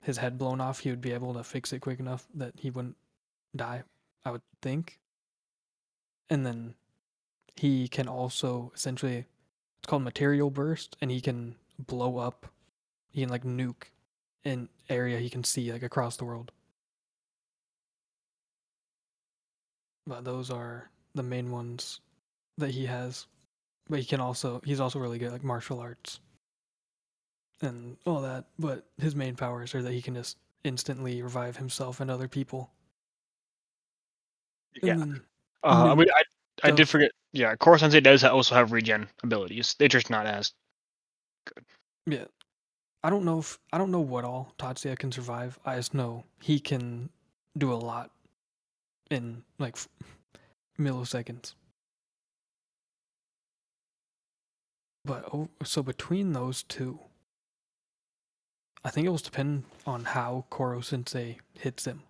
his 0.03 0.19
head 0.19 0.39
blown 0.39 0.61
off, 0.61 0.81
he 0.81 0.91
would 0.91 1.01
be 1.01 1.13
able 1.13 1.35
to 1.35 1.43
fix 1.43 1.73
it 1.73 1.81
quick 1.81 2.01
enough 2.01 2.27
that 2.35 2.53
he 2.59 2.71
wouldn't 2.71 2.97
die, 3.57 3.83
I 4.25 4.31
would 4.31 4.43
think. 4.61 4.99
And 6.29 6.45
then 6.45 6.75
he 7.57 7.89
can 7.89 8.07
also 8.07 8.71
essentially 8.75 9.25
it's 9.79 9.87
called 9.87 10.03
material 10.03 10.51
burst 10.51 10.97
and 11.01 11.11
he 11.11 11.21
can 11.21 11.57
blow 11.79 12.19
up 12.19 12.47
he 13.11 13.21
can 13.21 13.31
like 13.31 13.43
nuke 13.43 13.85
an 14.49 14.69
area 14.89 15.19
he 15.19 15.31
can 15.31 15.45
see 15.45 15.73
like 15.73 15.83
across 15.83 16.17
the 16.17 16.25
world. 16.25 16.51
But 20.07 20.25
those 20.25 20.51
are 20.51 20.91
the 21.15 21.23
main 21.23 21.51
ones 21.51 22.01
that 22.57 22.71
he 22.71 22.87
has. 22.87 23.27
But 23.89 24.01
he 24.01 24.05
can 24.05 24.21
also 24.21 24.61
he's 24.65 24.81
also 24.81 24.99
really 24.99 25.19
good 25.19 25.29
at 25.29 25.33
like 25.33 25.45
martial 25.45 25.81
arts 25.81 26.21
and 27.61 27.97
all 28.07 28.21
that. 28.23 28.47
But 28.59 28.85
his 28.99 29.15
main 29.15 29.37
powers 29.37 29.75
are 29.75 29.83
that 29.83 29.93
he 29.93 30.03
can 30.03 30.15
just 30.15 30.37
instantly 30.65 31.23
revive 31.23 31.57
himself 31.57 32.01
and 32.01 32.11
other 32.11 32.29
people. 32.29 32.71
Yeah. 34.83 34.97
Then 34.97 35.21
Uh, 35.63 35.91
I 35.93 35.95
mean, 35.95 36.09
I 36.15 36.69
I 36.69 36.71
did 36.71 36.89
forget. 36.89 37.11
Yeah, 37.33 37.55
Koro 37.57 37.77
Sensei 37.77 38.01
does 38.01 38.25
also 38.25 38.55
have 38.55 38.73
regen 38.73 39.09
abilities. 39.23 39.75
They're 39.79 39.89
just 39.89 40.11
not 40.11 40.27
as. 40.27 40.53
Good. 41.47 41.65
Yeah. 42.07 42.25
I 43.03 43.11
don't 43.11 43.25
know 43.25 43.39
if 43.39 43.59
I 43.73 43.79
don't 43.79 43.91
know 43.91 44.01
what 44.01 44.25
all 44.25 44.55
Tatsuya 44.59 44.99
can 44.99 45.13
survive. 45.13 45.59
I 45.65 45.77
just 45.77 45.95
know 45.95 46.25
he 46.41 46.59
can 46.59 47.11
do 47.57 47.73
a 47.73 47.77
lot 47.77 48.11
in 49.11 49.45
like 49.59 49.77
milliseconds. 50.79 51.55
But 55.05 55.25
oh, 55.33 55.49
so 55.65 55.83
between 55.83 56.33
those 56.33 56.65
two, 56.65 56.99
I 58.85 58.91
think 58.91 59.07
it 59.07 59.11
will 59.11 59.17
depend 59.17 59.65
on 59.87 60.05
how 60.05 60.45
Koro 60.51 60.81
Sensei 60.81 61.39
hits 61.55 61.87
him. 61.87 62.03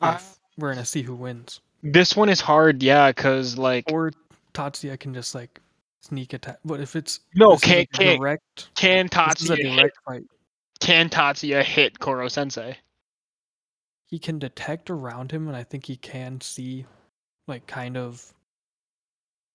Uh, 0.00 0.18
we're 0.56 0.72
gonna 0.72 0.86
see 0.86 1.02
who 1.02 1.14
wins, 1.14 1.60
This 1.82 2.16
one 2.16 2.28
is 2.30 2.40
hard, 2.40 2.82
yeah, 2.82 3.10
because 3.10 3.58
like 3.58 3.92
or 3.92 4.12
Tatsuya 4.54 4.98
can 4.98 5.12
just 5.12 5.34
like 5.34 5.60
sneak 6.00 6.32
attack. 6.32 6.58
But 6.64 6.80
if 6.80 6.96
it's 6.96 7.20
no, 7.34 7.56
can 7.56 7.86
can 7.92 8.18
direct, 8.18 8.74
can 8.74 9.08
this 9.28 9.42
is 9.42 9.50
a 9.50 9.56
Tatsuya 9.56 9.56
hit, 9.56 9.76
direct 9.76 9.98
fight. 10.06 10.22
can 10.80 11.08
Tatsuya 11.08 11.62
hit 11.62 11.98
Koro 11.98 12.28
Sensei? 12.28 12.76
he 14.10 14.18
can 14.18 14.38
detect 14.40 14.90
around 14.90 15.30
him 15.30 15.46
and 15.46 15.56
I 15.56 15.62
think 15.62 15.86
he 15.86 15.96
can 15.96 16.40
see 16.40 16.84
like 17.46 17.66
kind 17.66 17.96
of 17.96 18.32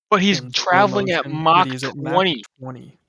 But 0.10 0.22
he's 0.22 0.42
traveling 0.54 1.12
at 1.12 1.26
motion, 1.26 1.44
Mach 1.44 1.68
he's 1.68 1.84
at 1.84 1.96
Mach 1.96 2.14
20. 2.14 2.42
20. 2.60 3.00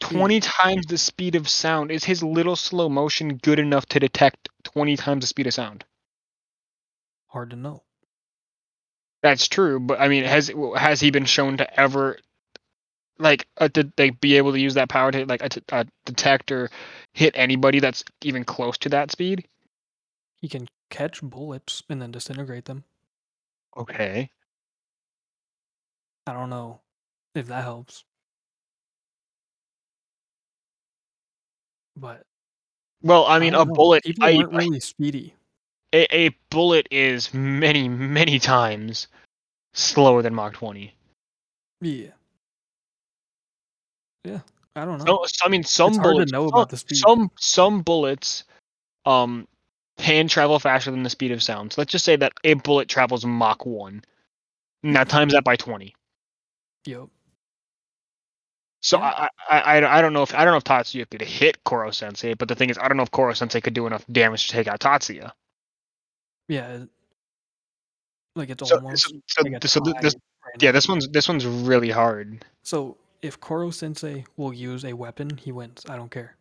20 0.00 0.40
times 0.40 0.86
the 0.86 0.98
speed 0.98 1.34
of 1.34 1.48
sound. 1.48 1.90
Is 1.90 2.04
his 2.04 2.22
little 2.22 2.56
slow 2.56 2.88
motion 2.88 3.38
good 3.38 3.58
enough 3.58 3.86
to 3.86 4.00
detect 4.00 4.48
20 4.64 4.96
times 4.96 5.22
the 5.22 5.26
speed 5.26 5.46
of 5.46 5.54
sound? 5.54 5.84
Hard 7.26 7.50
to 7.50 7.56
know. 7.56 7.82
That's 9.22 9.48
true, 9.48 9.80
but 9.80 10.00
I 10.00 10.08
mean, 10.08 10.24
has 10.24 10.50
has 10.76 11.00
he 11.00 11.10
been 11.10 11.26
shown 11.26 11.58
to 11.58 11.80
ever 11.80 12.18
like 13.20 13.46
uh, 13.58 13.68
did 13.68 13.92
they 13.96 14.10
be 14.10 14.36
able 14.36 14.52
to 14.52 14.60
use 14.60 14.74
that 14.74 14.88
power 14.88 15.12
to 15.12 15.24
like 15.26 15.46
t- 15.48 15.62
a 15.70 15.86
detect 16.04 16.50
or 16.50 16.70
hit 17.14 17.34
anybody 17.36 17.78
that's 17.80 18.04
even 18.22 18.44
close 18.44 18.78
to 18.78 18.88
that 18.90 19.10
speed? 19.10 19.46
He 20.40 20.48
can 20.48 20.68
catch 20.90 21.20
bullets 21.22 21.82
and 21.88 22.00
then 22.02 22.10
disintegrate 22.10 22.64
them. 22.64 22.84
Okay. 23.76 24.30
I 26.26 26.32
don't 26.32 26.50
know 26.50 26.80
if 27.34 27.46
that 27.46 27.64
helps. 27.64 28.04
But 31.96 32.22
Well, 33.02 33.26
I 33.26 33.38
mean, 33.38 33.54
a 33.54 33.64
know. 33.64 33.74
bullet. 33.74 34.04
People 34.04 34.24
I, 34.24 34.36
weren't 34.36 34.52
really 34.52 34.80
speedy. 34.80 35.34
a, 35.92 36.16
a 36.26 36.36
bullet 36.50 36.88
is 36.90 37.32
many 37.34 37.88
many 37.88 38.38
times 38.38 39.08
slower 39.72 40.22
than 40.22 40.34
Mach 40.34 40.54
20. 40.54 40.94
Yeah. 41.80 42.08
Yeah. 44.24 44.40
I 44.76 44.84
don't 44.84 44.98
know. 44.98 45.04
So, 45.04 45.24
so, 45.26 45.46
I 45.46 45.48
mean, 45.48 45.64
some 45.64 45.88
it's 45.88 45.98
hard 45.98 46.12
bullets. 46.14 46.30
to 46.30 46.36
know 46.36 46.44
some, 46.48 46.54
about 46.54 46.68
the 46.70 46.76
speed. 46.76 46.96
some 46.96 47.30
some 47.38 47.82
bullets, 47.82 48.44
um, 49.04 49.48
can 49.98 50.28
travel 50.28 50.58
faster 50.58 50.90
than 50.90 51.02
the 51.02 51.10
speed 51.10 51.32
of 51.32 51.42
sound. 51.42 51.72
So 51.72 51.80
let's 51.80 51.92
just 51.92 52.04
say 52.04 52.16
that 52.16 52.32
a 52.44 52.54
bullet 52.54 52.88
travels 52.88 53.24
Mach 53.24 53.66
1. 53.66 54.02
Now 54.82 55.04
times 55.04 55.32
that 55.34 55.44
by 55.44 55.56
20. 55.56 55.94
Yep. 56.86 57.08
So 58.82 58.98
Yeah. 58.98 59.04
I, 59.04 59.28
I 59.50 59.60
I 59.80 59.98
I 59.98 60.00
don't 60.00 60.14
know 60.14 60.22
if 60.22 60.34
I 60.34 60.44
don't 60.44 60.52
know 60.52 60.56
if 60.56 60.64
Tatsuya 60.64 61.08
could 61.10 61.20
hit 61.20 61.62
Koro 61.64 61.90
Sensei, 61.90 62.32
but 62.34 62.48
the 62.48 62.54
thing 62.54 62.70
is 62.70 62.78
I 62.78 62.88
don't 62.88 62.96
know 62.96 63.02
if 63.02 63.10
Koro 63.10 63.34
Sensei 63.34 63.60
could 63.60 63.74
do 63.74 63.86
enough 63.86 64.06
damage 64.10 64.46
to 64.46 64.52
take 64.54 64.68
out 64.68 64.80
Tatsuya. 64.80 65.32
Yeah. 66.48 66.84
Like 68.36 68.48
it's 68.50 68.66
So 68.66 68.76
almost 68.76 69.08
so, 69.08 69.20
so, 69.26 69.42
like 69.42 69.64
so 69.66 69.80
this 70.00 70.14
yeah 70.60 70.72
this 70.72 70.88
one's 70.88 71.08
this 71.08 71.28
one's 71.28 71.44
really 71.44 71.90
hard. 71.90 72.42
So 72.62 72.96
if 73.22 73.38
Koro 73.40 73.70
Sensei 73.70 74.24
will 74.36 74.52
use 74.52 74.84
a 74.84 74.92
weapon, 74.92 75.36
he 75.36 75.52
wins. 75.52 75.84
I 75.88 75.96
don't 75.96 76.10
care. 76.10 76.36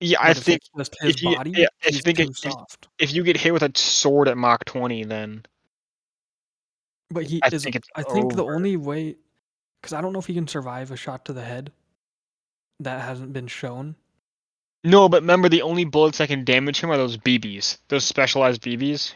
Yeah, 0.00 0.18
But 0.20 0.26
I 0.28 0.34
think 0.34 0.60
just 0.76 0.96
his 1.00 1.14
if 1.14 1.22
you 1.22 1.34
body, 1.36 1.52
yeah, 1.56 1.66
you 1.90 1.98
think 2.00 2.20
if, 2.20 2.36
soft. 2.36 2.88
if 2.98 3.14
you 3.14 3.24
get 3.24 3.36
hit 3.38 3.52
with 3.52 3.62
a 3.62 3.72
sword 3.74 4.28
at 4.28 4.36
Mach 4.36 4.64
20, 4.66 5.04
then 5.04 5.44
But 7.10 7.24
he 7.24 7.40
I 7.42 7.48
is. 7.52 7.62
think 7.64 7.76
it's 7.76 7.88
I 7.94 8.02
think 8.02 8.34
the 8.36 8.44
only 8.44 8.76
way, 8.76 9.16
because 9.80 9.94
I 9.94 10.00
don't 10.02 10.12
know 10.12 10.18
if 10.18 10.26
he 10.26 10.34
can 10.34 10.46
survive 10.48 10.90
a 10.90 10.96
shot 10.96 11.24
to 11.26 11.32
the 11.32 11.42
head. 11.44 11.72
That 12.80 13.00
hasn't 13.00 13.32
been 13.32 13.46
shown. 13.46 13.96
no, 14.84 15.08
but 15.08 15.22
remember 15.22 15.48
the 15.48 15.62
only 15.62 15.84
bullets 15.86 16.18
that 16.18 16.28
can 16.28 16.44
damage 16.44 16.80
him 16.80 16.90
are 16.90 16.98
those 16.98 17.16
BBs, 17.16 17.78
those 17.88 18.04
specialized 18.04 18.60
BBs. 18.60 19.14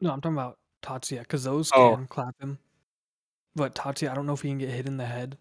No, 0.00 0.10
I'm 0.10 0.20
talking 0.22 0.36
about 0.36 0.58
Tatsuya, 0.82 1.20
because 1.20 1.44
those 1.44 1.70
Oh. 1.74 1.94
can 1.96 2.06
clap 2.06 2.34
him. 2.40 2.58
But 3.56 3.74
Tatsuya, 3.74 4.10
I 4.10 4.14
don't 4.14 4.26
know 4.26 4.32
if 4.32 4.42
he 4.42 4.48
can 4.48 4.58
get 4.58 4.70
hit 4.70 4.86
in 4.86 4.96
the 4.96 5.06
head. 5.06 5.38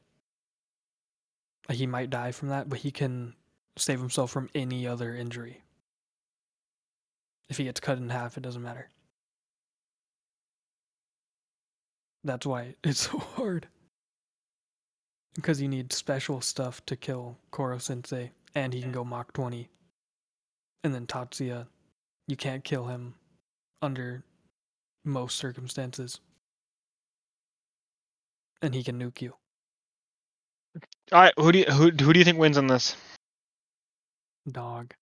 Like, 1.67 1.77
He 1.77 1.87
might 1.87 2.09
die 2.09 2.31
from 2.31 2.49
that, 2.49 2.69
but 2.69 2.79
he 2.79 2.91
can 2.91 3.35
save 3.77 3.99
himself 3.99 4.31
from 4.31 4.49
any 4.53 4.85
other 4.85 5.15
injury. 5.15 5.63
If 7.49 7.57
he 7.57 7.63
gets 7.65 7.79
cut 7.79 7.97
in 7.97 8.09
half, 8.09 8.37
it 8.37 8.43
doesn't 8.43 8.61
matter. 8.61 8.89
That's 12.23 12.45
why 12.45 12.75
it's 12.83 13.09
so 13.11 13.17
hard. 13.17 13.67
Because 15.35 15.61
you 15.61 15.67
need 15.67 15.91
special 15.91 16.41
stuff 16.41 16.85
to 16.85 16.95
kill 16.95 17.37
Koro 17.51 17.79
Sensei, 17.79 18.31
and 18.53 18.73
he 18.73 18.81
can 18.81 18.91
go 18.91 19.03
Mach 19.03 19.33
20. 19.33 19.67
And 20.83 20.93
then 20.93 21.07
Tatsuya, 21.07 21.65
you 22.27 22.35
can't 22.35 22.63
kill 22.63 22.85
him 22.85 23.15
under 23.81 24.23
most 25.03 25.37
circumstances. 25.37 26.19
And 28.63 28.73
he 28.73 28.83
can 28.83 28.97
nuke 28.97 29.21
you. 29.21 29.35
All 31.11 31.21
right, 31.21 31.33
who 31.37 31.51
do 31.51 31.59
you 31.59 31.65
who 31.65 31.91
who 31.91 32.13
do 32.13 32.19
you 32.19 32.23
think 32.25 32.39
wins 32.39 32.57
on 32.57 32.67
this? 32.67 32.95
Dog. 34.49 34.93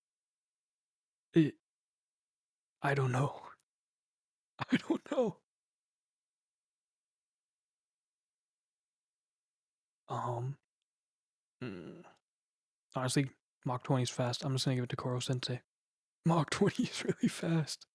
It, 1.34 1.56
I 2.82 2.94
don't 2.96 3.12
know. 3.12 3.42
I 4.72 4.78
don't 4.78 5.02
know. 5.12 5.38
Um. 10.10 10.58
mm, 11.64 12.04
honestly, 12.96 13.30
Mach 13.64 13.84
20 13.84 14.04
is 14.04 14.10
fast. 14.10 14.44
I'm 14.44 14.54
just 14.54 14.66
gonna 14.66 14.76
give 14.76 14.84
it 14.86 14.90
to 14.90 14.96
Koro 14.98 15.20
Sensei. 15.20 15.62
Mach 16.26 16.50
20 16.50 16.84
is 16.84 17.04
really 17.06 17.30
fast. 17.30 17.86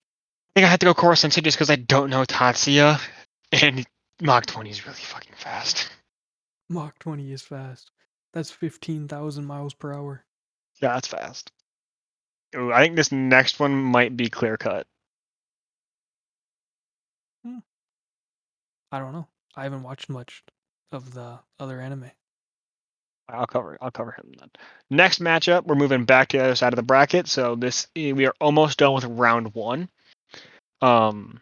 I 0.55 0.61
think 0.61 0.67
I 0.67 0.71
had 0.71 0.81
to 0.81 0.87
go 0.87 0.95
Koro 0.95 1.15
Sensei 1.15 1.43
just 1.43 1.57
because 1.59 1.71
I 1.71 1.77
don't 1.77 2.09
know 2.09 2.25
Tatsuya, 2.25 3.01
and 3.53 3.87
Mach 4.21 4.47
20 4.47 4.71
is 4.71 4.87
really 4.87 4.99
fucking 4.99 5.35
fast. 5.37 5.91
Mach 6.69 6.99
20 6.99 7.33
is 7.33 7.43
fast. 7.43 7.91
That's 8.33 8.51
15,000 8.51 9.45
miles 9.45 9.75
per 9.75 9.93
hour. 9.93 10.25
Yeah, 10.83 10.95
that's 10.95 11.09
fast. 11.09 11.53
Ooh, 12.55 12.73
I 12.73 12.83
think 12.83 12.97
this 12.97 13.13
next 13.13 13.61
one 13.61 13.75
might 13.75 14.17
be 14.17 14.29
clear 14.29 14.57
cut. 14.57 14.87
I 18.93 18.99
don't 18.99 19.13
know. 19.13 19.27
I 19.55 19.65
haven't 19.65 19.83
watched 19.83 20.09
much 20.09 20.43
of 20.93 21.13
the 21.13 21.39
other 21.59 21.81
anime. 21.81 22.11
I'll 23.29 23.47
cover 23.47 23.77
I'll 23.81 23.91
cover 23.91 24.13
him 24.13 24.33
then. 24.39 24.51
Next 24.89 25.21
matchup, 25.21 25.65
we're 25.65 25.75
moving 25.75 26.05
back 26.05 26.29
to 26.29 26.39
the 26.39 26.45
other 26.45 26.55
side 26.55 26.73
of 26.73 26.77
the 26.77 26.83
bracket. 26.83 27.27
So 27.27 27.57
this 27.57 27.89
eh, 27.97 28.13
we 28.13 28.27
are 28.27 28.35
almost 28.41 28.79
done 28.79 28.95
with 28.95 29.05
round 29.05 29.53
one. 29.55 29.89
Um 30.81 31.41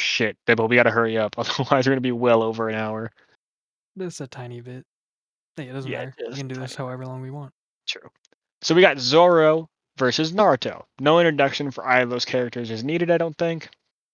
shit, 0.00 0.36
Bibble, 0.46 0.68
we 0.68 0.76
gotta 0.76 0.90
hurry 0.90 1.16
up, 1.18 1.34
otherwise 1.38 1.86
we're 1.86 1.92
gonna 1.92 2.00
be 2.00 2.12
well 2.12 2.42
over 2.42 2.68
an 2.68 2.74
hour. 2.74 3.10
Just 3.98 4.20
a 4.20 4.26
tiny 4.26 4.60
bit. 4.60 4.84
Hey, 5.56 5.68
it 5.68 5.72
doesn't 5.72 5.90
Yeah, 5.90 6.06
matter. 6.06 6.14
We 6.28 6.34
can 6.34 6.48
do 6.48 6.54
this 6.54 6.74
however 6.74 7.04
long 7.06 7.20
we 7.20 7.30
want. 7.30 7.52
True. 7.88 8.08
So 8.62 8.74
we 8.74 8.80
got 8.82 8.98
Zoro 8.98 9.68
versus 9.98 10.32
Naruto. 10.32 10.84
No 11.00 11.18
introduction 11.18 11.70
for 11.70 11.86
either 11.86 12.04
of 12.04 12.10
those 12.10 12.24
characters 12.24 12.70
is 12.70 12.84
needed, 12.84 13.10
I 13.10 13.18
don't 13.18 13.36
think. 13.36 13.68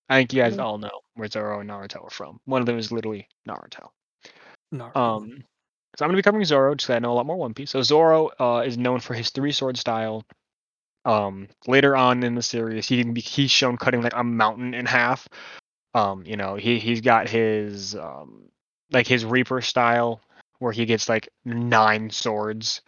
I 0.09 0.17
think 0.19 0.33
you 0.33 0.41
guys 0.43 0.57
No. 0.57 0.65
all 0.65 0.79
know 0.79 1.01
where 1.15 1.29
Zoro 1.29 1.61
and 1.61 1.69
Naruto 1.71 2.05
are 2.05 2.11
from. 2.11 2.41
One 2.45 2.61
of 2.63 2.67
them 2.67 2.79
is 2.79 2.91
literally 2.93 3.29
Naruto. 3.49 3.89
Naruto. 4.75 4.97
Um, 4.97 5.45
so 5.97 6.05
I'm 6.05 6.09
gonna 6.09 6.17
be 6.19 6.23
covering 6.23 6.45
Zoro 6.45 6.75
just 6.75 6.87
'cause 6.89 6.97
I 6.97 6.99
know 7.01 7.13
a 7.13 7.15
lot 7.15 7.27
more 7.27 7.37
One 7.37 7.55
Piece. 7.55 7.71
So 7.71 7.83
Zoro 7.83 8.31
uh, 8.41 8.63
is 8.67 8.77
known 8.79 9.01
for 9.01 9.15
his 9.15 9.31
three 9.31 9.53
sword 9.53 9.77
style. 9.77 10.25
Um, 11.05 11.49
later 11.69 11.97
on 11.97 12.23
in 12.25 12.35
the 12.35 12.43
series, 12.43 12.89
he 12.89 13.01
can 13.03 13.15
be 13.15 13.21
he's 13.21 13.51
shown 13.51 13.77
cutting 13.77 14.03
like 14.03 14.15
a 14.15 14.25
mountain 14.25 14.75
in 14.75 14.87
half. 14.87 15.29
Um, 15.97 16.25
you 16.27 16.37
know, 16.37 16.57
he 16.57 16.79
he's 16.79 17.01
got 17.01 17.27
his 17.27 17.97
um 17.97 18.51
like 18.91 19.07
his 19.07 19.25
Reaper 19.25 19.63
style 19.63 20.21
where 20.59 20.73
he 20.73 20.85
gets 20.85 21.09
like 21.09 21.31
nine 21.47 22.11
swords. 22.11 22.83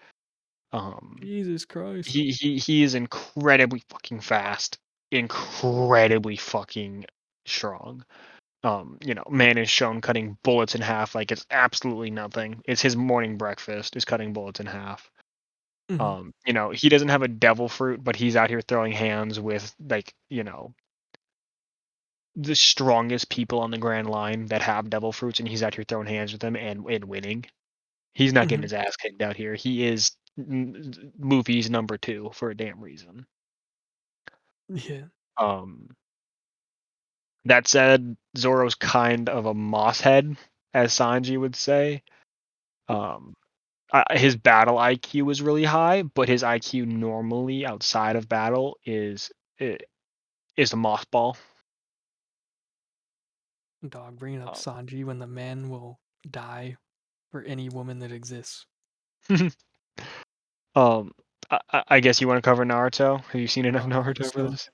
Um, 0.72 1.16
Jesus 1.22 1.64
Christ. 1.64 2.06
he 2.06 2.30
he 2.30 2.58
he 2.58 2.82
is 2.82 2.94
incredibly 2.94 3.82
fucking 3.88 4.20
fast, 4.20 4.76
incredibly 5.10 6.36
fucking 6.36 7.06
strong. 7.46 8.04
Um, 8.62 8.98
you 9.02 9.14
know, 9.14 9.24
man 9.30 9.56
is 9.56 9.70
shown 9.70 10.02
cutting 10.02 10.36
bullets 10.42 10.74
in 10.74 10.82
half 10.82 11.14
like 11.14 11.32
it's 11.32 11.46
absolutely 11.50 12.10
nothing. 12.10 12.60
It's 12.66 12.82
his 12.82 12.94
morning 12.94 13.38
breakfast 13.38 13.96
is 13.96 14.04
cutting 14.04 14.34
bullets 14.34 14.60
in 14.60 14.66
half. 14.66 15.10
Mhm. 15.90 16.00
Um, 16.00 16.34
you 16.44 16.52
know, 16.52 16.68
he 16.70 16.90
doesn't 16.90 17.08
have 17.08 17.22
a 17.22 17.28
devil 17.28 17.70
fruit, 17.70 18.04
but 18.04 18.16
he's 18.16 18.36
out 18.36 18.50
here 18.50 18.60
throwing 18.60 18.92
hands 18.92 19.40
with 19.40 19.74
like, 19.80 20.12
you 20.28 20.44
know, 20.44 20.74
the 22.38 22.56
strongest 22.56 23.28
people 23.30 23.60
on 23.60 23.70
the 23.72 23.78
Grand 23.78 24.08
Line 24.08 24.46
that 24.46 24.62
have 24.62 24.90
devil 24.90 25.12
fruits, 25.12 25.40
and 25.40 25.48
he's 25.48 25.62
out 25.64 25.74
here 25.74 25.84
throwing 25.86 26.06
hands 26.08 26.32
with 26.32 26.40
them 26.40 26.56
and 26.56 26.86
and 26.90 27.04
winning. 27.06 27.44
He's 28.14 28.32
not 28.32 28.48
getting 28.48 28.60
Mhm. 28.62 28.64
his 28.64 28.72
ass 28.74 28.96
kicked 28.96 29.22
out 29.22 29.36
here. 29.36 29.54
He 29.56 29.86
is 29.86 30.12
mm, 30.38 31.12
Luffy's 31.18 31.70
number 31.70 31.98
two 31.98 32.30
for 32.34 32.50
a 32.50 32.56
damn 32.56 32.80
reason. 32.80 33.26
yeah. 34.68 35.04
Um, 35.36 35.90
that 37.44 37.68
said, 37.68 38.16
Zoro's 38.36 38.74
kind 38.74 39.28
of 39.28 39.46
a 39.46 39.54
moss 39.54 40.00
head, 40.00 40.36
as 40.74 40.92
Sanji 40.92 41.38
would 41.40 41.56
say. 41.56 42.02
Um, 42.88 43.34
uh, 43.92 44.04
his 44.12 44.36
battle 44.36 44.76
IQ 44.76 45.30
is 45.30 45.42
really 45.42 45.64
high, 45.64 46.02
but 46.02 46.28
his 46.28 46.42
IQ 46.42 46.86
normally 46.86 47.66
outside 47.66 48.16
of 48.16 48.28
battle 48.28 48.76
is 48.84 49.32
i- 49.60 49.78
is 50.56 50.72
a 50.72 50.76
moss 50.76 51.04
ball. 51.06 51.36
Dog 53.86 54.18
bringing 54.18 54.42
up 54.42 54.50
Oh. 54.50 54.52
Sanji 54.58 55.04
when 55.04 55.18
the 55.18 55.26
man 55.26 55.68
will 55.70 56.00
die 56.30 56.76
for 57.30 57.42
any 57.42 57.68
woman 57.68 57.98
that 58.00 58.12
exists. 58.12 58.66
Um, 60.74 61.10
I, 61.50 61.82
I- 61.88 62.00
guess 62.00 62.20
you 62.20 62.28
want 62.28 62.38
to 62.38 62.48
cover 62.48 62.64
Naruto. 62.64 63.20
Have 63.24 63.40
you 63.40 63.48
seen 63.48 63.64
enough 63.64 63.84
Naruto 63.86 64.30
for 64.32 64.42
this? 64.50 64.70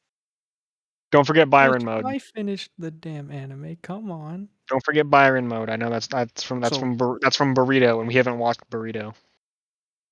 Don't 1.12 1.26
forget 1.26 1.48
Baryon 1.48 1.82
I, 1.82 1.84
mode. 1.84 2.04
I 2.04 2.18
finished 2.18 2.70
the 2.76 2.90
damn 2.90 3.30
anime. 3.30 3.76
Come 3.82 4.10
on. 4.10 4.48
Don't 4.68 4.84
forget 4.84 5.06
Baryon 5.06 5.44
mode. 5.46 5.70
I 5.70 5.76
know 5.76 5.88
that's 5.88 6.08
that's 6.08 6.42
from 6.42 6.60
that's 6.60 6.74
So- 6.74 6.80
from 6.80 6.96
Bur- 6.96 7.18
that's 7.22 7.36
from 7.36 7.54
Burrito, 7.54 8.00
and 8.00 8.08
we 8.08 8.14
haven't 8.14 8.38
watched 8.38 8.68
Burrito. 8.70 9.14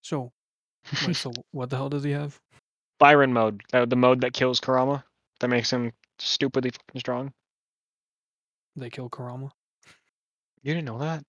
So, 0.02 0.32
wait, 1.06 1.16
so 1.16 1.32
what 1.50 1.68
the 1.68 1.76
hell 1.76 1.88
does 1.90 2.04
he 2.04 2.12
have? 2.12 2.40
Baryon 3.00 3.32
mode, 3.32 3.62
uh, 3.72 3.84
the 3.84 3.96
mode 3.96 4.20
that 4.22 4.32
kills 4.32 4.60
Kurama, 4.60 5.04
that 5.40 5.48
makes 5.48 5.70
him 5.70 5.92
stupidly 6.18 6.70
fucking 6.70 7.00
strong. 7.00 7.32
They 8.76 8.90
kill 8.90 9.08
Kurama. 9.08 9.50
You 10.62 10.74
didn't 10.74 10.86
know 10.86 10.98
that? 10.98 11.24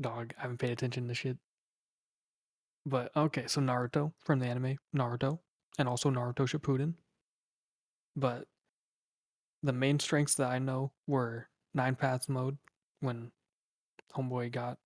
Dog, 0.00 0.32
I 0.38 0.42
haven't 0.42 0.58
paid 0.58 0.70
attention 0.70 1.08
to 1.08 1.14
shit. 1.14 1.36
But 2.86 3.10
okay, 3.16 3.44
so 3.46 3.60
Naruto 3.60 4.12
from 4.24 4.38
the 4.40 4.46
anime 4.46 4.76
Naruto, 4.94 5.38
and 5.78 5.88
also 5.88 6.10
Naruto 6.10 6.46
Shippuden. 6.46 6.94
But 8.16 8.46
the 9.62 9.72
main 9.72 9.98
strengths 9.98 10.34
that 10.36 10.50
I 10.50 10.58
know 10.58 10.92
were 11.06 11.48
nine 11.72 11.94
paths 11.94 12.28
mode 12.28 12.58
when 13.00 13.30
Homeboy 14.14 14.52
got 14.52 14.78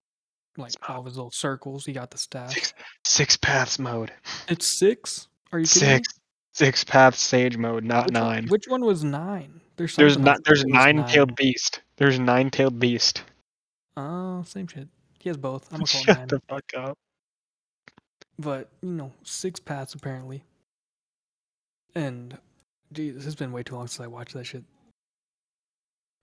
like 0.57 0.73
all 0.89 1.01
of 1.01 1.07
his 1.07 1.17
little 1.17 1.31
circles. 1.31 1.85
He 1.85 1.93
got 1.93 2.11
the 2.11 2.19
staff. 2.19 2.53
Six, 2.53 2.75
six 3.05 3.37
paths 3.37 3.79
mode. 3.79 4.13
It's 4.49 4.67
six. 4.67 5.29
Are 5.53 5.59
you 5.59 5.67
kidding 5.67 5.89
Six. 6.05 6.18
Six 6.59 6.83
paths 6.83 7.21
sage 7.21 7.57
mode, 7.57 7.85
not? 7.85 8.07
Which 8.07 8.15
nine. 8.15 8.43
One, 8.43 8.47
which 8.49 8.67
one 8.67 8.85
was 8.85 9.05
nine? 9.05 9.61
There's 9.77 9.95
There's 9.95 10.19
not. 10.19 10.43
There's 10.43 10.65
nine 10.65 11.07
tailed 11.07 11.37
beast. 11.37 11.83
There's 11.99 12.19
nine 12.19 12.51
tailed 12.51 12.81
beast. 12.81 13.23
Oh, 13.97 14.43
same 14.43 14.67
shit. 14.67 14.89
He 15.21 15.29
has 15.29 15.37
both. 15.37 15.73
I'm 15.73 15.79
gonna 15.79 15.87
call 15.93 16.03
Shut 16.03 16.19
nine. 16.19 16.27
the 16.27 16.43
fuck 16.49 16.65
up. 16.77 16.99
But 18.41 18.71
you 18.83 18.91
know, 18.91 19.13
six 19.23 19.61
paths 19.61 19.95
apparently. 19.95 20.43
And 21.95 22.37
geez, 22.93 23.15
this 23.15 23.25
has 23.25 23.37
been 23.37 23.53
way 23.53 23.63
too 23.63 23.77
long 23.77 23.87
since 23.87 24.01
I 24.01 24.09
watched 24.09 24.35
that 24.35 24.45
shit. 24.45 24.65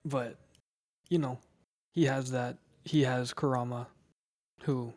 But 0.04 0.36
you 1.10 1.18
know, 1.18 1.40
he 1.94 2.04
has 2.08 2.30
that. 2.32 2.58
He 2.84 3.04
has 3.04 3.32
Kurama, 3.32 3.88
who 4.64 4.92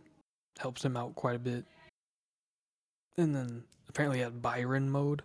helps 0.58 0.84
him 0.84 0.96
out 0.96 1.14
quite 1.14 1.36
a 1.36 1.38
bit. 1.38 1.64
And 3.16 3.32
then 3.32 3.62
apparently 3.88 4.20
had 4.20 4.42
Baryon 4.42 4.88
mode, 4.88 5.22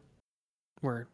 where 0.82 1.08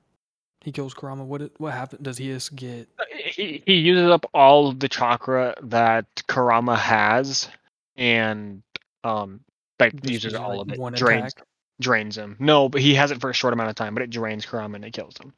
he 0.62 0.72
kills 0.72 0.94
Kurama. 0.94 1.24
What 1.24 1.52
what 1.58 1.74
happened? 1.74 2.04
Does 2.04 2.18
he 2.18 2.28
just 2.28 2.56
get? 2.56 2.90
He 3.26 3.64
he 3.66 3.76
uses 3.76 4.10
up 4.10 4.26
all 4.34 4.68
of 4.68 4.80
the 4.80 4.90
chakra 4.90 5.56
that 5.64 6.06
Kurama 6.28 6.76
has, 6.76 7.50
and 7.96 8.62
um, 9.04 9.42
like 9.80 9.94
uses 10.06 10.34
all 10.34 10.58
like, 10.58 10.68
of 10.68 10.74
it. 10.74 10.80
one 10.80 10.94
drains 10.94 11.34
attack? 11.34 11.48
drains 11.80 12.18
him. 12.18 12.36
No, 12.40 12.70
but 12.70 12.82
he 12.82 12.94
has 12.96 13.12
it 13.12 13.22
for 13.22 13.30
a 13.30 13.34
short 13.34 13.54
amount 13.54 13.70
of 13.70 13.76
time, 13.76 13.94
but 13.94 14.04
it 14.04 14.10
drains 14.10 14.46
Kurama 14.46 14.76
and 14.76 14.86
it 14.86 14.94
kills 14.94 15.18
him. 15.18 15.34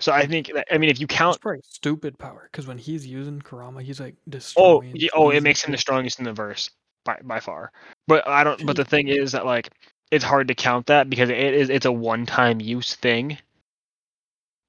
So 0.00 0.12
I 0.12 0.26
think 0.26 0.50
that, 0.54 0.66
I 0.70 0.78
mean 0.78 0.88
if 0.88 0.98
you 0.98 1.06
count 1.06 1.40
probably 1.40 1.60
stupid 1.62 2.18
power 2.18 2.48
because 2.50 2.66
when 2.66 2.78
he's 2.78 3.06
using 3.06 3.40
Kurama, 3.40 3.82
he's 3.82 4.00
like 4.00 4.14
oh 4.16 4.30
destroying. 4.30 4.92
yeah, 4.96 5.10
oh 5.14 5.30
it 5.30 5.42
makes 5.42 5.62
him 5.62 5.72
the 5.72 5.78
strongest 5.78 6.18
in 6.18 6.24
the 6.24 6.32
verse 6.32 6.70
by 7.04 7.18
by 7.22 7.40
far. 7.40 7.72
But 8.06 8.26
I 8.26 8.44
don't. 8.44 8.64
But 8.64 8.76
the 8.76 8.84
thing 8.84 9.08
is 9.08 9.32
that 9.32 9.46
like 9.46 9.70
it's 10.10 10.24
hard 10.24 10.48
to 10.48 10.54
count 10.54 10.86
that 10.86 11.08
because 11.10 11.30
it 11.30 11.38
is 11.38 11.70
it's 11.70 11.86
a 11.86 11.92
one 11.92 12.26
time 12.26 12.60
use 12.60 12.94
thing. 12.96 13.38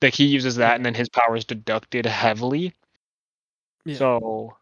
Like 0.01 0.13
he 0.15 0.25
uses 0.25 0.55
that 0.57 0.75
and 0.75 0.85
then 0.85 0.93
his 0.95 1.09
power 1.09 1.35
is 1.35 1.45
deducted 1.45 2.05
heavily. 2.05 2.73
Yeah. 3.85 3.95
So 3.97 4.57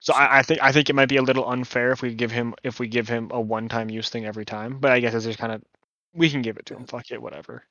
so 0.00 0.14
I, 0.14 0.38
I 0.38 0.42
think 0.42 0.60
I 0.62 0.72
think 0.72 0.90
it 0.90 0.94
might 0.94 1.08
be 1.08 1.16
a 1.16 1.22
little 1.22 1.48
unfair 1.48 1.92
if 1.92 2.02
we 2.02 2.14
give 2.14 2.30
him 2.30 2.54
if 2.64 2.78
we 2.80 2.88
give 2.88 3.08
him 3.08 3.30
a 3.32 3.40
one 3.40 3.68
time 3.68 3.90
use 3.90 4.10
thing 4.10 4.26
every 4.26 4.44
time. 4.44 4.78
But 4.80 4.92
I 4.92 5.00
guess 5.00 5.14
it's 5.14 5.24
just 5.24 5.38
kind 5.38 5.52
of 5.52 5.62
we 6.14 6.30
can 6.30 6.42
give 6.42 6.56
it 6.58 6.66
to 6.66 6.76
him. 6.76 6.86
Fuck 6.86 7.10
it, 7.10 7.22
whatever. 7.22 7.64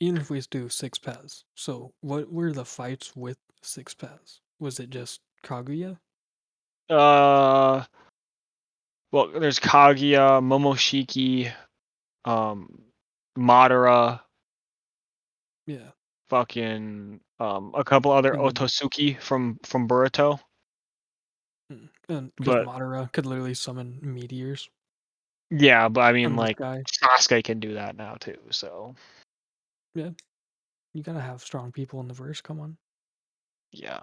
even 0.00 0.20
if 0.20 0.30
we 0.30 0.40
do 0.50 0.68
six 0.68 0.98
paths. 0.98 1.44
So 1.54 1.92
what 2.00 2.30
were 2.32 2.52
the 2.52 2.64
fights 2.64 3.14
with 3.16 3.38
six 3.62 3.94
paths? 3.94 4.40
Was 4.60 4.78
it 4.80 4.90
just 4.90 5.20
Kaguya? 5.44 5.98
Uh, 6.90 7.84
well, 9.14 9.28
there's 9.28 9.60
Kaguya, 9.60 10.42
Momoshiki, 10.42 11.52
um, 12.24 12.82
Madara, 13.38 14.20
Yeah. 15.66 15.92
fucking 16.28 17.20
um, 17.38 17.72
a 17.76 17.84
couple 17.84 18.10
other 18.10 18.32
then- 18.32 18.40
Otsutsuki 18.40 19.20
from 19.20 19.58
from 19.62 19.86
Boruto. 19.88 20.40
Mm. 21.72 21.88
And 22.08 22.32
But- 22.38 22.66
Madara 22.66 23.10
could 23.12 23.24
literally 23.26 23.54
summon 23.54 23.98
meteors 24.02 24.68
Yeah, 25.50 25.88
but 25.88 26.00
I 26.02 26.12
mean 26.12 26.34
like. 26.36 26.58
Sasuke 26.58 27.44
can 27.44 27.60
do 27.60 27.74
that 27.74 27.96
now 27.96 28.14
too. 28.16 28.38
So 28.50 28.94
Yeah. 29.94 30.10
You 30.92 31.02
gotta 31.04 31.20
have 31.20 31.40
strong 31.42 31.70
people 31.72 32.00
in 32.00 32.08
the 32.08 32.14
verse. 32.14 32.40
Come 32.40 32.58
on. 32.60 32.76
yeah. 33.72 34.00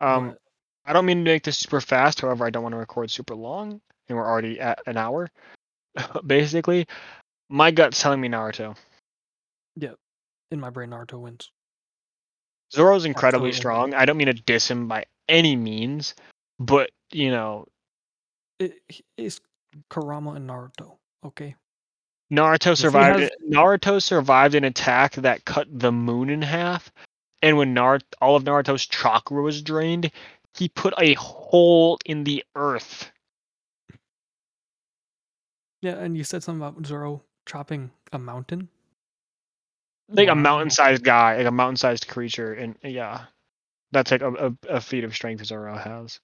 Um, 0.00 0.30
But 0.30 0.38
I 0.86 0.92
don't 0.92 1.04
mean 1.06 1.24
to 1.24 1.30
make 1.30 1.42
this 1.42 1.58
super 1.58 1.80
fast. 1.80 2.20
However, 2.20 2.46
I 2.46 2.50
don't 2.50 2.62
want 2.62 2.72
to 2.74 2.78
record 2.78 3.10
super 3.10 3.34
long, 3.34 3.80
and 4.08 4.16
we're 4.16 4.26
already 4.26 4.60
at 4.60 4.78
an 4.86 4.96
hour. 4.96 5.28
Basically, 6.26 6.86
my 7.48 7.70
gut's 7.70 8.00
telling 8.00 8.20
me 8.20 8.28
Naruto. 8.28 8.76
Yeah, 9.76 9.92
in 10.50 10.60
my 10.60 10.70
brain, 10.70 10.90
Naruto 10.90 11.20
wins. 11.20 11.50
Zoro's 12.72 13.04
incredibly 13.04 13.48
Absolutely. 13.48 13.58
strong. 13.58 13.94
I 13.94 14.04
don't 14.04 14.16
mean 14.16 14.26
to 14.26 14.32
diss 14.32 14.70
him 14.70 14.88
by 14.88 15.04
any 15.28 15.56
means, 15.56 16.14
but 16.58 16.90
you 17.12 17.30
know, 17.30 17.66
It, 18.58 18.74
it's 19.16 19.40
Kurama 19.90 20.32
and 20.36 20.48
Naruto. 20.48 20.96
Okay. 21.24 21.54
Naruto 22.32 22.76
survived. 22.76 23.20
has- 23.20 23.30
Naruto 23.48 24.02
survived 24.02 24.54
an 24.54 24.64
attack 24.64 25.14
that 25.16 25.44
cut 25.44 25.66
the 25.70 25.92
moon 25.92 26.28
in 26.30 26.42
half, 26.42 26.90
and 27.42 27.56
when 27.56 27.74
Naruto, 27.74 28.02
all 28.20 28.34
of 28.36 28.44
Naruto's 28.44 28.86
chakra 28.86 29.40
was 29.42 29.62
drained, 29.62 30.10
he 30.58 30.68
put 30.68 30.94
a 30.98 31.14
hole 31.14 31.98
in 32.04 32.24
the 32.24 32.44
earth. 32.54 33.10
Yeah, 35.82 35.96
and 35.96 36.16
you 36.16 36.24
said 36.24 36.42
something 36.42 36.60
about 36.66 36.86
Zoro 36.86 37.22
chopping 37.46 37.90
a 38.12 38.18
mountain. 38.18 38.68
like 40.08 40.28
a 40.28 40.34
mountain-sized 40.34 41.04
guy, 41.04 41.36
like 41.38 41.46
a 41.46 41.50
mountain-sized 41.50 42.08
creature, 42.08 42.54
and 42.54 42.76
yeah, 42.82 43.26
that's 43.92 44.10
like 44.10 44.22
a, 44.22 44.32
a, 44.48 44.56
a 44.76 44.80
feat 44.80 45.04
of 45.04 45.14
strength 45.14 45.44
Zoro 45.44 45.76
has. 45.76 46.20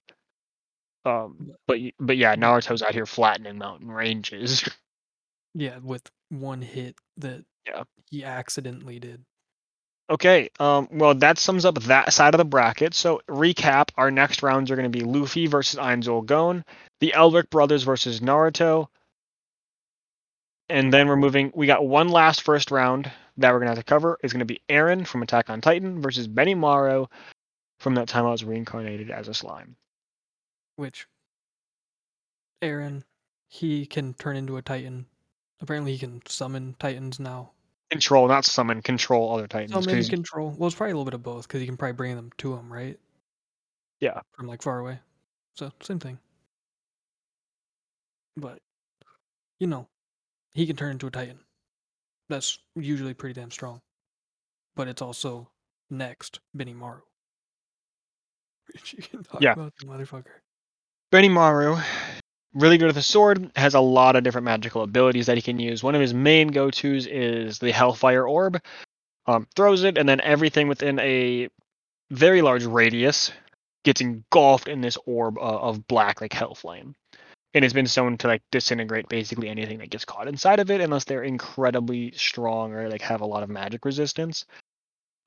Um, 1.05 1.51
but 1.67 1.79
but 1.99 2.17
yeah, 2.17 2.35
Naruto's 2.35 2.81
out 2.81 2.93
here 2.93 3.05
flattening 3.05 3.57
mountain 3.57 3.91
ranges. 3.91 4.67
Yeah, 5.55 5.77
with 5.83 6.09
one 6.29 6.63
hit 6.63 6.95
that 7.17 7.45
Yeah. 7.67 7.83
he 8.09 8.23
accidentally 8.23 8.99
did. 8.99 9.23
Okay, 10.13 10.51
um, 10.59 10.87
well 10.91 11.15
that 11.15 11.39
sums 11.39 11.65
up 11.65 11.79
that 11.85 12.13
side 12.13 12.35
of 12.35 12.37
the 12.37 12.45
bracket. 12.45 12.93
So 12.93 13.21
recap: 13.27 13.89
our 13.97 14.11
next 14.11 14.43
rounds 14.43 14.69
are 14.69 14.75
going 14.75 14.91
to 14.91 14.95
be 14.95 15.03
Luffy 15.03 15.47
versus 15.47 15.79
Ainz 15.79 16.05
Ooal 16.05 16.23
Gown, 16.23 16.63
the 16.99 17.13
Elric 17.15 17.49
brothers 17.49 17.81
versus 17.81 18.19
Naruto, 18.19 18.89
and 20.69 20.93
then 20.93 21.07
we're 21.07 21.15
moving. 21.15 21.51
We 21.55 21.65
got 21.65 21.87
one 21.87 22.09
last 22.09 22.43
first 22.43 22.69
round 22.69 23.11
that 23.37 23.51
we're 23.51 23.57
going 23.57 23.69
to 23.69 23.75
have 23.75 23.83
to 23.83 23.89
cover. 23.89 24.19
Is 24.21 24.31
going 24.31 24.41
to 24.41 24.45
be 24.45 24.61
Eren 24.69 25.07
from 25.07 25.23
Attack 25.23 25.49
on 25.49 25.61
Titan 25.61 25.99
versus 25.99 26.27
Benimaru 26.27 27.09
from 27.79 27.95
that 27.95 28.07
time 28.07 28.27
I 28.27 28.31
was 28.31 28.43
reincarnated 28.43 29.09
as 29.09 29.27
a 29.27 29.33
slime. 29.33 29.75
Which 30.75 31.07
Eren, 32.61 33.01
he 33.47 33.87
can 33.87 34.13
turn 34.13 34.35
into 34.35 34.57
a 34.57 34.61
titan. 34.61 35.07
Apparently, 35.59 35.93
he 35.93 35.97
can 35.97 36.21
summon 36.27 36.75
titans 36.77 37.19
now. 37.19 37.52
Control, 37.93 38.27
not 38.27 38.43
summon, 38.45 38.81
control 38.81 39.33
other 39.33 39.47
titans. 39.47 39.71
'cause 39.73 39.83
Summon, 39.85 39.97
he's- 39.97 40.09
control. 40.09 40.49
Well, 40.51 40.67
it's 40.67 40.75
probably 40.75 40.91
a 40.91 40.95
little 40.95 41.05
bit 41.05 41.13
of 41.13 41.23
both 41.23 41.47
because 41.47 41.61
you 41.61 41.67
can 41.67 41.77
probably 41.77 41.93
bring 41.93 42.15
them 42.15 42.31
to 42.39 42.55
him, 42.55 42.71
right? 42.73 42.99
Yeah. 43.99 44.19
From 44.33 44.47
like 44.47 44.61
far 44.61 44.79
away. 44.79 44.99
So 45.55 45.71
same 45.81 45.99
thing. 45.99 46.19
But 48.35 48.59
you 49.59 49.67
know, 49.67 49.87
he 50.53 50.65
can 50.65 50.75
turn 50.75 50.91
into 50.91 51.07
a 51.07 51.11
titan. 51.11 51.39
That's 52.29 52.57
usually 52.75 53.13
pretty 53.13 53.39
damn 53.39 53.51
strong. 53.51 53.81
But 54.75 54.87
it's 54.87 55.01
also 55.01 55.51
next 55.89 56.39
Benimaru. 56.57 57.01
Which 58.73 58.93
you 58.97 59.03
can 59.03 59.23
talk 59.23 59.41
Yeah. 59.41 59.53
about 59.53 59.73
the 59.79 59.85
motherfucker. 59.85 60.39
Benimaru, 61.11 61.83
really 62.53 62.77
good 62.77 62.87
with 62.87 62.95
the 62.95 63.01
sword, 63.01 63.51
has 63.55 63.73
a 63.73 63.79
lot 63.79 64.15
of 64.15 64.23
different 64.23 64.45
magical 64.45 64.83
abilities 64.83 65.25
that 65.27 65.37
he 65.37 65.41
can 65.41 65.59
use. 65.59 65.83
One 65.83 65.95
of 65.95 66.01
his 66.01 66.13
main 66.13 66.49
go-tos 66.49 67.07
is 67.07 67.59
the 67.59 67.71
Hellfire 67.71 68.27
Orb. 68.27 68.61
Um, 69.25 69.47
throws 69.55 69.83
it, 69.83 69.97
and 69.97 70.07
then 70.07 70.19
everything 70.19 70.67
within 70.67 70.99
a 70.99 71.47
very 72.11 72.41
large 72.41 72.65
radius 72.65 73.31
gets 73.83 74.01
engulfed 74.01 74.67
in 74.67 74.81
this 74.81 74.97
orb 75.05 75.37
uh, 75.37 75.41
of 75.41 75.87
black, 75.87 76.21
like 76.21 76.33
hell 76.33 76.55
flame. 76.55 76.95
And 77.53 77.63
it's 77.63 77.73
been 77.73 77.85
shown 77.85 78.17
to 78.17 78.27
like 78.27 78.41
disintegrate 78.51 79.07
basically 79.09 79.47
anything 79.47 79.77
that 79.79 79.91
gets 79.91 80.05
caught 80.05 80.27
inside 80.27 80.59
of 80.59 80.71
it, 80.71 80.81
unless 80.81 81.03
they're 81.05 81.23
incredibly 81.23 82.11
strong 82.11 82.73
or 82.73 82.89
like 82.89 83.01
have 83.01 83.21
a 83.21 83.25
lot 83.25 83.43
of 83.43 83.49
magic 83.49 83.85
resistance. 83.85 84.45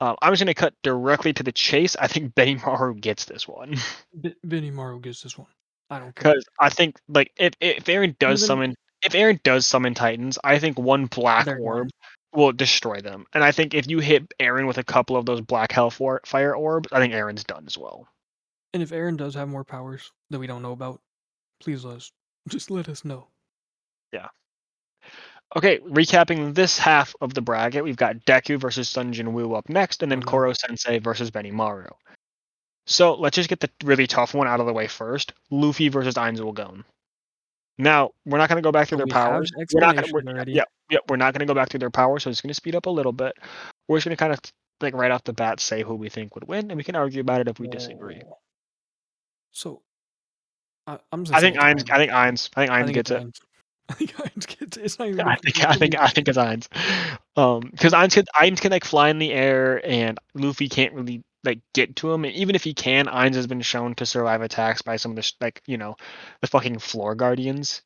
Um, 0.00 0.16
I'm 0.20 0.32
just 0.32 0.42
gonna 0.42 0.54
cut 0.54 0.74
directly 0.82 1.32
to 1.32 1.42
the 1.42 1.52
chase. 1.52 1.96
I 1.96 2.06
think 2.06 2.34
Benimaru 2.34 3.00
gets 3.00 3.24
this 3.24 3.48
one. 3.48 3.76
B- 4.20 4.34
Benimaru 4.46 5.00
gets 5.00 5.22
this 5.22 5.38
one. 5.38 5.48
I 5.90 5.98
don't 6.00 6.14
because 6.14 6.44
I 6.60 6.68
think 6.68 6.96
like 7.08 7.32
if 7.36 7.52
if 7.60 7.84
Eren 7.84 8.18
does 8.18 8.40
Even- 8.42 8.46
summon 8.46 8.74
if 9.02 9.12
Eren 9.12 9.40
does 9.42 9.66
summon 9.66 9.94
Titans, 9.94 10.38
I 10.42 10.58
think 10.58 10.78
one 10.78 11.06
black 11.06 11.44
They're 11.44 11.58
orb 11.58 11.88
done. 11.88 12.40
will 12.40 12.52
destroy 12.52 13.00
them. 13.00 13.26
And 13.34 13.44
I 13.44 13.52
think 13.52 13.74
if 13.74 13.88
you 13.88 14.00
hit 14.00 14.32
Eren 14.40 14.66
with 14.66 14.78
a 14.78 14.84
couple 14.84 15.16
of 15.16 15.26
those 15.26 15.40
black 15.42 15.70
hellfire 15.70 16.20
fire 16.24 16.56
orbs, 16.56 16.88
I 16.92 16.98
think 16.98 17.12
Eren's 17.14 17.44
done 17.44 17.64
as 17.66 17.78
well. 17.78 18.08
And 18.74 18.82
if 18.82 18.90
Eren 18.90 19.16
does 19.16 19.34
have 19.34 19.48
more 19.48 19.64
powers 19.64 20.10
that 20.30 20.38
we 20.38 20.46
don't 20.46 20.62
know 20.62 20.72
about, 20.72 21.00
please 21.60 21.84
let 21.84 21.98
us 21.98 22.10
just 22.48 22.70
let 22.70 22.88
us 22.88 23.04
know. 23.04 23.28
Yeah. 24.12 24.28
Okay, 25.56 25.78
recapping 25.78 26.54
this 26.54 26.76
half 26.76 27.14
of 27.20 27.32
the 27.32 27.40
bracket, 27.40 27.84
we've 27.84 27.96
got 27.96 28.16
Deku 28.26 28.58
versus 28.58 28.88
Sung 28.88 29.12
Jin 29.12 29.32
Woo 29.32 29.54
up 29.54 29.68
next, 29.68 30.02
and 30.02 30.10
then 30.10 30.18
no. 30.18 30.26
Koro 30.26 30.52
Sensei 30.52 30.98
versus 30.98 31.30
Benimaru. 31.30 31.88
So 32.86 33.14
let's 33.14 33.34
just 33.34 33.48
get 33.48 33.60
the 33.60 33.70
really 33.84 34.06
tough 34.06 34.32
one 34.32 34.46
out 34.46 34.60
of 34.60 34.66
the 34.66 34.72
way 34.72 34.86
first. 34.86 35.32
Luffy 35.50 35.88
versus 35.88 36.14
Ainz 36.14 36.38
Ooal 36.38 36.54
Gown. 36.54 36.84
Now 37.78 38.12
we're 38.24 38.38
not 38.38 38.48
going 38.48 38.62
to 38.62 38.66
go 38.66 38.72
back 38.72 38.88
through 38.88 38.98
their 38.98 39.06
we 39.06 39.12
powers. 39.12 39.50
We're 39.72 39.80
not 39.80 40.04
to. 40.04 40.12
already. 40.12 40.52
Yeah, 40.52 40.64
yeah, 40.88 41.00
we're 41.08 41.16
not 41.16 41.34
going 41.34 41.40
to 41.40 41.52
go 41.52 41.54
back 41.54 41.68
through 41.68 41.80
their 41.80 41.90
powers. 41.90 42.22
So 42.22 42.30
it's 42.30 42.40
going 42.40 42.48
to 42.48 42.54
speed 42.54 42.74
up 42.74 42.86
a 42.86 42.90
little 42.90 43.12
bit. 43.12 43.34
We're 43.88 43.98
just 43.98 44.06
going 44.06 44.16
to 44.16 44.18
kind 44.18 44.32
of 44.32 44.40
like 44.80 44.94
right 44.94 45.10
off 45.10 45.24
the 45.24 45.32
bat 45.32 45.60
say 45.60 45.82
who 45.82 45.94
we 45.94 46.08
think 46.08 46.34
would 46.34 46.48
win, 46.48 46.70
and 46.70 46.76
we 46.76 46.84
can 46.84 46.96
argue 46.96 47.20
about 47.20 47.40
it 47.40 47.48
if 47.48 47.58
we 47.58 47.68
disagree. 47.68 48.22
So, 49.52 49.82
I, 50.86 50.98
I'm 51.12 51.24
just. 51.24 51.36
I 51.36 51.40
think 51.40 51.56
gonna 51.56 51.74
Ainz. 51.74 51.90
I 51.90 51.96
think 51.98 52.12
Ainz. 52.12 52.50
I 52.56 52.60
think 52.60 52.70
I 52.70 52.82
Ainz 52.82 52.92
gets 52.94 53.10
it. 53.10 53.40
I 53.88 53.94
think 53.94 54.12
Ainz 54.16 54.46
gets 54.46 54.76
it. 54.76 54.84
It's 54.84 54.98
not 54.98 55.08
even. 55.08 55.18
Yeah, 55.18 55.28
I 55.28 55.36
think 55.36 55.64
I 55.64 55.74
think 55.74 55.98
I 55.98 56.08
think 56.08 56.28
it's 56.28 56.38
Ainz. 56.38 56.68
Um, 57.36 57.68
because 57.70 57.92
Ainz 57.92 58.14
can 58.14 58.24
Ainz 58.36 58.60
can 58.60 58.70
like 58.70 58.84
fly 58.84 59.10
in 59.10 59.18
the 59.18 59.32
air, 59.32 59.84
and 59.84 60.18
Luffy 60.34 60.68
can't 60.68 60.94
really 60.94 61.22
like 61.46 61.60
get 61.74 61.96
to 61.96 62.12
him. 62.12 62.24
And 62.24 62.34
even 62.34 62.54
if 62.54 62.64
he 62.64 62.74
can, 62.74 63.06
Ainz 63.06 63.34
has 63.34 63.46
been 63.46 63.62
shown 63.62 63.94
to 63.96 64.06
survive 64.06 64.42
attacks 64.42 64.82
by 64.82 64.96
some 64.96 65.12
of 65.12 65.16
the 65.16 65.22
sh- 65.22 65.34
like 65.40 65.62
you 65.66 65.78
know 65.78 65.96
the 66.40 66.48
fucking 66.48 66.78
floor 66.80 67.14
guardians. 67.14 67.82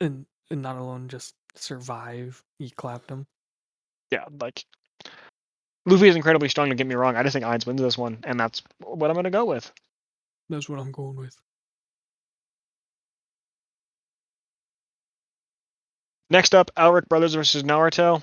and 0.00 0.26
and 0.50 0.62
not 0.62 0.76
alone 0.76 1.08
just 1.08 1.34
survive. 1.54 2.42
He 2.58 2.70
clapped 2.70 3.10
him. 3.10 3.26
Yeah, 4.10 4.24
like 4.40 4.64
Luffy 5.86 6.08
is 6.08 6.16
incredibly 6.16 6.48
strong. 6.48 6.68
Don't 6.68 6.76
get 6.76 6.86
me 6.86 6.94
wrong. 6.94 7.16
I 7.16 7.22
just 7.22 7.32
think 7.32 7.44
Ainz 7.44 7.66
wins 7.66 7.80
this 7.80 7.96
one, 7.98 8.18
and 8.24 8.38
that's 8.38 8.62
what 8.80 9.10
I'm 9.10 9.16
gonna 9.16 9.30
go 9.30 9.44
with. 9.44 9.70
That's 10.50 10.68
what 10.68 10.78
I'm 10.80 10.92
going 10.92 11.16
with. 11.16 11.36
Next 16.30 16.54
up, 16.54 16.70
Elric 16.76 17.08
Brothers 17.08 17.34
versus 17.34 17.62
Naruto. 17.62 18.22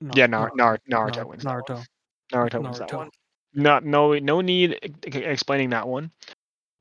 No, 0.00 0.10
yeah, 0.16 0.26
Nar- 0.26 0.52
Nar- 0.54 0.80
Nar- 0.86 1.10
Naruto 1.10 1.26
wins. 1.26 1.44
one. 1.44 1.84
Naruto. 2.32 2.50
Naruto 2.50 2.62
wins 2.62 2.78
that 2.78 2.92
one. 2.92 3.10
Not 3.54 3.84
no 3.84 4.18
no 4.18 4.40
need 4.40 4.78
e- 5.06 5.08
explaining 5.18 5.70
that 5.70 5.86
one. 5.86 6.10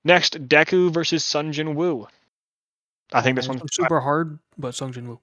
Next, 0.04 0.48
Deku 0.48 0.92
versus 0.92 1.24
Sung 1.24 1.52
Jin 1.52 1.76
Woo. 1.76 2.08
I 3.14 3.22
think 3.22 3.36
this 3.36 3.48
one's 3.48 3.62
super 3.72 4.00
hard, 4.00 4.40
but 4.58 4.74
Sung 4.74 4.92
Jin 4.94 5.08
Woo. 5.08 5.20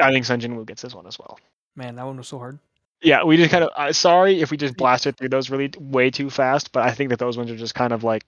I 0.00 0.10
think 0.10 0.24
Sung 0.24 0.40
Jin 0.40 0.56
Woo 0.56 0.64
gets 0.64 0.82
this 0.82 0.94
one 0.94 1.06
as 1.06 1.18
well. 1.18 1.38
Man, 1.76 1.94
that 1.96 2.04
one 2.04 2.16
was 2.16 2.28
so 2.28 2.38
hard. 2.38 2.58
Yeah, 3.02 3.24
we 3.24 3.36
just 3.36 3.50
kind 3.50 3.64
of. 3.64 3.70
Uh, 3.76 3.92
sorry 3.92 4.40
if 4.42 4.50
we 4.50 4.56
just 4.56 4.76
blasted 4.76 5.16
through 5.16 5.28
those 5.30 5.48
really 5.50 5.70
way 5.78 6.10
too 6.10 6.28
fast, 6.30 6.72
but 6.72 6.82
I 6.82 6.90
think 6.90 7.10
that 7.10 7.18
those 7.18 7.38
ones 7.38 7.50
are 7.50 7.56
just 7.56 7.74
kind 7.74 7.92
of 7.92 8.04
like 8.04 8.24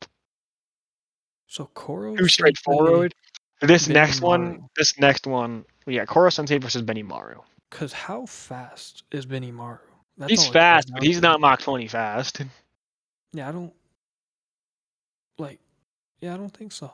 So 1.48 1.66
Koro. 1.74 2.16
too 2.16 2.28
straightforward. 2.28 3.14
This 3.60 3.86
Benimaru. 3.88 3.92
next 3.92 4.20
one, 4.22 4.64
this 4.76 4.98
next 4.98 5.26
one, 5.26 5.64
yeah, 5.86 6.04
Koro 6.04 6.30
Sensei 6.30 6.58
versus 6.58 6.82
Benny 6.82 7.02
Benimaru. 7.04 7.40
Because 7.70 7.92
how 7.92 8.26
fast 8.26 9.02
is 9.12 9.26
Benny 9.26 9.52
Benimaru? 9.52 9.78
That's 10.18 10.30
He's 10.30 10.38
all 10.40 10.44
it 10.44 10.46
comes 10.46 10.52
fast, 10.52 10.92
but 10.92 11.02
he's 11.02 11.22
not 11.22 11.40
Mach 11.40 11.60
20 11.60 11.88
fast. 11.88 12.42
Yeah, 13.32 13.48
I 13.48 13.52
don't. 13.52 13.72
Like, 15.38 15.58
yeah, 16.20 16.34
I 16.34 16.36
don't 16.36 16.54
think 16.54 16.72
so. 16.72 16.92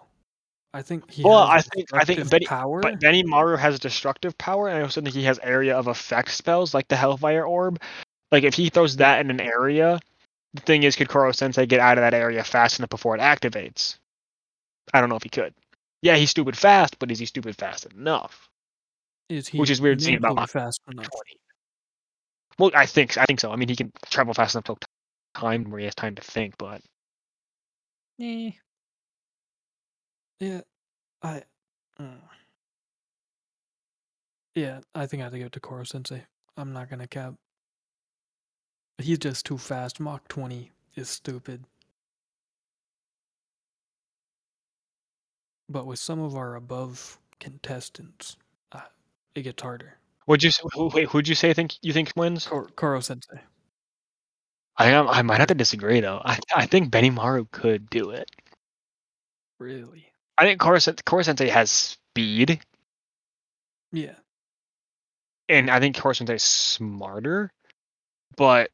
I 0.72 0.82
think 0.82 1.10
he. 1.10 1.24
Well, 1.24 1.46
has 1.46 1.66
I 1.66 1.74
think- 1.74 1.94
I 1.94 2.04
think 2.04 2.30
Benny, 2.30 2.46
power. 2.46 2.80
But 2.80 3.00
Benimaru 3.00 3.58
has 3.58 3.78
destructive 3.78 4.36
power, 4.38 4.68
and 4.68 4.78
I 4.78 4.82
also 4.82 5.00
think 5.00 5.14
he 5.14 5.24
has 5.24 5.38
area 5.40 5.76
of 5.76 5.86
effect 5.86 6.30
spells 6.30 6.74
like 6.74 6.88
the 6.88 6.96
Hellfire 6.96 7.44
Orb. 7.44 7.80
Like 8.30 8.44
if 8.44 8.54
he 8.54 8.68
throws 8.68 8.96
that 8.96 9.20
in 9.20 9.30
an 9.30 9.40
area, 9.40 9.98
the 10.54 10.60
thing 10.60 10.82
is, 10.82 10.94
could 10.94 11.08
Koro 11.08 11.32
Sensei 11.32 11.66
get 11.66 11.80
out 11.80 11.98
of 11.98 12.02
that 12.02 12.14
area 12.14 12.44
fast 12.44 12.78
enough 12.78 12.90
before 12.90 13.16
it 13.16 13.20
activates? 13.20 13.98
I 14.92 15.00
don't 15.00 15.08
know 15.08 15.16
if 15.16 15.22
he 15.22 15.28
could. 15.30 15.54
Yeah, 16.02 16.16
he's 16.16 16.30
stupid 16.30 16.56
fast, 16.56 16.98
but 16.98 17.10
is 17.10 17.18
he 17.18 17.26
stupid 17.26 17.56
fast 17.56 17.86
enough? 17.86 18.48
is 19.28 19.48
he 19.48 19.58
which 19.58 19.68
is 19.70 19.80
weird 19.80 20.00
seeing 20.00 20.16
about 20.18 20.36
Mach 20.36 20.50
fast 20.50 20.80
enough? 20.90 21.08
20. 21.10 21.40
Well, 22.58 22.70
I 22.74 22.86
think 22.86 23.16
I 23.18 23.24
think 23.24 23.40
so. 23.40 23.50
I 23.52 23.56
mean, 23.56 23.68
he 23.68 23.76
can 23.76 23.92
travel 24.10 24.34
fast 24.34 24.54
enough 24.54 24.64
to 24.64 24.76
time 25.34 25.70
where 25.70 25.78
he 25.80 25.84
has 25.86 25.94
time 25.94 26.14
to 26.16 26.22
think, 26.22 26.56
but 26.58 26.82
Eh. 28.20 28.52
Yeah, 30.40 30.62
I. 31.22 31.44
mm. 32.00 32.20
Yeah, 34.54 34.80
I 34.94 35.06
think 35.06 35.20
I 35.20 35.24
have 35.24 35.32
to 35.32 35.38
give 35.38 35.46
it 35.48 35.52
to 35.52 35.60
Koro 35.60 35.84
Sensei. 35.84 36.26
I'm 36.56 36.72
not 36.72 36.90
gonna 36.90 37.06
cap. 37.06 37.34
He's 38.98 39.18
just 39.18 39.46
too 39.46 39.58
fast. 39.58 40.00
Mach 40.00 40.28
20 40.28 40.72
is 40.94 41.08
stupid. 41.08 41.64
But 45.68 45.86
with 45.86 45.98
some 45.98 46.18
of 46.20 46.34
our 46.36 46.54
above 46.56 47.18
contestants, 47.40 48.36
uh, 48.72 48.82
it 49.34 49.42
gets 49.42 49.62
harder. 49.62 49.98
Would 50.28 50.42
you 50.44 50.50
who, 50.74 50.88
wait? 50.94 51.08
Who'd 51.08 51.26
you 51.26 51.34
say 51.34 51.52
think 51.54 51.74
you 51.82 51.92
think 51.92 52.12
wins? 52.14 52.46
Koro 52.46 53.00
Sensei. 53.00 53.40
I 54.76 54.90
am. 54.90 55.08
I 55.08 55.22
might 55.22 55.38
have 55.38 55.48
to 55.48 55.54
disagree 55.54 56.00
though. 56.00 56.20
I 56.24 56.38
I 56.54 56.66
think 56.66 56.90
Benimaru 56.92 57.50
could 57.50 57.88
do 57.90 58.10
it. 58.10 58.30
Really? 59.58 60.12
I 60.36 60.44
think 60.44 60.60
Koro, 60.60 60.78
Koro 61.04 61.22
Sensei 61.22 61.48
has 61.48 61.70
speed, 61.70 62.60
Yeah. 63.90 64.14
and 65.48 65.68
I 65.70 65.80
think 65.80 65.96
Koro 65.98 66.12
Sensei 66.12 66.34
is 66.36 66.44
smarter, 66.44 67.50
but 68.36 68.70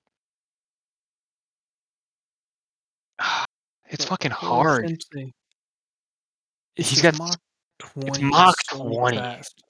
it's 3.89 4.05
but 4.05 4.09
fucking 4.09 4.31
hard. 4.33 4.91
It's 6.77 6.91
He's 6.91 7.01
got- 7.01 7.17
Mach 7.17 7.39
20. 7.79 8.25
Mach 8.25 8.57
so 8.69 8.83
20. 8.89 9.17
Fast. 9.17 9.63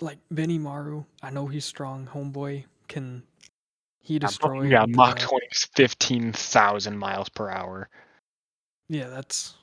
Like 0.00 0.18
Benimaru, 0.32 1.04
I 1.22 1.30
know 1.30 1.46
he's 1.46 1.64
strong. 1.64 2.08
Homeboy 2.12 2.64
can 2.86 3.22
he 4.00 4.18
destroy? 4.18 4.62
yeah, 4.62 4.84
Mach 4.86 5.18
20 5.18 5.46
is 5.50 5.68
15,000 5.74 6.96
miles 6.96 7.28
per 7.28 7.50
hour. 7.50 7.88
Yeah, 8.88 9.08
that's 9.08 9.54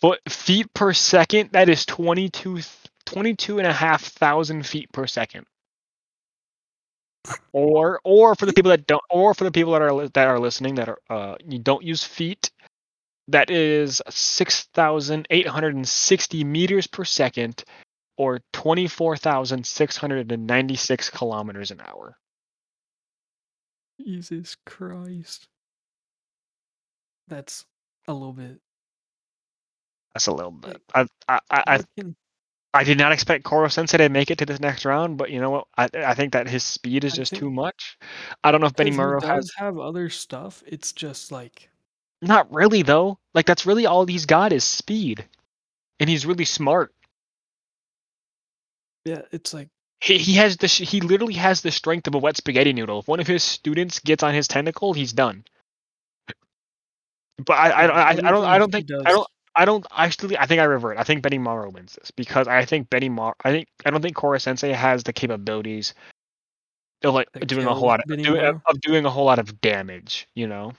Foot 0.00 0.20
feet 0.28 0.72
per 0.74 0.92
second, 0.92 1.50
that 1.52 1.68
is 1.68 1.84
22, 1.84 2.54
th- 2.54 2.66
22 3.06 3.58
and 3.58 3.66
a 3.66 3.72
half 3.72 4.04
thousand 4.04 4.64
feet 4.64 4.90
per 4.92 5.06
second. 5.06 5.44
Or, 7.52 8.00
or 8.04 8.34
for 8.36 8.46
the 8.46 8.52
people 8.52 8.70
that 8.70 8.86
don't, 8.86 9.02
or 9.10 9.34
for 9.34 9.44
the 9.44 9.50
people 9.50 9.72
that 9.72 9.82
are 9.82 10.08
that 10.08 10.28
are 10.28 10.38
listening 10.38 10.76
that 10.76 10.88
are 10.88 10.98
uh, 11.10 11.34
you 11.46 11.58
don't 11.58 11.82
use 11.82 12.04
feet, 12.04 12.50
that 13.26 13.50
is 13.50 14.00
six 14.08 14.64
thousand 14.72 15.26
eight 15.28 15.46
hundred 15.46 15.74
and 15.74 15.86
sixty 15.86 16.44
meters 16.44 16.86
per 16.86 17.04
second, 17.04 17.64
or 18.18 18.40
twenty 18.52 18.86
four 18.86 19.16
thousand 19.16 19.64
six 19.66 19.96
hundred 19.96 20.30
and 20.30 20.46
ninety 20.46 20.76
six 20.76 21.08
kilometers 21.08 21.70
an 21.70 21.80
hour. 21.80 22.18
Jesus 24.04 24.56
Christ. 24.66 25.48
That's 27.28 27.64
a 28.06 28.12
little 28.12 28.32
bit. 28.32 28.58
That's 30.14 30.26
a 30.26 30.32
little 30.32 30.50
bit. 30.50 30.80
I, 30.94 31.06
I, 31.28 31.40
I, 31.50 31.62
I 31.66 31.80
I 32.74 32.84
did 32.84 32.98
not 32.98 33.12
expect 33.12 33.44
Koro 33.44 33.68
Sensei 33.68 33.98
to 33.98 34.08
make 34.08 34.30
it 34.30 34.38
to 34.38 34.46
this 34.46 34.60
next 34.60 34.84
round, 34.84 35.16
but 35.16 35.30
you 35.30 35.40
know 35.40 35.50
what? 35.50 35.66
I 35.76 35.88
I 35.94 36.14
think 36.14 36.32
that 36.32 36.48
his 36.48 36.64
speed 36.64 37.04
is 37.04 37.14
just 37.14 37.30
think- 37.30 37.40
too 37.40 37.50
much. 37.50 37.98
I 38.44 38.50
don't 38.50 38.60
know 38.60 38.66
if 38.66 38.74
Benimaru 38.74 39.20
does 39.20 39.28
has. 39.28 39.52
have 39.56 39.78
other 39.78 40.08
stuff. 40.10 40.62
It's 40.66 40.92
just 40.92 41.30
like 41.32 41.70
Not 42.20 42.52
really 42.52 42.82
though. 42.82 43.18
Like 43.34 43.46
that's 43.46 43.66
really 43.66 43.86
all 43.86 44.06
he's 44.06 44.26
got 44.26 44.52
is 44.52 44.64
speed, 44.64 45.26
and 46.00 46.08
he's 46.10 46.26
really 46.26 46.44
smart. 46.44 46.92
Yeah, 49.04 49.22
it's 49.32 49.54
like 49.54 49.68
He 50.00 50.18
he 50.18 50.34
has 50.34 50.56
the 50.56 50.66
he 50.66 51.00
literally 51.00 51.34
has 51.34 51.60
the 51.60 51.70
strength 51.70 52.06
of 52.06 52.14
a 52.14 52.18
wet 52.18 52.36
spaghetti 52.36 52.72
noodle. 52.72 53.00
If 53.00 53.08
one 53.08 53.20
of 53.20 53.26
his 53.26 53.42
students 53.42 53.98
gets 54.00 54.22
on 54.22 54.34
his 54.34 54.48
tentacle, 54.48 54.92
he's 54.92 55.12
done. 55.12 55.44
But 57.44 57.54
I 57.54 57.68
I, 57.68 57.84
yeah, 57.84 57.92
I, 57.92 58.10
I 58.10 58.30
don't 58.30 58.44
I 58.44 58.58
don't 58.58 58.72
think 58.72 58.90
I 59.04 59.10
don't 59.10 59.28
I 59.54 59.64
don't 59.64 59.86
actually 59.96 60.38
I 60.38 60.46
think 60.46 60.60
I 60.60 60.64
revert. 60.64 60.98
I 60.98 61.04
think 61.04 61.24
Benimaru 61.24 61.72
wins 61.72 61.94
this 61.94 62.10
because 62.10 62.46
I 62.48 62.64
think 62.64 62.90
Benny 62.90 63.08
Mar 63.08 63.34
I 63.44 63.50
think 63.50 63.68
I 63.84 63.90
don't 63.90 64.02
think 64.02 64.16
Koro 64.16 64.38
Sensei 64.38 64.72
has 64.72 65.02
the 65.02 65.12
capabilities 65.12 65.94
of 67.02 67.14
like 67.14 67.28
doing 67.46 67.66
a 67.66 67.74
whole 67.74 67.88
lot 67.88 68.00
of, 68.00 68.22
doing, 68.22 68.44
of 68.44 68.80
doing 68.80 69.04
a 69.04 69.10
whole 69.10 69.24
lot 69.24 69.38
of 69.38 69.60
damage. 69.60 70.26
You 70.34 70.46
know. 70.46 70.72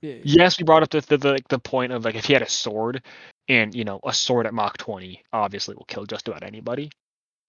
Yeah. 0.00 0.16
Yes, 0.22 0.58
we 0.58 0.64
brought 0.64 0.82
up 0.82 0.90
the 0.90 1.00
the, 1.00 1.18
the 1.18 1.38
the 1.48 1.58
point 1.58 1.92
of 1.92 2.04
like 2.04 2.14
if 2.14 2.26
he 2.26 2.32
had 2.32 2.42
a 2.42 2.48
sword, 2.48 3.02
and 3.48 3.74
you 3.74 3.84
know 3.84 4.00
a 4.04 4.12
sword 4.12 4.46
at 4.46 4.54
Mach 4.54 4.76
20 4.76 5.22
obviously 5.32 5.74
will 5.74 5.86
kill 5.86 6.04
just 6.04 6.28
about 6.28 6.42
anybody. 6.42 6.90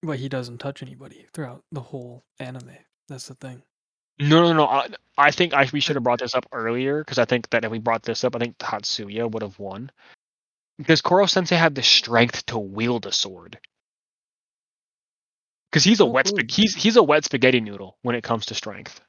But 0.06 0.20
he 0.20 0.30
doesn't 0.30 0.60
touch 0.60 0.84
anybody 0.84 1.26
throughout 1.34 1.64
the 1.72 1.82
whole 1.82 2.24
anime. 2.40 2.78
That's 3.08 3.28
the 3.28 3.36
thing. 3.36 3.64
No, 4.20 4.44
no, 4.44 4.54
no. 4.54 4.66
I, 4.66 4.88
I 5.18 5.32
think 5.32 5.54
I, 5.54 5.68
we 5.74 5.80
should 5.80 5.96
have 5.96 6.04
brought 6.04 6.20
this 6.20 6.36
up 6.36 6.46
earlier 6.52 7.00
because 7.00 7.18
I 7.18 7.26
think 7.26 7.50
that 7.50 7.66
if 7.66 7.72
we 7.72 7.80
brought 7.80 8.04
this 8.04 8.24
up, 8.24 8.36
I 8.36 8.40
think 8.40 8.58
Tatsuya 8.58 9.30
would 9.30 9.42
have 9.42 9.58
won. 9.60 9.92
Because 10.78 11.02
Koro 11.02 11.26
Sensei 11.26 11.56
had 11.56 11.74
the 11.74 11.84
strength 11.84 12.46
to 12.48 12.60
wield 12.60 13.06
a 13.06 13.12
sword. 13.12 13.60
Because 15.72 15.84
he's 15.84 16.00
a 16.00 16.04
Oh, 16.04 16.08
wet 16.08 16.28
sp- 16.32 16.48
he's 16.50 16.76
he's 16.76 16.96
a 16.98 17.04
wet 17.04 17.26
spaghetti 17.26 17.60
noodle 17.60 17.98
when 18.04 18.16
it 18.16 18.24
comes 18.24 18.46
to 18.48 18.56
strength. 18.56 19.02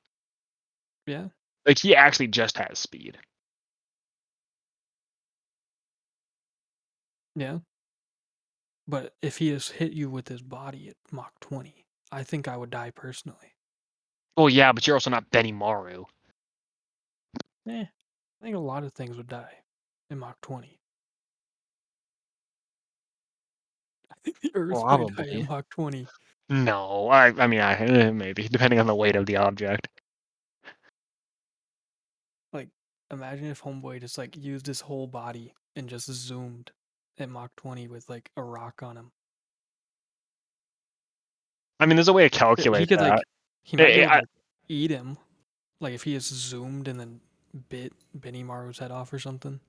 Yeah. 1.06 1.28
Like 1.66 1.78
he 1.78 1.94
actually 1.94 2.28
just 2.28 2.58
has 2.58 2.78
speed. 2.78 3.18
Yeah. 7.36 7.58
But 8.88 9.14
if 9.20 9.38
he 9.38 9.48
has 9.48 9.68
hit 9.68 9.92
you 9.92 10.08
with 10.10 10.28
his 10.28 10.42
body 10.42 10.88
at 10.88 10.96
Mach 11.10 11.32
20, 11.40 11.86
I 12.12 12.22
think 12.22 12.46
I 12.46 12.56
would 12.56 12.70
die 12.70 12.92
personally. 12.94 13.54
Well, 14.36 14.48
yeah, 14.48 14.72
but 14.72 14.86
you're 14.86 14.96
also 14.96 15.10
not 15.10 15.30
Benimaru. 15.30 16.04
Eh, 17.68 17.82
I 17.82 18.44
think 18.44 18.54
a 18.54 18.60
lot 18.60 18.84
of 18.84 18.92
things 18.92 19.16
would 19.16 19.26
die 19.26 19.64
in 20.10 20.18
Mach 20.18 20.40
20. 20.40 20.78
I 24.10 24.14
think 24.22 24.40
the 24.40 24.50
Earth 24.54 24.70
might 24.88 25.08
die 25.16 25.26
Probably. 25.26 25.32
in 25.32 25.46
Mach 25.46 25.68
20. 25.70 26.06
No, 26.48 27.08
I 27.08 27.28
I 27.42 27.46
mean 27.48 27.60
I 27.60 27.74
eh, 27.74 28.10
maybe 28.12 28.46
depending 28.48 28.78
on 28.78 28.86
the 28.86 28.94
weight 28.94 29.16
of 29.16 29.26
the 29.26 29.36
object. 29.36 29.88
Like, 32.52 32.68
imagine 33.10 33.46
if 33.46 33.62
Homeboy 33.62 34.00
just 34.00 34.18
like 34.18 34.36
used 34.36 34.66
his 34.66 34.80
whole 34.82 35.06
body 35.06 35.54
and 35.74 35.88
just 35.88 36.10
zoomed 36.10 36.70
at 37.18 37.28
Mach 37.28 37.54
20 37.56 37.88
with 37.88 38.08
like 38.08 38.30
a 38.36 38.42
rock 38.42 38.82
on 38.82 38.96
him. 38.96 39.10
I 41.80 41.86
mean, 41.86 41.96
there's 41.96 42.08
a 42.08 42.12
way 42.12 42.28
to 42.28 42.34
He 42.34 42.38
calculate 42.38 42.88
could 42.88 42.98
that. 43.00 43.10
like 43.16 43.24
he 43.62 43.76
might 43.76 43.84
Eh, 43.90 44.00
able 44.02 44.12
I- 44.12 44.16
like, 44.18 44.24
eat 44.68 44.90
him. 44.90 45.18
Like 45.80 45.94
if 45.94 46.02
he 46.04 46.12
just 46.14 46.32
zoomed 46.32 46.88
and 46.88 46.98
then 46.98 47.20
bit 47.68 47.92
Benimaru's 48.18 48.78
head 48.78 48.90
off 48.90 49.12
or 49.12 49.18
something. 49.18 49.60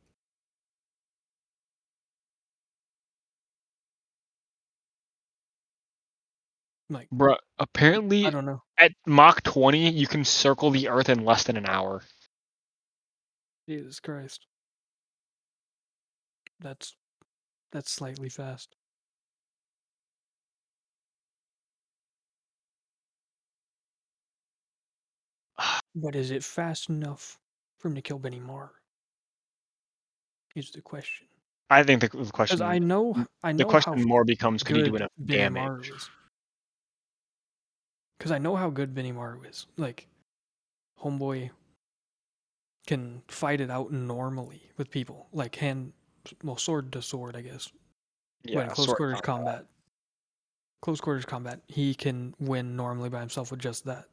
Like 6.89 7.09
bro, 7.11 7.35
apparently, 7.59 8.25
I 8.25 8.29
don't 8.29 8.45
know. 8.45 8.63
at 8.77 8.93
Mach 9.05 9.43
20, 9.43 9.89
you 9.89 10.07
can 10.07 10.23
circle 10.23 10.71
the 10.71 10.87
Earth 10.87 11.09
in 11.09 11.25
less 11.25 11.43
than 11.43 11.57
an 11.57 11.65
hour. 11.65 12.01
Jesus 13.67 13.99
Christ. 13.99 14.45
That's 16.61 16.95
that's 17.71 17.91
slightly 17.91 18.29
fast. 18.29 18.75
But 25.95 26.15
is 26.15 26.31
it 26.31 26.43
fast 26.43 26.89
enough 26.89 27.39
for 27.79 27.87
him 27.89 27.95
to 27.95 28.01
kill 28.01 28.19
Benny 28.19 28.39
Mar? 28.39 28.71
Is 30.55 30.71
the 30.71 30.81
question. 30.81 31.27
I 31.69 31.83
think 31.83 32.01
the, 32.01 32.09
the 32.09 32.31
Because 32.47 32.61
question 32.61 32.61
I 32.61 32.79
know 32.79 33.25
I 33.43 33.51
the 33.57 33.65
know 33.65 33.65
question 33.65 33.93
how 33.93 33.95
more 33.95 34.23
becomes 34.25 34.63
can 34.63 34.75
he 34.75 34.83
do 34.83 34.91
good 34.91 35.01
enough 35.01 35.11
Benny 35.17 35.45
damage? 35.53 35.89
is. 35.89 36.09
Because 38.17 38.31
I 38.31 38.37
know 38.39 38.55
how 38.55 38.69
good 38.69 38.93
Benimaru 38.95 39.47
is. 39.49 39.67
Like, 39.77 40.07
Homeboy 41.01 41.51
can 42.87 43.23
fight 43.27 43.61
it 43.61 43.69
out 43.69 43.91
normally 43.91 44.71
with 44.77 44.89
people. 44.89 45.27
Like, 45.31 45.55
hand, 45.55 45.93
well, 46.43 46.57
sword 46.57 46.91
to 46.93 47.01
sword, 47.01 47.35
I 47.35 47.41
guess. 47.41 47.69
Yeah, 48.43 48.57
when 48.57 48.69
close 48.69 48.87
quarters 48.93 49.17
of. 49.19 49.23
combat. 49.23 49.65
Close 50.81 51.01
quarters 51.01 51.25
combat, 51.25 51.59
he 51.67 51.93
can 51.95 52.33
win 52.39 52.75
normally 52.75 53.09
by 53.09 53.19
himself 53.19 53.51
with 53.51 53.59
just 53.59 53.85
that. 53.85 54.05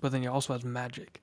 But 0.00 0.10
then 0.12 0.22
he 0.22 0.26
also 0.28 0.52
has 0.52 0.64
magic 0.64 1.20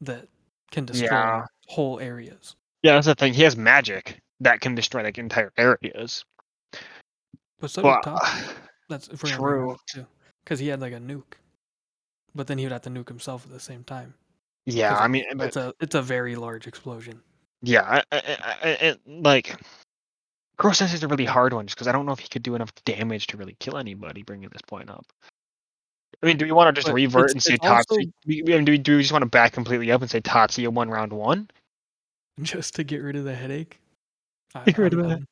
that 0.00 0.28
can 0.72 0.84
destroy 0.84 1.06
Yeah. 1.08 1.46
whole 1.68 2.00
areas. 2.00 2.56
Yeah, 2.82 2.94
that's 2.94 3.06
the 3.06 3.14
thing. 3.14 3.32
He 3.32 3.42
has 3.42 3.56
magic 3.56 4.20
that 4.40 4.60
can 4.60 4.74
destroy 4.74 5.02
like 5.02 5.16
entire 5.18 5.52
areas. 5.56 6.24
But 7.60 7.70
so 7.70 7.82
did 7.82 7.92
Tatsuya. 8.02 8.52
That's 8.88 9.08
if 9.08 9.22
we're 9.22 9.30
gonna 9.30 9.42
bring 9.42 9.64
True. 9.64 9.76
too. 10.02 10.06
Because 10.44 10.58
he 10.58 10.68
had 10.68 10.80
like 10.80 10.92
a 10.92 10.98
nuke. 10.98 11.34
But 12.34 12.46
then 12.48 12.58
he 12.58 12.64
would 12.64 12.72
have 12.72 12.82
to 12.82 12.90
nuke 12.90 13.08
himself 13.08 13.44
at 13.46 13.52
the 13.52 13.60
same 13.60 13.82
time. 13.84 14.14
Yeah, 14.66 14.96
I 14.96 15.06
mean, 15.08 15.24
but 15.36 15.46
It's 15.48 15.56
a 15.56 15.72
it's 15.80 15.94
a 15.94 16.02
very 16.02 16.34
large 16.36 16.66
explosion. 16.66 17.22
Yeah, 17.62 17.82
I, 17.82 18.02
I, 18.12 18.20
I, 18.64 18.96
like 19.06 19.56
Koro 20.58 20.72
Sensei's 20.74 21.02
a 21.02 21.08
really 21.08 21.24
hard 21.24 21.52
one 21.52 21.66
just 21.66 21.76
because 21.76 21.88
I 21.88 21.92
don't 21.92 22.06
know 22.06 22.12
if 22.12 22.18
he 22.18 22.28
could 22.28 22.42
do 22.42 22.54
enough 22.54 22.72
damage 22.84 23.26
to 23.28 23.36
really 23.36 23.56
kill 23.60 23.76
anybody. 23.78 24.22
Bringing 24.22 24.48
this 24.50 24.62
point 24.62 24.90
up. 24.90 25.06
I 26.22 26.26
mean, 26.26 26.36
do 26.38 26.44
we 26.44 26.52
want 26.52 26.74
to 26.74 26.78
just 26.78 26.88
But 26.88 26.94
revert 26.94 27.32
and 27.32 27.42
say 27.42 27.54
it's 27.54 27.66
also- 27.66 27.96
we- 28.26 28.42
I 28.42 28.56
mean, 28.56 28.64
do 28.64 28.72
we, 28.72 28.78
do 28.78 28.96
we 28.96 29.02
just 29.02 29.12
want 29.12 29.22
to 29.22 29.28
back 29.28 29.52
completely 29.52 29.90
up 29.90 30.00
and 30.00 30.10
say 30.10 30.20
Tatsuya 30.20 30.68
won 30.68 30.88
round 30.88 31.12
one? 31.12 31.48
Just 32.42 32.74
to 32.76 32.84
get 32.84 32.98
rid 32.98 33.16
of 33.16 33.24
the 33.24 33.34
headache. 33.34 33.78
I, 34.54 34.64
Get 34.64 34.78
rid 34.78 34.94
of 34.94 35.02
the- 35.02 35.08
down. 35.08 35.26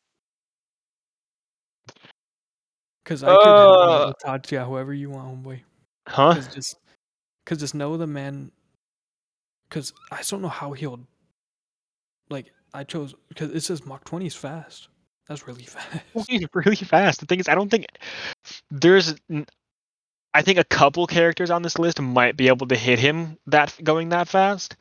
Cause 3.04 3.22
I 3.22 3.28
could 3.28 3.46
Uh. 3.46 4.12
it 4.12 4.26
Tatsuya, 4.26 4.66
whoever 4.66 4.94
you 4.94 5.10
want, 5.10 5.44
homeboy. 5.44 5.60
Huh? 6.08 6.34
Cause 6.34 6.54
just, 6.54 6.76
cause 7.44 7.58
just 7.58 7.74
know 7.74 7.96
the 7.98 8.06
man. 8.06 8.50
Cause 9.70 9.92
I 10.10 10.18
just 10.18 10.30
don't 10.30 10.42
know 10.42 10.48
how 10.48 10.72
he'll. 10.72 11.00
Like 12.30 12.52
I 12.72 12.84
chose 12.84 13.14
because 13.28 13.50
it 13.50 13.62
says 13.62 13.84
Mach 13.84 14.04
20 14.04 14.26
is 14.26 14.34
fast. 14.34 14.88
That's 15.28 15.46
really 15.46 15.62
fast. 15.64 16.02
He's 16.28 16.46
really 16.52 16.76
fast. 16.76 17.20
The 17.20 17.26
thing 17.26 17.40
is, 17.40 17.48
I 17.48 17.54
don't 17.54 17.70
think 17.70 17.86
there's. 18.70 19.14
I 20.36 20.42
think 20.42 20.58
a 20.58 20.64
couple 20.64 21.06
characters 21.06 21.50
on 21.50 21.62
this 21.62 21.78
list 21.78 22.00
might 22.00 22.36
be 22.36 22.48
able 22.48 22.66
to 22.66 22.76
hit 22.76 22.98
him 22.98 23.38
that 23.46 23.72
going 23.82 24.08
that 24.08 24.28
fast, 24.28 24.76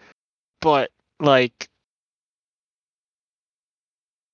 but 0.62 0.90
like 1.20 1.70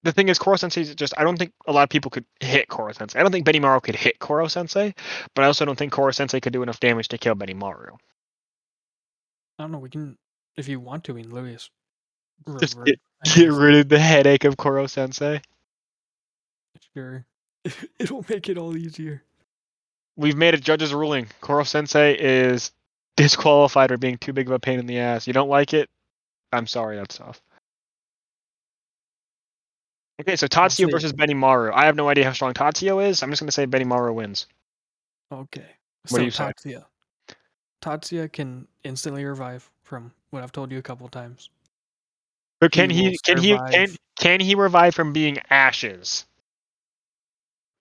the 0.04 0.14
thing 0.14 0.30
is, 0.30 0.40
Koro 0.40 0.56
Sensei 0.56 0.82
is 0.82 0.96
just. 0.96 1.14
I 1.18 1.24
don't 1.24 1.38
think 1.38 1.52
a 1.68 1.74
lot 1.74 1.84
of 1.84 1.90
people 1.90 2.10
could 2.10 2.26
hit 2.40 2.70
Koro 2.70 2.94
Sensei. 2.94 3.20
I 3.20 3.24
don't 3.24 3.32
think 3.32 3.46
Benimaru 3.46 3.82
could 3.84 3.96
hit 3.96 4.20
Koro 4.20 4.48
Sensei, 4.48 4.94
but 5.36 5.44
I 5.44 5.48
also 5.48 5.66
don't 5.66 5.78
think 5.78 5.92
Koro 5.92 6.12
Sensei 6.12 6.40
could 6.40 6.54
do 6.54 6.64
enough 6.64 6.80
damage 6.80 7.10
to 7.10 7.18
kill 7.18 7.36
Benimaru. 7.36 7.98
I 9.58 9.64
don't 9.64 9.74
know. 9.74 9.80
We 9.80 9.90
can, 9.90 10.18
if 10.56 10.70
you 10.70 10.80
want 10.80 11.04
to, 11.06 11.14
we 11.14 11.24
can 11.24 11.32
literally 11.32 11.54
just. 11.54 11.72
Just 12.60 12.76
revert, 12.78 13.00
I 13.26 13.30
Get 13.30 13.36
guess. 13.48 13.54
rid 13.56 13.76
of 13.76 13.90
the 13.90 14.00
headache 14.00 14.44
of 14.46 14.58
Koro 14.58 14.88
Sensei. 14.88 15.42
Sure. 16.96 17.26
It'll 18.00 18.26
make 18.30 18.50
it 18.50 18.58
all 18.58 18.76
easier. 18.76 19.24
We've 20.16 20.38
made 20.38 20.54
a 20.54 20.58
judge's 20.58 20.94
ruling. 20.94 21.28
Koro 21.42 21.64
Sensei 21.64 22.16
is 22.18 22.72
disqualified 23.18 23.90
for 23.90 23.98
being 23.98 24.18
too 24.18 24.34
big 24.34 24.48
of 24.48 24.54
a 24.54 24.60
pain 24.60 24.80
in 24.80 24.86
the 24.86 25.00
ass. 25.00 25.28
You 25.28 25.34
don't 25.34 25.50
like 25.50 25.74
it? 25.74 25.90
I'm 26.52 26.68
sorry, 26.68 26.98
that's 26.98 27.18
tough. 27.18 27.42
Okay, 30.22 30.36
so 30.36 30.48
Tatsuya 30.48 30.86
say- 30.86 30.92
versus 30.92 31.14
Benimaru. 31.14 31.72
I 31.74 31.86
have 31.86 31.96
no 31.96 32.10
idea 32.10 32.26
how 32.26 32.34
strong 32.34 32.54
Tatsuya 32.54 33.08
is. 33.08 33.24
I'm 33.24 33.30
just 33.30 33.42
gonna 33.42 33.52
say 33.52 33.66
Benny 33.66 33.86
Benimaru 33.86 34.14
wins. 34.14 34.48
Okay. 35.32 35.66
What 36.10 36.10
do 36.10 36.16
so 36.18 36.22
you 36.22 36.32
say? 36.32 36.44
Tatsuya. 36.46 36.86
Tatsuya 37.82 38.32
can 38.32 38.68
instantly 38.84 39.24
revive 39.24 39.70
from 39.84 40.12
what 40.32 40.44
I've 40.44 40.52
told 40.52 40.72
you 40.72 40.78
a 40.78 40.82
couple 40.82 41.08
times. 41.08 41.50
But 42.60 42.72
can 42.72 42.90
He 42.90 42.98
he, 43.04 43.10
will 43.10 43.18
can 43.24 43.38
he 43.38 43.58
can 43.72 43.96
can 44.18 44.40
he 44.40 44.56
revive 44.56 44.94
from 44.96 45.14
being 45.14 45.38
ashes? 45.50 46.26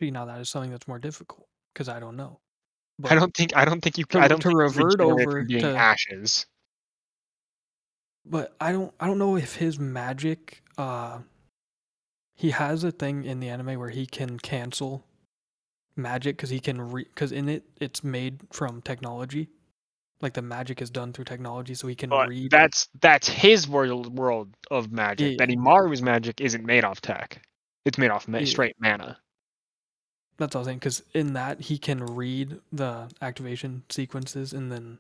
See, 0.01 0.11
now 0.11 0.25
that 0.27 0.41
is 0.41 0.49
something 0.49 0.71
that's 0.71 0.87
more 0.87 0.99
difficult 1.01 1.47
because 1.73 1.89
I 1.89 1.99
don't 1.99 2.17
know. 2.17 2.39
I 3.05 3.15
don't 3.15 3.35
think 3.35 3.57
I 3.57 3.65
don't 3.65 3.81
think 3.81 3.99
you 3.99 4.05
To- 4.07 4.21
I 4.21 4.29
don't 4.29 4.41
to 4.41 4.49
think 4.49 4.55
you 4.55 4.61
revert 4.61 5.01
over 5.01 5.31
from 5.33 5.47
being 5.47 5.63
to- 5.63 5.77
ashes. 5.77 6.47
But 8.25 8.55
I 8.61 8.73
don't. 8.73 8.93
I 9.01 9.07
don't 9.07 9.19
know 9.19 9.37
if 9.37 9.57
his 9.57 9.79
magic. 9.79 10.63
Uh, 10.77 11.21
he 12.37 12.51
has 12.51 12.85
a 12.85 12.93
thing 12.93 13.25
in 13.25 13.41
the 13.41 13.49
anime 13.49 13.79
where 13.79 13.89
he 13.91 14.07
can 14.07 14.39
cancel 14.39 15.03
magic 15.97 16.37
because 16.37 16.51
he 16.51 16.61
can 16.61 16.81
re. 16.93 17.05
Because 17.05 17.33
in 17.33 17.49
it, 17.49 17.65
it's 17.81 18.05
made 18.05 18.41
from 18.53 18.83
technology. 18.83 19.49
Like 20.21 20.33
the 20.33 20.43
magic 20.43 20.83
is 20.83 20.91
done 20.91 21.13
through 21.13 21.27
technology, 21.27 21.75
so 21.75 21.87
he 21.87 21.95
can 21.95 22.11
But 22.11 22.29
read. 22.29 22.51
that's 22.51 22.89
that's 23.01 23.29
his 23.29 23.69
world 23.69 24.17
world 24.17 24.49
of 24.71 24.91
magic. 24.91 25.39
Yeah. 25.39 25.47
Benimaru's 25.47 26.03
magic 26.03 26.41
isn't 26.41 26.65
made 26.65 26.85
off 26.85 27.01
tech. 27.01 27.41
It's 27.85 27.99
made 27.99 28.11
off 28.11 28.27
ma- 28.27 28.39
Yeah. 28.39 28.45
straight 28.47 28.77
mana. 28.81 29.19
That's 30.37 30.55
all 30.57 30.63
I'm 30.63 30.67
saying. 30.67 30.79
Because 30.79 31.03
in 31.15 31.33
that, 31.35 31.61
he 31.61 31.79
can 31.79 32.05
read 32.05 32.61
the 32.73 33.09
activation 33.23 33.83
sequences 33.91 34.53
and 34.53 34.71
then 34.73 34.99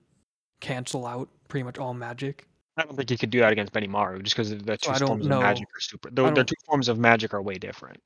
cancel 0.60 1.06
out 1.06 1.28
pretty 1.48 1.64
much 1.64 1.78
all 1.78 1.94
magic. 1.94 2.46
I 2.76 2.82
don't 2.84 2.96
think 2.96 3.10
he 3.10 3.16
could 3.16 3.30
do 3.30 3.40
that 3.40 3.52
against 3.52 3.72
Benimaru 3.72 4.22
just 4.22 4.36
because 4.36 4.50
the 4.50 4.76
two 4.76 4.92
don't 4.94 5.08
forms 5.08 5.26
know. 5.26 5.36
of 5.38 5.42
magic 5.42 5.66
are 5.76 5.80
super. 5.80 6.10
The, 6.10 6.30
the 6.30 6.44
two 6.44 6.54
forms 6.64 6.88
of 6.88 6.96
magic 6.98 7.34
are 7.34 7.42
way 7.42 7.54
different. 7.58 8.00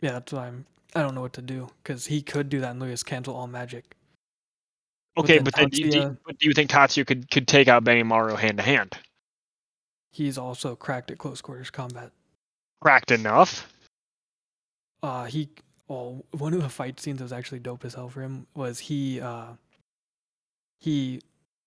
Yeah, 0.00 0.12
that's 0.12 0.32
why 0.32 0.46
I'm. 0.46 0.64
I 0.94 1.02
don't 1.02 1.14
know 1.14 1.20
what 1.20 1.34
to 1.34 1.42
do 1.42 1.68
because 1.82 2.06
he 2.06 2.22
could 2.22 2.48
do 2.48 2.60
that 2.60 2.70
and 2.70 2.80
just 2.82 3.04
cancel 3.04 3.34
all 3.36 3.46
magic. 3.46 3.94
Okay, 5.18 5.36
then 5.36 5.44
but 5.44 5.54
then 5.54 5.68
do 5.68 5.82
you, 5.82 5.90
do, 5.90 5.98
you, 5.98 6.16
but 6.24 6.38
do 6.38 6.46
you 6.46 6.54
think 6.54 6.70
Tatsuya 6.70 7.06
could 7.06 7.30
could 7.30 7.48
take 7.48 7.68
out 7.68 7.84
Benimaru 7.84 8.38
hand 8.38 8.58
to 8.58 8.62
hand? 8.62 8.96
He's 10.10 10.38
also 10.38 10.76
cracked 10.76 11.10
at 11.10 11.18
close 11.18 11.40
quarters 11.40 11.70
combat. 11.70 12.12
Cracked 12.80 13.10
enough. 13.10 13.72
Uh, 15.02 15.24
he. 15.24 15.48
Oh, 15.90 16.24
one 16.32 16.52
of 16.52 16.62
the 16.62 16.68
fight 16.68 17.00
scenes 17.00 17.18
that 17.18 17.24
was 17.24 17.32
actually 17.32 17.60
dope 17.60 17.84
as 17.84 17.94
hell 17.94 18.08
for 18.08 18.22
him 18.22 18.46
was 18.54 18.78
he. 18.78 19.20
Uh, 19.20 19.46
he 20.78 21.20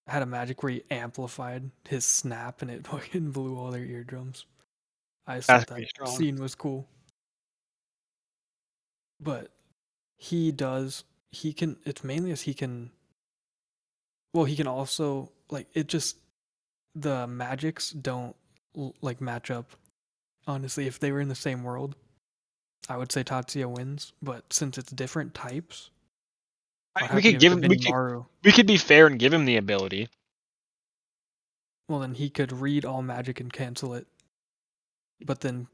had 0.07 0.21
a 0.21 0.25
magic 0.25 0.63
where 0.63 0.71
he 0.73 0.83
amplified 0.89 1.69
his 1.87 2.05
snap 2.05 2.61
and 2.61 2.71
it 2.71 2.85
fucking 2.87 3.31
blew 3.31 3.57
all 3.57 3.71
their 3.71 3.83
eardrums. 3.83 4.45
I 5.27 5.37
just 5.37 5.47
That's 5.47 5.65
thought 5.65 5.77
that 5.77 5.87
strong. 5.89 6.15
scene 6.15 6.35
was 6.37 6.55
cool. 6.55 6.87
But 9.19 9.51
he 10.17 10.51
does. 10.51 11.03
He 11.31 11.53
can. 11.53 11.77
It's 11.85 12.03
mainly 12.03 12.31
as 12.31 12.41
he 12.41 12.53
can. 12.53 12.91
Well, 14.33 14.45
he 14.45 14.55
can 14.55 14.67
also 14.67 15.31
like 15.49 15.67
it. 15.73 15.87
Just 15.87 16.17
the 16.95 17.27
magics 17.27 17.91
don't 17.91 18.35
like 19.01 19.21
match 19.21 19.51
up. 19.51 19.71
Honestly, 20.47 20.87
if 20.87 20.99
they 20.99 21.11
were 21.11 21.21
in 21.21 21.29
the 21.29 21.35
same 21.35 21.63
world, 21.63 21.95
I 22.89 22.97
would 22.97 23.11
say 23.11 23.23
Tatsuya 23.23 23.69
wins. 23.69 24.13
But 24.21 24.51
since 24.53 24.77
it's 24.77 24.91
different 24.91 25.33
types, 25.33 25.89
I- 26.95 27.13
we 27.15 27.21
could 27.21 27.39
give 27.39 27.53
him. 27.53 27.61
We 27.61 27.77
could, 27.77 27.93
we 28.43 28.51
could 28.51 28.67
be 28.67 28.77
fair 28.77 29.07
and 29.07 29.19
give 29.19 29.33
him 29.33 29.45
the 29.45 29.57
ability. 29.57 30.09
Well, 31.87 31.99
then 31.99 32.13
he 32.13 32.29
could 32.29 32.53
read 32.53 32.85
all 32.85 33.01
magic 33.01 33.39
and 33.41 33.51
cancel 33.51 33.93
it. 33.93 34.07
But 35.23 35.41
then 35.41 35.67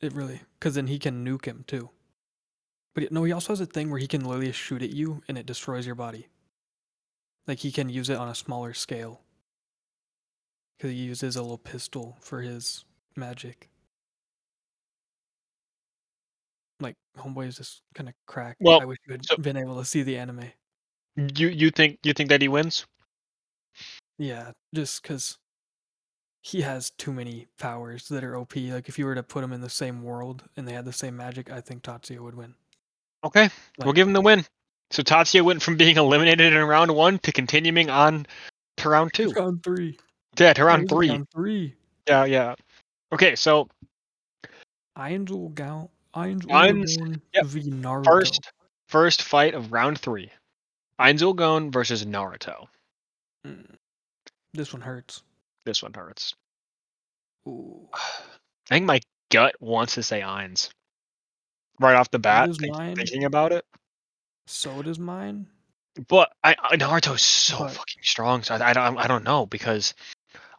it 0.00 0.12
really, 0.14 0.40
because 0.58 0.74
then 0.74 0.86
he 0.86 0.98
can 0.98 1.24
nuke 1.24 1.44
him 1.44 1.64
too. 1.66 1.90
But 2.94 3.12
no, 3.12 3.22
he 3.24 3.32
also 3.32 3.52
has 3.52 3.60
a 3.60 3.66
thing 3.66 3.90
where 3.90 4.00
he 4.00 4.06
can 4.08 4.24
literally 4.24 4.52
shoot 4.52 4.82
at 4.82 4.90
you 4.90 5.22
and 5.28 5.38
it 5.38 5.46
destroys 5.46 5.86
your 5.86 5.94
body. 5.94 6.26
Like 7.46 7.58
he 7.58 7.72
can 7.72 7.88
use 7.88 8.08
it 8.08 8.16
on 8.18 8.28
a 8.28 8.34
smaller 8.34 8.72
scale. 8.72 9.20
Because 10.76 10.92
he 10.92 10.96
uses 10.96 11.36
a 11.36 11.42
little 11.42 11.58
pistol 11.58 12.16
for 12.20 12.40
his 12.40 12.84
magic. 13.16 13.68
Like 16.80 16.96
homeboy 17.16 17.48
is 17.48 17.56
just 17.56 17.82
kind 17.94 18.08
of 18.08 18.14
cracked. 18.26 18.60
Well, 18.60 18.80
I 18.80 18.84
wish 18.84 18.98
you 19.06 19.12
had 19.12 19.24
so- 19.24 19.36
been 19.36 19.56
able 19.56 19.78
to 19.78 19.84
see 19.84 20.02
the 20.02 20.16
anime. 20.16 20.52
You 21.16 21.48
you 21.48 21.70
think 21.70 21.98
you 22.02 22.12
think 22.12 22.30
that 22.30 22.40
he 22.40 22.48
wins? 22.48 22.86
Yeah, 24.18 24.52
just 24.74 25.02
because 25.02 25.38
he 26.42 26.62
has 26.62 26.90
too 26.90 27.12
many 27.12 27.48
powers 27.58 28.08
that 28.08 28.24
are 28.24 28.36
OP. 28.36 28.56
Like 28.56 28.88
if 28.88 28.98
you 28.98 29.04
were 29.04 29.14
to 29.14 29.22
put 29.22 29.44
him 29.44 29.52
in 29.52 29.60
the 29.60 29.68
same 29.70 30.02
world 30.02 30.44
and 30.56 30.66
they 30.66 30.72
had 30.72 30.84
the 30.84 30.92
same 30.92 31.16
magic, 31.16 31.50
I 31.50 31.60
think 31.60 31.82
Tatsuya 31.82 32.20
would 32.20 32.34
win. 32.34 32.54
Okay, 33.24 33.50
we'll 33.78 33.92
give 33.92 34.08
him 34.08 34.14
the 34.14 34.20
win. 34.20 34.44
So 34.92 35.02
Tatsuya 35.02 35.42
went 35.42 35.62
from 35.62 35.78
being 35.78 35.96
eliminated 35.96 36.52
in 36.52 36.62
round 36.62 36.94
one 36.94 37.18
to 37.20 37.32
continuing 37.32 37.88
on 37.88 38.26
to 38.76 38.88
round 38.90 39.14
two. 39.14 39.32
Round 39.32 39.62
three. 39.62 39.98
Yeah, 40.38 40.52
to 40.52 40.64
round 40.64 40.90
three. 40.90 41.08
Round 41.08 41.30
three. 41.30 41.74
Yeah, 42.06 42.26
yeah. 42.26 42.54
Okay, 43.10 43.34
so 43.34 43.68
Einzel 44.98 45.50
Einzel 46.14 47.20
yep, 47.32 47.46
v 47.46 47.70
Naruto. 47.70 48.04
first 48.04 48.52
first 48.88 49.22
fight 49.22 49.54
of 49.54 49.72
round 49.72 49.98
three. 49.98 50.30
Ainz 51.00 51.22
Ooal 51.22 51.34
Gown 51.34 51.70
versus 51.70 52.04
Naruto. 52.04 52.66
Mm. 53.46 53.74
This 54.52 54.74
one 54.74 54.82
hurts. 54.82 55.22
This 55.64 55.82
one 55.82 55.94
hurts. 55.94 56.34
Ooh. 57.48 57.88
I 57.94 58.74
think 58.74 58.84
my 58.84 59.00
gut 59.30 59.54
wants 59.58 59.94
to 59.94 60.02
say 60.02 60.20
Ainz. 60.20 60.68
Right 61.80 61.96
off 61.96 62.10
the 62.10 62.18
bat, 62.18 62.54
think- 62.56 62.76
thinking 62.76 63.24
about 63.24 63.52
it. 63.52 63.64
So 64.46 64.82
does 64.82 64.98
mine. 64.98 65.46
But 66.08 66.32
I, 66.42 66.56
I 66.62 66.76
Naruto's 66.76 67.22
so 67.22 67.58
But- 67.58 67.72
fucking 67.72 68.02
strong, 68.02 68.42
so 68.42 68.54
I, 68.54 68.70
I 68.70 68.72
don't 68.72 68.98
I 68.98 69.06
don't 69.06 69.24
know 69.24 69.46
because 69.46 69.94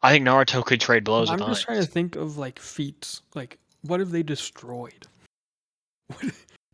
I 0.02 0.12
think 0.12 0.26
Naruto 0.28 0.64
could 0.66 0.80
trade 0.82 1.04
blows 1.04 1.30
I'm 1.30 1.40
with 1.40 1.48
just 1.48 1.64
trying 1.64 1.82
to 1.82 1.88
think 1.88 2.16
of 2.16 2.38
like 2.38 2.60
feats. 2.60 3.22
Like, 3.34 3.58
what 3.82 4.00
have 4.00 4.12
they 4.12 4.22
destroyed? 4.24 5.08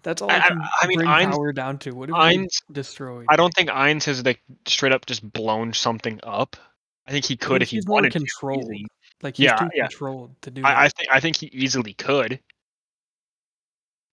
That's 0.04 0.22
all 0.22 0.32
I- 0.32 0.38
I, 0.38 0.48
can 0.50 0.62
I 0.82 0.88
mean, 0.88 0.98
bring 1.00 1.10
Ainz- 1.10 1.32
power 1.32 1.52
down 1.54 1.78
to. 1.80 1.92
What 1.92 2.10
have 2.10 2.18
they 2.18 2.38
Ainz, 2.38 2.62
destroyed? 2.72 3.26
I 3.30 3.36
don't 3.36 3.54
think 3.54 3.70
Ainz 3.70 4.06
has 4.06 4.26
like 4.26 4.42
straight 4.66 4.92
up 4.94 5.06
just 5.06 5.30
blown 5.34 5.74
something 5.74 6.20
up. 6.24 6.56
I 7.08 7.12
think 7.12 7.26
he 7.26 7.38
could 7.38 7.50
think 7.60 7.62
if 7.64 7.70
he 7.70 7.78
he's 7.78 7.88
more 7.88 7.96
wanted 7.96 8.14
to. 8.14 8.20
controlled. 8.20 8.62
easily. 8.64 8.86
Like 9.22 9.38
he's 9.38 9.46
Yeah, 9.46 9.56
too 9.56 9.70
yeah. 9.74 9.88
controlled 9.88 10.42
to 10.44 10.52
do 10.52 10.62
I, 10.64 10.86
I 10.86 10.90
think 10.90 11.10
I 11.12 11.20
think 11.20 11.36
he 11.38 11.48
easily 11.48 11.94
could. 11.94 12.40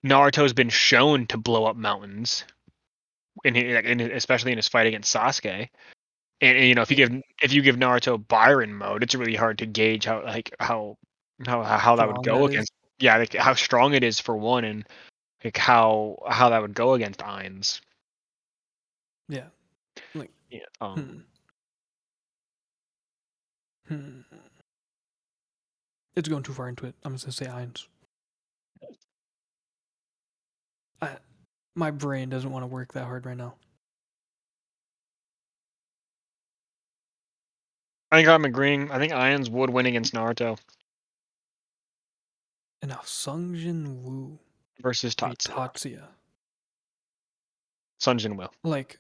Naruto's 0.05 0.53
been 0.53 0.69
shown 0.71 1.27
to 1.29 1.37
blow 1.39 1.65
up 1.65 1.77
mountains, 1.77 2.45
in, 3.45 3.55
like, 3.75 3.85
in 3.85 4.01
especially 4.01 4.53
in 4.53 4.59
his 4.59 4.69
fight 4.69 4.87
against 4.87 5.15
Sasuke. 5.15 5.69
And, 6.41 6.59
and, 6.59 6.69
you 6.69 6.75
know, 6.75 6.83
if 6.83 6.91
you 6.91 6.97
give 6.97 7.13
if 7.43 7.53
you 7.53 7.63
give 7.63 7.77
Naruto 7.77 8.19
Baryon 8.19 8.71
mode, 8.71 9.03
it's 9.03 9.15
really 9.15 9.37
hard 9.37 9.59
to 9.59 9.67
gauge 9.67 10.05
how 10.05 10.23
like 10.25 10.55
how 10.61 10.97
how 11.47 11.63
how 11.63 11.97
that 11.97 12.07
would 12.07 12.25
go 12.25 12.39
that 12.39 12.45
is. 12.45 12.51
against. 12.51 12.73
Yeah, 12.99 13.17
like 13.19 13.35
how 13.35 13.55
strong 13.55 13.95
it 13.95 14.03
is 14.03 14.21
for 14.21 14.37
one, 14.37 14.65
and 14.65 14.87
like 15.45 15.57
how 15.57 16.19
how 16.29 16.51
that 16.51 16.63
would 16.63 16.75
go 16.75 16.95
against 16.95 17.21
Ainz. 17.21 17.81
yeah. 19.29 19.47
Like, 20.15 20.31
Yeah, 20.51 20.61
um, 20.81 21.25
Hmm. 23.89 23.95
Hmm. 23.95 24.21
It's 26.17 26.29
going 26.29 26.43
too 26.43 26.53
far 26.53 26.69
into 26.69 26.87
it. 26.87 26.95
I'm 27.05 27.13
just 27.15 27.25
gonna 27.25 27.33
say 27.33 27.47
Ainz. 27.47 27.87
I, 31.03 31.17
my 31.77 31.91
brain 31.91 32.29
doesn't 32.29 32.51
want 32.51 32.63
to 32.63 32.67
work 32.67 32.93
that 32.95 33.05
hard 33.05 33.27
right 33.27 33.37
now. 33.37 33.55
I 38.11 38.17
think 38.17 38.29
I'm 38.29 38.45
agreeing. 38.45 38.91
I 38.91 38.99
think 38.99 39.13
Ainz 39.13 39.51
would 39.51 39.71
win 39.71 39.87
against 39.87 40.15
Naruto 40.15 40.59
And 42.83 42.91
now 42.91 43.01
Sung 43.05 43.55
Jin 43.55 44.03
Woo 44.03 44.39
versus. 44.81 45.15
Tatsuya. 45.15 45.55
Tatsuya. 45.55 46.03
Sung 47.99 48.19
Jin 48.19 48.37
Woo. 48.37 48.47
Like 48.63 48.99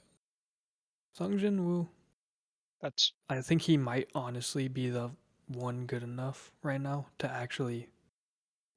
Sung 1.14 1.38
Jin 1.38 1.64
Woo, 1.64 1.88
That's 2.80 3.12
I 3.30 3.40
think 3.40 3.62
he 3.62 3.76
might 3.76 4.08
honestly 4.14 4.68
be 4.68 4.90
the 4.90 5.10
one 5.48 5.86
good 5.86 6.02
enough 6.02 6.50
right 6.62 6.80
now 6.80 7.06
to 7.18 7.30
actually 7.30 7.88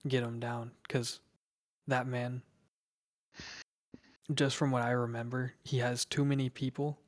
get 0.08 0.24
him 0.24 0.40
down 0.40 0.72
because 0.84 1.20
that 1.88 2.08
man 2.08 2.44
just 4.34 4.56
from 4.56 4.72
what 4.72 4.82
I 4.84 4.92
remember, 4.92 5.54
he 5.64 5.80
has 5.80 6.06
too 6.06 6.24
many 6.26 6.50
people 6.50 7.00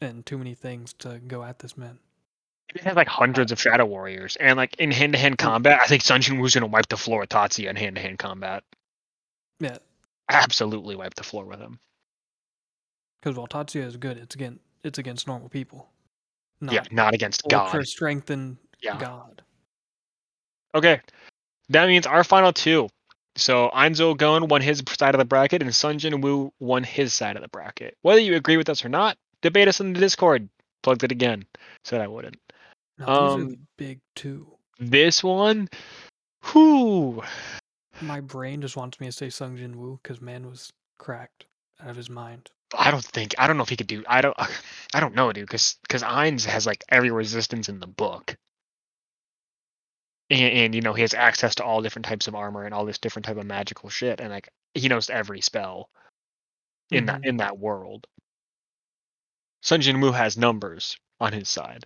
and 0.00 0.24
too 0.24 0.38
many 0.38 0.54
things 0.54 0.92
to 0.94 1.18
go 1.18 1.42
at 1.42 1.58
this 1.58 1.76
man. 1.76 1.98
He 2.72 2.80
has 2.80 2.96
like 2.96 3.08
hundreds 3.08 3.50
of 3.50 3.60
Shadow 3.60 3.86
Warriors, 3.86 4.36
and 4.36 4.56
like 4.56 4.76
in 4.76 4.90
hand-to-hand 4.90 5.38
combat, 5.38 5.80
I 5.82 5.86
think 5.86 6.02
Sung 6.02 6.20
Jin 6.20 6.38
Woo's 6.38 6.54
gonna 6.54 6.66
wipe 6.66 6.88
the 6.88 6.96
floor 6.98 7.20
with 7.20 7.30
Tatsuya 7.30 7.70
in 7.70 7.76
hand-to-hand 7.76 8.18
combat. 8.18 8.62
Yeah, 9.58 9.78
Absolutely 10.30 10.94
wipe 10.94 11.14
the 11.14 11.24
floor 11.24 11.46
with 11.46 11.58
him. 11.58 11.78
because 13.20 13.36
while 13.36 13.48
Tatsuya 13.48 13.84
is 13.86 13.96
good, 13.96 14.18
it's 14.18 14.34
against 14.34 14.60
it's 14.84 14.98
against 14.98 15.26
normal 15.26 15.48
people. 15.48 15.88
Not 16.60 16.74
yeah, 16.74 16.84
not 16.90 17.14
against 17.14 17.42
God. 17.48 17.86
strengthened 17.86 18.58
Yeah. 18.82 18.98
God. 18.98 19.42
Okay, 20.74 21.00
that 21.70 21.88
means 21.88 22.06
our 22.06 22.22
final 22.22 22.52
two. 22.52 22.88
So 23.38 23.70
Ainz 23.72 24.00
Ooal 24.00 24.16
Gown 24.16 24.48
won 24.48 24.60
his 24.60 24.82
side 24.98 25.14
of 25.14 25.18
the 25.18 25.24
bracket, 25.24 25.62
and 25.62 25.74
Sung 25.74 25.98
Jin 25.98 26.20
Woo 26.20 26.52
won 26.58 26.82
his 26.82 27.14
side 27.14 27.36
of 27.36 27.42
the 27.42 27.48
bracket. 27.48 27.96
Whether 28.02 28.20
you 28.20 28.34
agree 28.34 28.56
with 28.56 28.68
us 28.68 28.84
or 28.84 28.88
not, 28.88 29.16
debate 29.42 29.68
us 29.68 29.80
in 29.80 29.92
the 29.92 30.00
Discord. 30.00 30.48
Plugged 30.82 31.04
it 31.04 31.12
again. 31.12 31.44
Said 31.84 32.00
I 32.00 32.08
wouldn't. 32.08 32.38
Are 33.00 33.30
Um, 33.30 33.48
the 33.50 33.58
big 33.76 34.00
two. 34.14 34.46
This 34.78 35.22
one, 35.22 35.68
whoo. 36.52 37.22
My 38.00 38.20
brain 38.20 38.60
just 38.60 38.76
wants 38.76 39.00
me 39.00 39.06
to 39.06 39.12
say 39.12 39.30
Sung 39.30 39.56
Jin 39.56 39.78
Woo 39.78 39.98
because 40.02 40.20
man 40.20 40.48
was 40.48 40.72
cracked 40.98 41.46
out 41.80 41.90
of 41.90 41.96
his 41.96 42.10
mind. 42.10 42.50
I 42.76 42.90
don't 42.90 43.04
think 43.04 43.34
I 43.38 43.46
don't 43.46 43.56
know 43.56 43.62
if 43.62 43.68
he 43.68 43.76
could 43.76 43.86
do. 43.86 44.04
I 44.06 44.20
don't. 44.20 44.36
I 44.94 45.00
don't 45.00 45.14
know, 45.14 45.32
dude. 45.32 45.46
Because 45.46 45.76
because 45.82 46.02
Ainz 46.02 46.44
has 46.44 46.66
like 46.66 46.84
every 46.88 47.10
resistance 47.10 47.68
in 47.68 47.80
the 47.80 47.86
book, 47.86 48.36
and, 50.30 50.40
and 50.40 50.74
you 50.74 50.80
know 50.80 50.92
he 50.92 51.02
has 51.02 51.14
access 51.14 51.54
to 51.56 51.64
all 51.64 51.82
different 51.82 52.06
types 52.06 52.28
of 52.28 52.34
armor 52.34 52.64
and 52.64 52.74
all 52.74 52.84
this 52.84 52.98
different 52.98 53.26
type 53.26 53.36
of 53.36 53.46
magical 53.46 53.88
shit, 53.88 54.20
and 54.20 54.30
like 54.30 54.48
he 54.74 54.88
knows 54.88 55.10
every 55.10 55.40
spell 55.40 55.88
in 56.90 57.06
that 57.06 57.24
in 57.24 57.38
that 57.38 57.58
world. 57.58 58.06
Sung 59.62 59.80
Jin 59.80 60.00
Woo 60.00 60.12
has 60.12 60.36
numbers 60.36 60.96
on 61.20 61.32
his 61.32 61.48
side, 61.48 61.84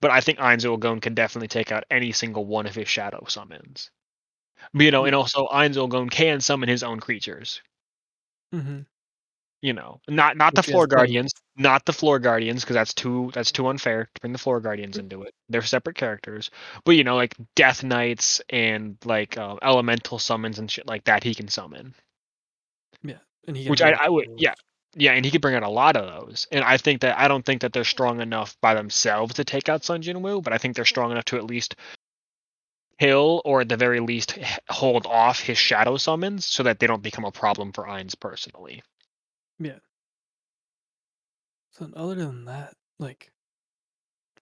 but 0.00 0.10
I 0.10 0.20
think 0.20 0.38
Ainz 0.38 0.80
Gon 0.80 1.00
can 1.00 1.14
definitely 1.14 1.48
take 1.48 1.72
out 1.72 1.84
any 1.90 2.12
single 2.12 2.44
one 2.44 2.66
of 2.66 2.74
his 2.74 2.88
shadow 2.88 3.24
summons. 3.28 3.90
You 4.72 4.90
know, 4.90 5.04
and 5.04 5.14
also 5.14 5.46
Ainz 5.48 5.76
Gon 5.88 6.08
can 6.08 6.40
summon 6.40 6.68
his 6.68 6.82
own 6.82 7.00
creatures. 7.00 7.62
Mm-hmm. 8.54 8.80
You 9.62 9.72
know, 9.72 10.00
not 10.06 10.36
not 10.36 10.54
the 10.54 10.60
Which 10.60 10.66
floor 10.66 10.86
guardians, 10.86 11.32
not 11.56 11.84
the 11.86 11.92
floor 11.92 12.18
guardians, 12.18 12.62
because 12.62 12.74
that's 12.74 12.92
too 12.94 13.30
that's 13.32 13.50
too 13.50 13.66
unfair 13.68 14.04
to 14.14 14.20
bring 14.20 14.32
the 14.32 14.38
floor 14.38 14.60
guardians 14.60 14.98
into 14.98 15.22
it. 15.22 15.34
They're 15.48 15.62
separate 15.62 15.96
characters. 15.96 16.50
But 16.84 16.92
you 16.92 17.04
know, 17.04 17.16
like 17.16 17.34
death 17.54 17.82
knights 17.82 18.40
and 18.50 18.96
like 19.04 19.38
uh, 19.38 19.56
elemental 19.62 20.18
summons 20.18 20.58
and 20.58 20.70
shit 20.70 20.86
like 20.86 21.04
that, 21.04 21.24
he 21.24 21.34
can 21.34 21.48
summon. 21.48 21.94
Yeah, 23.02 23.18
and 23.48 23.56
he 23.56 23.68
Which 23.68 23.80
I- 23.82 23.92
I 23.92 24.08
would- 24.08 24.28
yeah. 24.38 24.54
Yeah, 24.98 25.12
and 25.12 25.24
he 25.26 25.30
could 25.30 25.42
bring 25.42 25.54
out 25.54 25.62
a 25.62 25.68
lot 25.68 25.96
of 25.96 26.06
those. 26.06 26.46
And 26.50 26.64
I 26.64 26.78
think 26.78 27.02
that 27.02 27.18
I 27.18 27.28
don't 27.28 27.44
think 27.44 27.60
that 27.60 27.72
they're 27.74 27.84
strong 27.84 28.22
enough 28.22 28.56
by 28.62 28.72
themselves 28.74 29.34
to 29.34 29.44
take 29.44 29.68
out 29.68 29.84
Sung 29.84 30.00
Jin 30.00 30.22
Woo, 30.22 30.40
but 30.40 30.54
I 30.54 30.58
think 30.58 30.74
they're 30.74 30.86
strong 30.86 31.10
enough 31.10 31.26
to 31.26 31.36
at 31.36 31.44
least 31.44 31.76
kill 32.98 33.42
or 33.44 33.60
at 33.60 33.68
the 33.68 33.76
very 33.76 34.00
least 34.00 34.38
hold 34.70 35.04
off 35.06 35.40
his 35.40 35.58
shadow 35.58 35.98
summons 35.98 36.46
so 36.46 36.62
that 36.62 36.78
they 36.78 36.86
don't 36.86 37.02
become 37.02 37.26
a 37.26 37.32
problem 37.32 37.72
for 37.72 37.84
Ainz 37.84 38.18
personally. 38.18 38.82
So 41.76 41.84
then 41.84 41.92
other 41.94 42.14
than 42.14 42.46
that, 42.46 42.74
like 42.98 43.30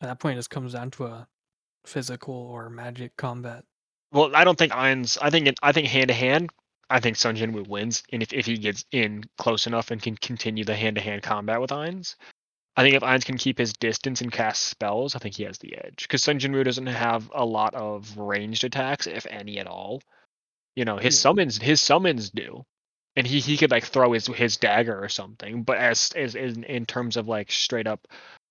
at 0.01 0.09
that 0.09 0.21
point, 0.21 0.35
it 0.35 0.39
just 0.39 0.51
comes 0.51 0.73
down 0.73 0.91
to 0.93 1.07
a 1.07 1.29
physical 1.85 2.35
or 2.35 2.71
magic 2.71 3.17
combat. 3.17 3.65
Well, 4.13 4.35
I 4.37 4.45
don't 4.45 4.57
think 4.57 4.73
Ainz. 4.73 5.19
I 5.21 5.31
think 5.31 5.53
I 5.63 5.73
think 5.73 5.89
hand 5.89 6.09
to 6.09 6.15
hand. 6.15 6.51
I 6.91 7.01
think 7.01 7.17
Sung 7.17 7.35
Jin 7.35 7.65
wins, 7.65 8.03
and 8.13 8.23
if, 8.23 8.33
if 8.33 8.47
he 8.47 8.57
gets 8.59 8.85
in 8.93 9.25
close 9.39 9.67
enough 9.67 9.91
and 9.91 10.01
can 10.01 10.17
continue 10.17 10.65
the 10.65 10.77
hand 10.77 10.97
to 10.97 11.03
hand 11.03 11.23
combat 11.23 11.61
with 11.61 11.71
Ainz, 11.71 12.15
I 12.77 12.83
think 12.83 12.95
if 12.95 13.03
Ainz 13.03 13.25
can 13.25 13.39
keep 13.39 13.59
his 13.59 13.73
distance 13.73 14.21
and 14.21 14.31
cast 14.31 14.63
spells, 14.63 15.17
I 15.17 15.19
think 15.19 15.35
he 15.35 15.45
has 15.45 15.59
the 15.59 15.77
edge. 15.77 16.03
Because 16.03 16.23
Sung 16.23 16.39
Jin 16.39 16.53
doesn't 16.63 16.87
have 16.87 17.31
a 17.35 17.45
lot 17.45 17.75
of 17.75 18.17
ranged 18.17 18.63
attacks, 18.63 19.07
if 19.09 19.27
any 19.29 19.59
at 19.59 19.67
all. 19.67 20.03
You 20.77 20.85
know, 20.85 20.99
his 20.99 21.17
Yeah. 21.17 21.23
summons 21.23 21.59
his 21.59 21.81
summons 21.81 22.31
do, 22.31 22.65
and 23.17 23.27
he, 23.27 23.41
he 23.41 23.57
could 23.57 23.71
like 23.71 23.85
throw 23.85 24.13
his 24.13 24.27
his 24.27 24.57
dagger 24.57 25.03
or 25.03 25.09
something. 25.09 25.63
But 25.63 25.79
as 25.79 26.13
as 26.17 26.35
in, 26.35 26.65
in 26.65 26.87
terms 26.87 27.17
of 27.17 27.29
like 27.29 27.51
straight 27.51 27.87
up 27.87 28.07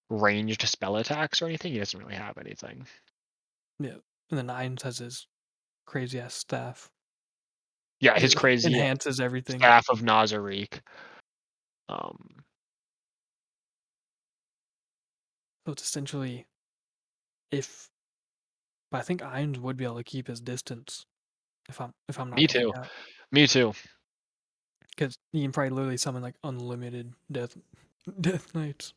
ranged 0.10 0.68
spell 0.68 0.98
attacks 0.98 1.42
or 1.42 1.48
anything. 1.48 1.74
He 1.74 1.80
doesn't 1.80 2.00
really 2.00 2.16
have 2.16 2.38
anything. 2.38 2.86
Yeah. 3.80 3.98
And 4.30 4.38
then 4.38 4.48
Ainz 4.48 4.84
has 4.84 5.00
his 5.00 5.28
crazy 5.86 6.20
ass 6.20 6.36
staff. 6.36 6.90
Yeah, 8.00 8.20
his 8.20 8.36
crazy 8.36 8.68
enhances 8.68 9.20
everything. 9.20 9.60
staff 9.60 9.86
of 9.90 10.02
Nazarick. 10.02 10.80
Um, 11.90 12.44
So 15.66 15.72
it's 15.72 15.84
essentially 15.84 16.46
if 17.52 17.88
but 18.92 18.98
I 18.98 19.02
think 19.02 19.22
Ainz 19.22 19.58
would 19.58 19.78
be 19.78 19.86
able 19.86 19.96
to 19.96 20.04
keep 20.04 20.28
his 20.28 20.42
distance. 20.42 21.06
If 21.70 21.80
I'm 21.80 21.92
if 22.10 22.20
I'm 22.20 22.30
not 22.30 22.38
Me 22.38 22.48
too. 22.48 22.74
me 23.32 23.48
too. 23.48 23.74
Because 24.96 25.18
you 25.32 25.42
can 25.42 25.52
probably 25.52 25.72
literally 25.72 25.98
summon 25.98 26.22
like 26.22 26.36
unlimited 26.44 27.14
death 27.32 27.58
death 28.22 28.54
knights. 28.54 28.94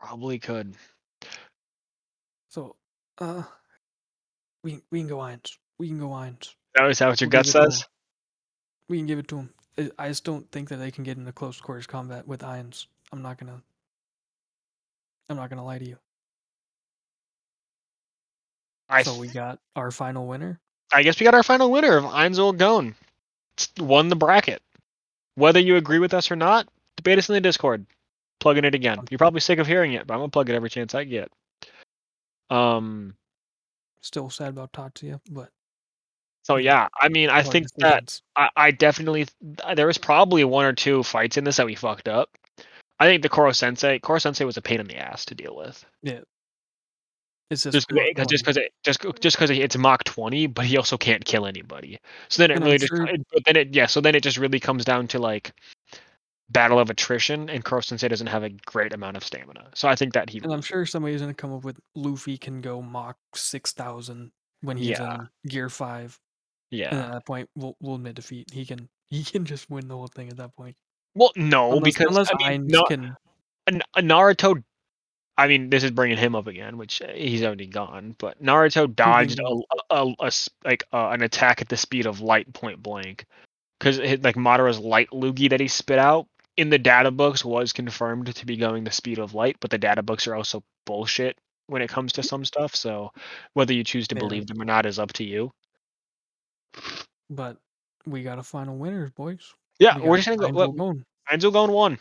Probably 0.00 0.38
could. 0.38 0.74
So 2.50 2.76
uh 3.18 3.42
we 4.62 4.80
we 4.90 5.00
can 5.00 5.08
go 5.08 5.18
Ainz. 5.18 5.56
We 5.78 5.88
can 5.88 5.98
go. 5.98 6.08
That 6.74 6.90
is 6.90 6.98
that 6.98 7.08
what 7.08 7.20
your 7.20 7.28
We'll 7.28 7.42
gut 7.42 7.46
says? 7.46 7.84
We 8.88 8.98
can 8.98 9.06
give 9.06 9.18
it 9.18 9.28
to 9.28 9.36
him. 9.36 9.50
I- 9.98 10.08
just 10.08 10.24
don't 10.24 10.50
think 10.50 10.68
that 10.70 10.76
they 10.76 10.90
can 10.90 11.04
get 11.04 11.18
into 11.18 11.32
close 11.32 11.60
quarters 11.60 11.86
combat 11.86 12.26
with 12.26 12.40
Ainz. 12.40 12.86
I'm 13.12 13.22
not 13.22 13.38
gonna 13.38 13.62
I'm 15.28 15.36
not 15.36 15.50
gonna 15.50 15.64
lie 15.64 15.78
to 15.78 15.84
you. 15.84 15.98
I 18.88 19.02
so 19.02 19.18
we 19.18 19.28
got 19.28 19.58
our 19.74 19.90
final 19.90 20.26
winner. 20.26 20.60
I 20.92 21.02
guess 21.02 21.18
we 21.18 21.24
got 21.24 21.34
our 21.34 21.42
final 21.42 21.70
winner 21.70 21.96
of 21.96 22.04
Ainz 22.04 22.38
Ooal 22.38 22.56
Gown. 22.56 22.94
It's 23.56 23.68
won 23.78 24.08
the 24.08 24.16
bracket. 24.16 24.62
Whether 25.36 25.60
you 25.60 25.76
agree 25.76 25.98
with 25.98 26.14
us 26.14 26.30
or 26.30 26.36
not, 26.36 26.66
debate 26.96 27.18
us 27.18 27.28
in 27.28 27.34
the 27.34 27.40
Discord. 27.40 27.86
Plugging 28.40 28.64
it 28.64 28.74
again. 28.74 28.98
You're 29.10 29.18
probably 29.18 29.40
sick 29.40 29.58
of 29.58 29.66
hearing 29.66 29.92
it, 29.92 30.06
but 30.06 30.14
I'm 30.14 30.20
gonna 30.20 30.30
plug 30.30 30.50
it 30.50 30.54
every 30.54 30.70
chance 30.70 30.94
I 30.94 31.04
get. 31.04 31.30
Um. 32.50 33.14
Still 34.00 34.30
sad 34.30 34.48
about 34.48 34.72
Tatsuya, 34.72 35.20
but 35.30 35.50
So 36.44 36.56
Yeah. 36.56 36.82
yeah, 36.82 36.88
I 37.00 37.08
mean, 37.08 37.28
I 37.28 37.42
think 37.42 37.66
that. 37.78 38.20
I, 38.36 38.50
I 38.56 38.70
definitely 38.70 39.26
there 39.74 39.86
was 39.86 39.98
probably 39.98 40.44
one 40.44 40.64
or 40.64 40.72
two 40.72 41.02
fights 41.02 41.36
in 41.36 41.44
this 41.44 41.56
that 41.56 41.66
we 41.66 41.74
fucked 41.74 42.08
up. 42.08 42.30
I 42.98 43.06
think 43.06 43.22
the 43.22 43.28
Koro 43.28 43.52
Sensei, 43.52 43.98
Koro 43.98 44.18
Sensei 44.18 44.44
was 44.44 44.56
a 44.56 44.62
pain 44.62 44.80
in 44.80 44.86
the 44.86 44.96
ass 44.96 45.26
to 45.26 45.34
deal 45.34 45.54
with. 45.56 45.84
It's 47.50 47.62
just 47.62 47.74
Just 47.74 47.88
because 47.88 48.26
just 48.26 48.44
because 48.44 48.56
it 48.56 48.72
just 48.84 49.00
just 49.20 49.36
because 49.36 49.50
it's 49.50 49.76
Mach 49.76 50.02
20, 50.04 50.48
but 50.48 50.64
he 50.64 50.76
also 50.76 50.96
can't 50.98 51.24
kill 51.24 51.46
anybody. 51.46 51.98
So 52.28 52.42
then 52.42 52.50
it 52.50 52.56
And 52.56 52.64
really 52.64 52.78
just 52.78 52.92
it- 52.92 53.26
but 53.32 53.44
then 53.44 53.56
it 53.56 53.74
yeah, 53.74 53.86
so 53.86 54.00
then 54.00 54.14
it 54.14 54.22
just 54.22 54.36
really 54.36 54.58
comes 54.60 54.84
down 54.84 55.06
to 55.08 55.18
like 55.18 55.52
battle 56.50 56.78
of 56.78 56.90
attrition, 56.90 57.48
and 57.50 57.64
Sensei 57.66 58.08
doesn't 58.08 58.26
have 58.28 58.42
a 58.44 58.50
great 58.50 58.92
amount 58.92 59.16
of 59.16 59.24
stamina. 59.24 59.68
So 59.74 59.88
I 59.88 59.96
think 59.96 60.12
that 60.14 60.30
he 60.30 60.38
and 60.38 60.52
I'm 60.52 60.62
sure 60.62 60.86
somebody's 60.86 61.20
gonna 61.20 61.34
come 61.34 61.52
up 61.52 61.64
with 61.64 61.78
Luffy 61.94 62.36
can 62.38 62.60
go 62.60 62.82
Mach 62.82 63.16
six 63.34 63.72
thousand 63.72 64.32
when 64.62 64.76
he's 64.76 64.90
Yeah. 64.90 65.14
in 65.14 65.28
Gear 65.48 65.68
Five, 65.68 66.18
and 66.72 66.80
yeah. 66.80 66.86
at 67.06 67.12
that 67.12 67.26
point 67.26 67.48
we'll 67.54 67.76
we'll 67.80 67.96
admit 67.96 68.16
defeat. 68.16 68.50
He 68.52 68.64
can 68.66 68.88
he 69.10 69.22
can 69.22 69.44
just 69.44 69.70
win 69.70 69.86
the 69.88 69.94
whole 69.96 70.08
thing 70.08 70.28
at 70.30 70.36
that 70.38 70.54
point. 70.56 70.76
Well, 71.14 71.32
no, 71.36 71.72
unless 71.72 71.84
because 71.94 72.06
unless 72.08 72.30
I 72.40 72.50
mean, 72.50 72.66
no, 72.66 72.82
can 72.84 73.16
Naruto. 73.96 74.62
I 75.38 75.48
mean, 75.48 75.68
this 75.68 75.84
is 75.84 75.90
bringing 75.90 76.16
him 76.16 76.34
up 76.34 76.46
again, 76.46 76.78
which 76.78 77.02
uh, 77.02 77.08
he's 77.12 77.42
already 77.42 77.66
gone. 77.66 78.14
But 78.18 78.42
Naruto 78.42 78.94
dodged 78.94 79.38
a 79.90 80.14
like 80.64 80.84
uh, 80.92 81.08
an 81.10 81.22
attack 81.22 81.60
at 81.60 81.68
the 81.68 81.76
speed 81.76 82.06
of 82.06 82.20
light 82.20 82.52
point 82.52 82.82
blank, 82.82 83.26
because 83.78 83.98
like 83.98 84.36
Madara's 84.36 84.78
light 84.78 85.10
loogie 85.10 85.50
that 85.50 85.60
he 85.60 85.68
spit 85.68 85.98
out 85.98 86.26
in 86.56 86.70
the 86.70 86.78
data 86.78 87.10
books 87.10 87.44
was 87.44 87.72
confirmed 87.72 88.34
to 88.34 88.46
be 88.46 88.56
going 88.56 88.84
the 88.84 88.90
speed 88.90 89.18
of 89.18 89.34
light, 89.34 89.56
but 89.60 89.70
the 89.70 89.78
data 89.78 90.02
books 90.02 90.26
are 90.26 90.34
also 90.34 90.62
bullshit 90.86 91.36
when 91.66 91.82
it 91.82 91.90
comes 91.90 92.12
to 92.14 92.22
some 92.22 92.44
stuff. 92.44 92.74
So 92.74 93.12
whether 93.52 93.74
you 93.74 93.84
choose 93.84 94.08
to 94.08 94.14
Yeah. 94.14 94.20
believe 94.20 94.46
them 94.46 94.60
or 94.60 94.64
not 94.64 94.86
is 94.86 94.98
up 94.98 95.12
to 95.14 95.24
you. 95.24 95.52
but 97.28 97.58
we 98.06 98.22
got 98.22 98.38
a 98.38 98.42
final 98.42 98.76
winners, 98.76 99.10
boys. 99.10 99.54
Yeah, 99.78 99.98
We 99.98 100.08
we're 100.08 100.16
just 100.16 100.28
gonna 100.28 100.40
go. 100.40 100.48
Look, 100.48 100.76
Gone. 100.76 101.04
Going 101.52 101.72
one. 101.72 101.98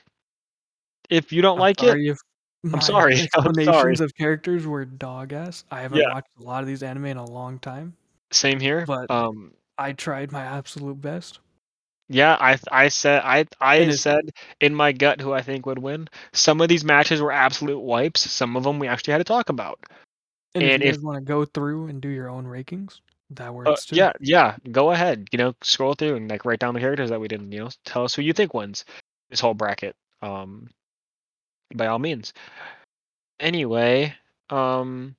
If 1.10 1.34
you 1.34 1.42
don't 1.42 1.58
I'm 1.58 1.62
like 1.62 1.84
it, 1.84 1.98
if 1.98 2.20
my 2.66 2.80
sorry. 2.80 3.14
I'm 3.20 3.24
explanations 3.48 3.76
sorry. 3.76 3.94
of 4.00 4.16
characters 4.16 4.66
were 4.68 4.86
dog 4.86 5.34
ass. 5.34 5.64
I 5.72 5.82
haven't 5.82 6.00
Yeah. 6.00 6.14
watched 6.14 6.30
a 6.40 6.44
lot 6.44 6.62
of 6.62 6.68
these 6.68 6.84
anime 6.84 7.06
in 7.06 7.18
a 7.18 7.26
long 7.26 7.60
time. 7.60 7.96
same 8.32 8.60
here. 8.60 8.86
But- 8.86 9.10
um, 9.12 9.54
I 9.78 9.92
tried 9.94 10.32
my 10.32 10.42
absolute 10.44 11.00
best. 11.02 11.40
Yeah, 12.08 12.38
I 12.40 12.58
I 12.72 12.88
said 12.90 13.22
I 13.26 13.46
I 13.60 13.78
And 13.78 13.94
said 14.00 14.30
in 14.62 14.76
my 14.76 14.92
gut 14.92 15.20
who 15.22 15.34
I 15.34 15.42
think 15.42 15.66
would 15.66 15.80
win. 15.80 16.08
Some 16.34 16.62
of 16.62 16.70
these 16.70 16.84
matches 16.86 17.20
were 17.22 17.32
absolute 17.32 17.80
wipes. 17.80 18.30
Some 18.30 18.56
of 18.56 18.64
them 18.64 18.78
we 18.80 18.88
actually 18.88 19.14
had 19.14 19.18
to 19.18 19.24
talk 19.24 19.50
about. 19.50 19.80
And, 20.54 20.64
And 20.64 20.72
if 20.74 20.82
you 20.84 20.90
if- 20.90 20.96
guys 20.98 21.04
want 21.04 21.18
to 21.18 21.26
go 21.26 21.46
through 21.46 21.88
and 21.88 22.00
do 22.02 22.08
your 22.10 22.30
own 22.30 22.46
rankings, 22.46 23.00
that 23.32 23.50
Uh, 23.50 23.54
works 23.54 23.86
too. 23.88 23.96
yeah, 23.96 24.12
yeah. 24.22 24.56
Go 24.72 24.92
ahead. 24.92 25.28
You 25.32 25.38
know, 25.40 25.56
scroll 25.64 25.94
through 25.96 26.16
and 26.16 26.30
like 26.30 26.46
write 26.46 26.60
down 26.60 26.74
the 26.76 26.80
characters 26.80 27.10
that 27.10 27.20
we 27.20 27.28
didn't. 27.28 27.52
You 27.52 27.62
know, 27.66 27.70
tell 27.86 28.04
us 28.04 28.14
who 28.14 28.22
you 28.22 28.34
think 28.34 28.54
wins 28.54 28.86
this 29.30 29.40
whole 29.40 29.56
bracket. 29.56 29.96
Um, 30.22 30.70
by 31.74 31.88
all 31.88 32.00
means. 32.00 32.34
Anyway, 33.40 34.14
um, 34.50 35.16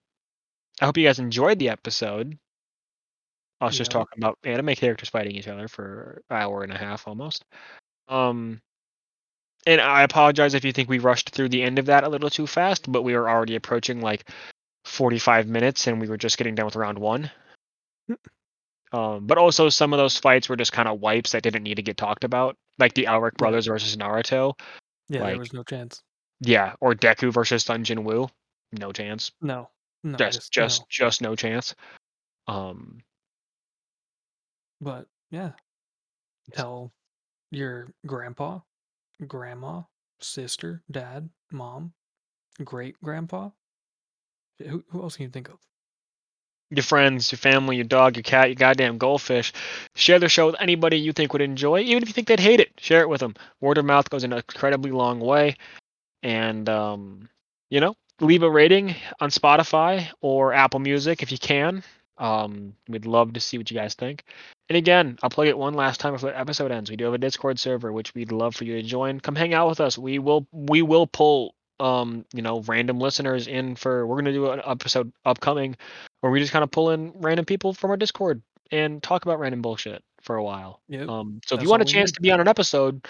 I 0.80 0.86
hope 0.86 0.96
you 0.96 1.06
guys 1.06 1.18
enjoyed 1.18 1.58
the 1.58 1.70
episode. 1.70 2.38
Us 3.60 3.76
just 3.76 3.90
Yeah. 3.90 4.00
talking 4.00 4.18
about 4.18 4.38
anime 4.44 4.74
characters 4.74 5.08
fighting 5.08 5.34
each 5.36 5.48
other 5.48 5.68
for 5.68 6.22
an 6.30 6.36
hour 6.36 6.62
and 6.62 6.72
a 6.72 6.78
half 6.78 7.08
almost. 7.08 7.44
Um, 8.08 8.60
and 9.66 9.80
I 9.80 10.02
apologize 10.02 10.54
if 10.54 10.64
you 10.64 10.72
think 10.72 10.88
we 10.88 10.98
rushed 10.98 11.30
through 11.30 11.48
the 11.48 11.62
end 11.62 11.78
of 11.78 11.86
that 11.86 12.04
a 12.04 12.08
little 12.08 12.30
too 12.30 12.46
fast, 12.46 12.90
but 12.90 13.02
we 13.02 13.16
were 13.16 13.28
already 13.28 13.56
approaching 13.56 14.00
like 14.00 14.30
45 14.84 15.48
minutes 15.48 15.86
and 15.86 16.00
we 16.00 16.08
were 16.08 16.18
just 16.18 16.38
getting 16.38 16.54
done 16.54 16.66
with 16.66 16.76
round 16.76 16.98
one. 16.98 17.30
um, 18.92 19.26
but 19.26 19.38
also 19.38 19.68
some 19.68 19.92
of 19.92 19.98
those 19.98 20.18
fights 20.18 20.48
were 20.48 20.56
just 20.56 20.72
kind 20.72 20.88
of 20.88 21.00
wipes 21.00 21.32
that 21.32 21.42
didn't 21.42 21.64
need 21.64 21.76
to 21.76 21.82
get 21.82 21.96
talked 21.96 22.24
about, 22.24 22.56
like 22.78 22.94
the 22.94 23.02
Yeah. 23.02 23.30
brothers 23.36 23.66
versus 23.66 23.96
Naruto. 23.96 24.58
Yeah, 25.08 25.24
there 25.24 25.38
was 25.38 25.52
no 25.52 25.64
chance. 25.64 26.02
Yeah, 26.40 26.74
or 26.80 26.94
Deku 26.94 27.32
versus 27.32 27.64
Sung 27.64 27.84
Jin 27.84 28.04
Woo. 28.04 28.28
No 28.72 28.92
chance. 28.92 29.32
No, 29.40 29.70
no, 30.04 30.16
just, 30.16 30.52
just, 30.52 30.80
no. 30.80 30.86
just 30.90 31.22
no 31.22 31.36
chance. 31.36 31.74
Um, 32.46 32.98
But 34.80 35.06
yeah, 35.30 35.52
tell 36.52 36.92
your 37.50 37.88
grandpa, 38.04 38.60
grandma, 39.26 39.82
sister, 40.20 40.82
dad, 40.90 41.28
mom, 41.50 41.92
great 42.62 43.00
grandpa. 43.02 43.50
Who 44.58 44.84
who 44.88 45.02
else 45.02 45.16
can 45.16 45.24
you 45.24 45.30
think 45.30 45.48
of? 45.48 45.58
your 46.70 46.82
friends, 46.82 47.30
your 47.30 47.38
family, 47.38 47.76
your 47.76 47.84
dog, 47.84 48.16
your 48.16 48.22
cat, 48.22 48.48
your 48.48 48.56
goddamn 48.56 48.98
goldfish. 48.98 49.52
Share 49.94 50.18
the 50.18 50.28
show 50.28 50.46
with 50.46 50.56
anybody 50.60 50.98
you 50.98 51.12
think 51.12 51.32
would 51.32 51.42
enjoy, 51.42 51.80
even 51.80 52.02
if 52.02 52.08
you 52.08 52.12
think 52.12 52.26
they'd 52.28 52.40
hate 52.40 52.60
it. 52.60 52.72
Share 52.78 53.02
it 53.02 53.08
with 53.08 53.20
them. 53.20 53.34
Word 53.60 53.78
of 53.78 53.84
mouth 53.84 54.10
goes 54.10 54.24
an 54.24 54.32
incredibly 54.32 54.90
long 54.90 55.20
way. 55.20 55.56
And, 56.22 56.68
um, 56.68 57.28
you 57.70 57.80
know, 57.80 57.94
leave 58.20 58.42
a 58.42 58.50
rating 58.50 58.94
on 59.20 59.30
Spotify 59.30 60.08
or 60.20 60.52
Apple 60.52 60.80
Music 60.80 61.22
if 61.22 61.30
you 61.30 61.38
can. 61.38 61.82
Um, 62.18 62.74
we'd 62.88 63.06
love 63.06 63.34
to 63.34 63.40
see 63.40 63.58
what 63.58 63.70
you 63.70 63.76
guys 63.76 63.94
think. 63.94 64.24
And 64.68 64.76
again, 64.76 65.18
I'll 65.22 65.30
plug 65.30 65.48
it 65.48 65.58
one 65.58 65.74
last 65.74 66.00
time 66.00 66.12
before 66.12 66.30
the 66.30 66.38
episode 66.38 66.72
ends. 66.72 66.90
We 66.90 66.96
do 66.96 67.04
have 67.04 67.14
a 67.14 67.18
Discord 67.18 67.58
server, 67.58 67.92
which 67.92 68.14
we'd 68.14 68.32
love 68.32 68.56
for 68.56 68.64
you 68.64 68.74
to 68.76 68.82
join. 68.82 69.20
Come 69.20 69.36
hang 69.36 69.54
out 69.54 69.68
with 69.68 69.80
us. 69.80 69.96
We 69.98 70.18
will 70.18 70.46
we 70.50 70.82
will 70.82 71.06
pull 71.06 71.54
um, 71.78 72.24
you 72.32 72.42
know, 72.42 72.60
random 72.60 72.98
listeners 72.98 73.46
in 73.46 73.76
for 73.76 74.06
we're 74.06 74.16
gonna 74.16 74.32
do 74.32 74.50
an 74.50 74.62
episode 74.64 75.12
upcoming 75.24 75.76
where 76.20 76.32
we 76.32 76.40
just 76.40 76.52
kind 76.52 76.62
of 76.62 76.70
pull 76.70 76.90
in 76.90 77.12
random 77.16 77.44
people 77.44 77.74
from 77.74 77.90
our 77.90 77.96
Discord 77.96 78.42
and 78.72 79.02
talk 79.02 79.24
about 79.24 79.38
random 79.38 79.62
bullshit 79.62 80.02
for 80.22 80.36
a 80.36 80.42
while. 80.42 80.80
Yep. 80.88 81.08
Um, 81.08 81.40
so 81.46 81.56
if 81.56 81.62
you 81.62 81.68
want 81.68 81.82
a 81.82 81.86
chance 81.86 82.12
to 82.12 82.20
be 82.20 82.30
on 82.30 82.40
an 82.40 82.48
episode, 82.48 83.06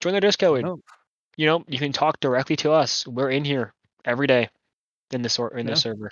join 0.00 0.14
the 0.14 0.20
Discord. 0.20 0.64
No, 0.64 0.80
You 1.36 1.46
know, 1.46 1.64
you 1.66 1.78
can 1.78 1.92
talk 1.92 2.20
directly 2.20 2.56
to 2.56 2.72
us. 2.72 3.06
We're 3.06 3.30
in 3.30 3.44
here 3.44 3.72
every 4.04 4.26
day 4.26 4.48
in 5.12 5.22
this 5.22 5.38
or 5.38 5.56
in 5.56 5.66
Yeah. 5.66 5.72
this 5.72 5.82
server. 5.82 6.10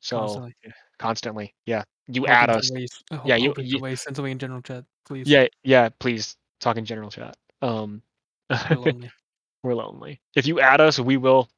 So 0.00 0.18
Constantly. 0.18 0.54
constantly, 0.98 1.54
yeah. 1.66 1.84
You 2.06 2.22
hoping 2.22 2.34
add 2.34 2.50
us. 2.50 2.70
waste- 2.72 3.02
uh, 3.10 3.20
Yeah, 3.24 3.36
you- 3.36 3.54
you- 3.58 3.78
waste 3.80 4.04
send 4.04 4.16
somebody 4.16 4.32
in 4.32 4.38
general 4.38 4.62
chat, 4.62 4.84
please. 5.04 5.28
Yeah, 5.28 5.46
yeah. 5.62 5.88
Please 5.98 6.36
talk 6.60 6.76
in 6.76 6.84
general 6.84 7.10
chat. 7.10 7.36
Um, 7.62 8.02
we're 8.50 8.56
lonely. 9.02 9.10
we're 9.62 9.74
lonely. 9.74 10.20
If 10.36 10.46
you 10.46 10.60
add 10.60 10.80
us, 10.80 10.98
we 10.98 11.16
will 11.16 11.48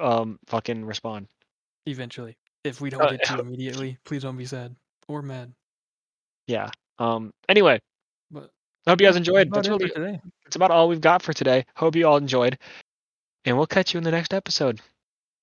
um 0.00 0.38
fucking 0.46 0.84
respond. 0.84 1.28
Eventually, 1.86 2.36
if 2.64 2.80
we 2.80 2.90
don't 2.90 3.02
Uh, 3.02 3.10
get 3.10 3.24
to 3.26 3.38
immediately, 3.40 3.98
please 4.04 4.22
don't 4.22 4.36
be 4.36 4.46
sad 4.46 4.74
or 5.08 5.22
mad. 5.22 5.54
Yeah. 6.46 6.70
Um. 6.98 7.32
Anyway, 7.48 7.80
I 8.86 8.90
hope 8.90 9.00
you 9.00 9.06
guys 9.06 9.16
enjoyed. 9.16 9.48
about 9.48 9.56
That's 9.56 9.68
really 9.68 9.88
today. 9.88 10.20
that's 10.44 10.56
about 10.56 10.70
all 10.70 10.88
we've 10.88 11.00
got 11.00 11.22
for 11.22 11.32
today. 11.32 11.64
Hope 11.76 11.96
you 11.96 12.06
all 12.06 12.16
enjoyed, 12.16 12.58
and 13.44 13.56
we'll 13.56 13.66
catch 13.66 13.94
you 13.94 13.98
in 13.98 14.04
the 14.04 14.10
next 14.10 14.34
episode. 14.34 14.80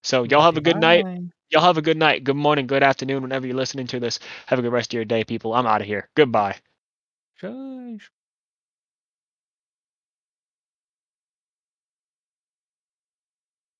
So 0.03 0.23
y'all 0.23 0.41
have 0.41 0.57
a 0.57 0.61
good 0.61 0.77
night. 0.77 1.05
Y'all 1.49 1.63
have 1.63 1.77
a 1.77 1.81
good 1.81 1.97
night. 1.97 2.23
Good 2.23 2.35
morning. 2.35 2.68
Good 2.68 2.84
afternoon. 2.84 3.23
Whenever 3.23 3.45
you're 3.47 3.55
listening 3.55 3.88
to 3.88 3.99
this, 3.99 4.19
have 4.47 4.59
a 4.59 4.61
good 4.61 4.72
rest 4.72 4.93
of 4.93 4.95
your 4.95 5.05
day, 5.05 5.23
people. 5.23 5.53
I'm 5.53 5.68
out 5.68 5.81
of 5.81 5.88
here. 5.88 6.09
Goodbye. 6.15 6.57
Shush. 7.35 8.09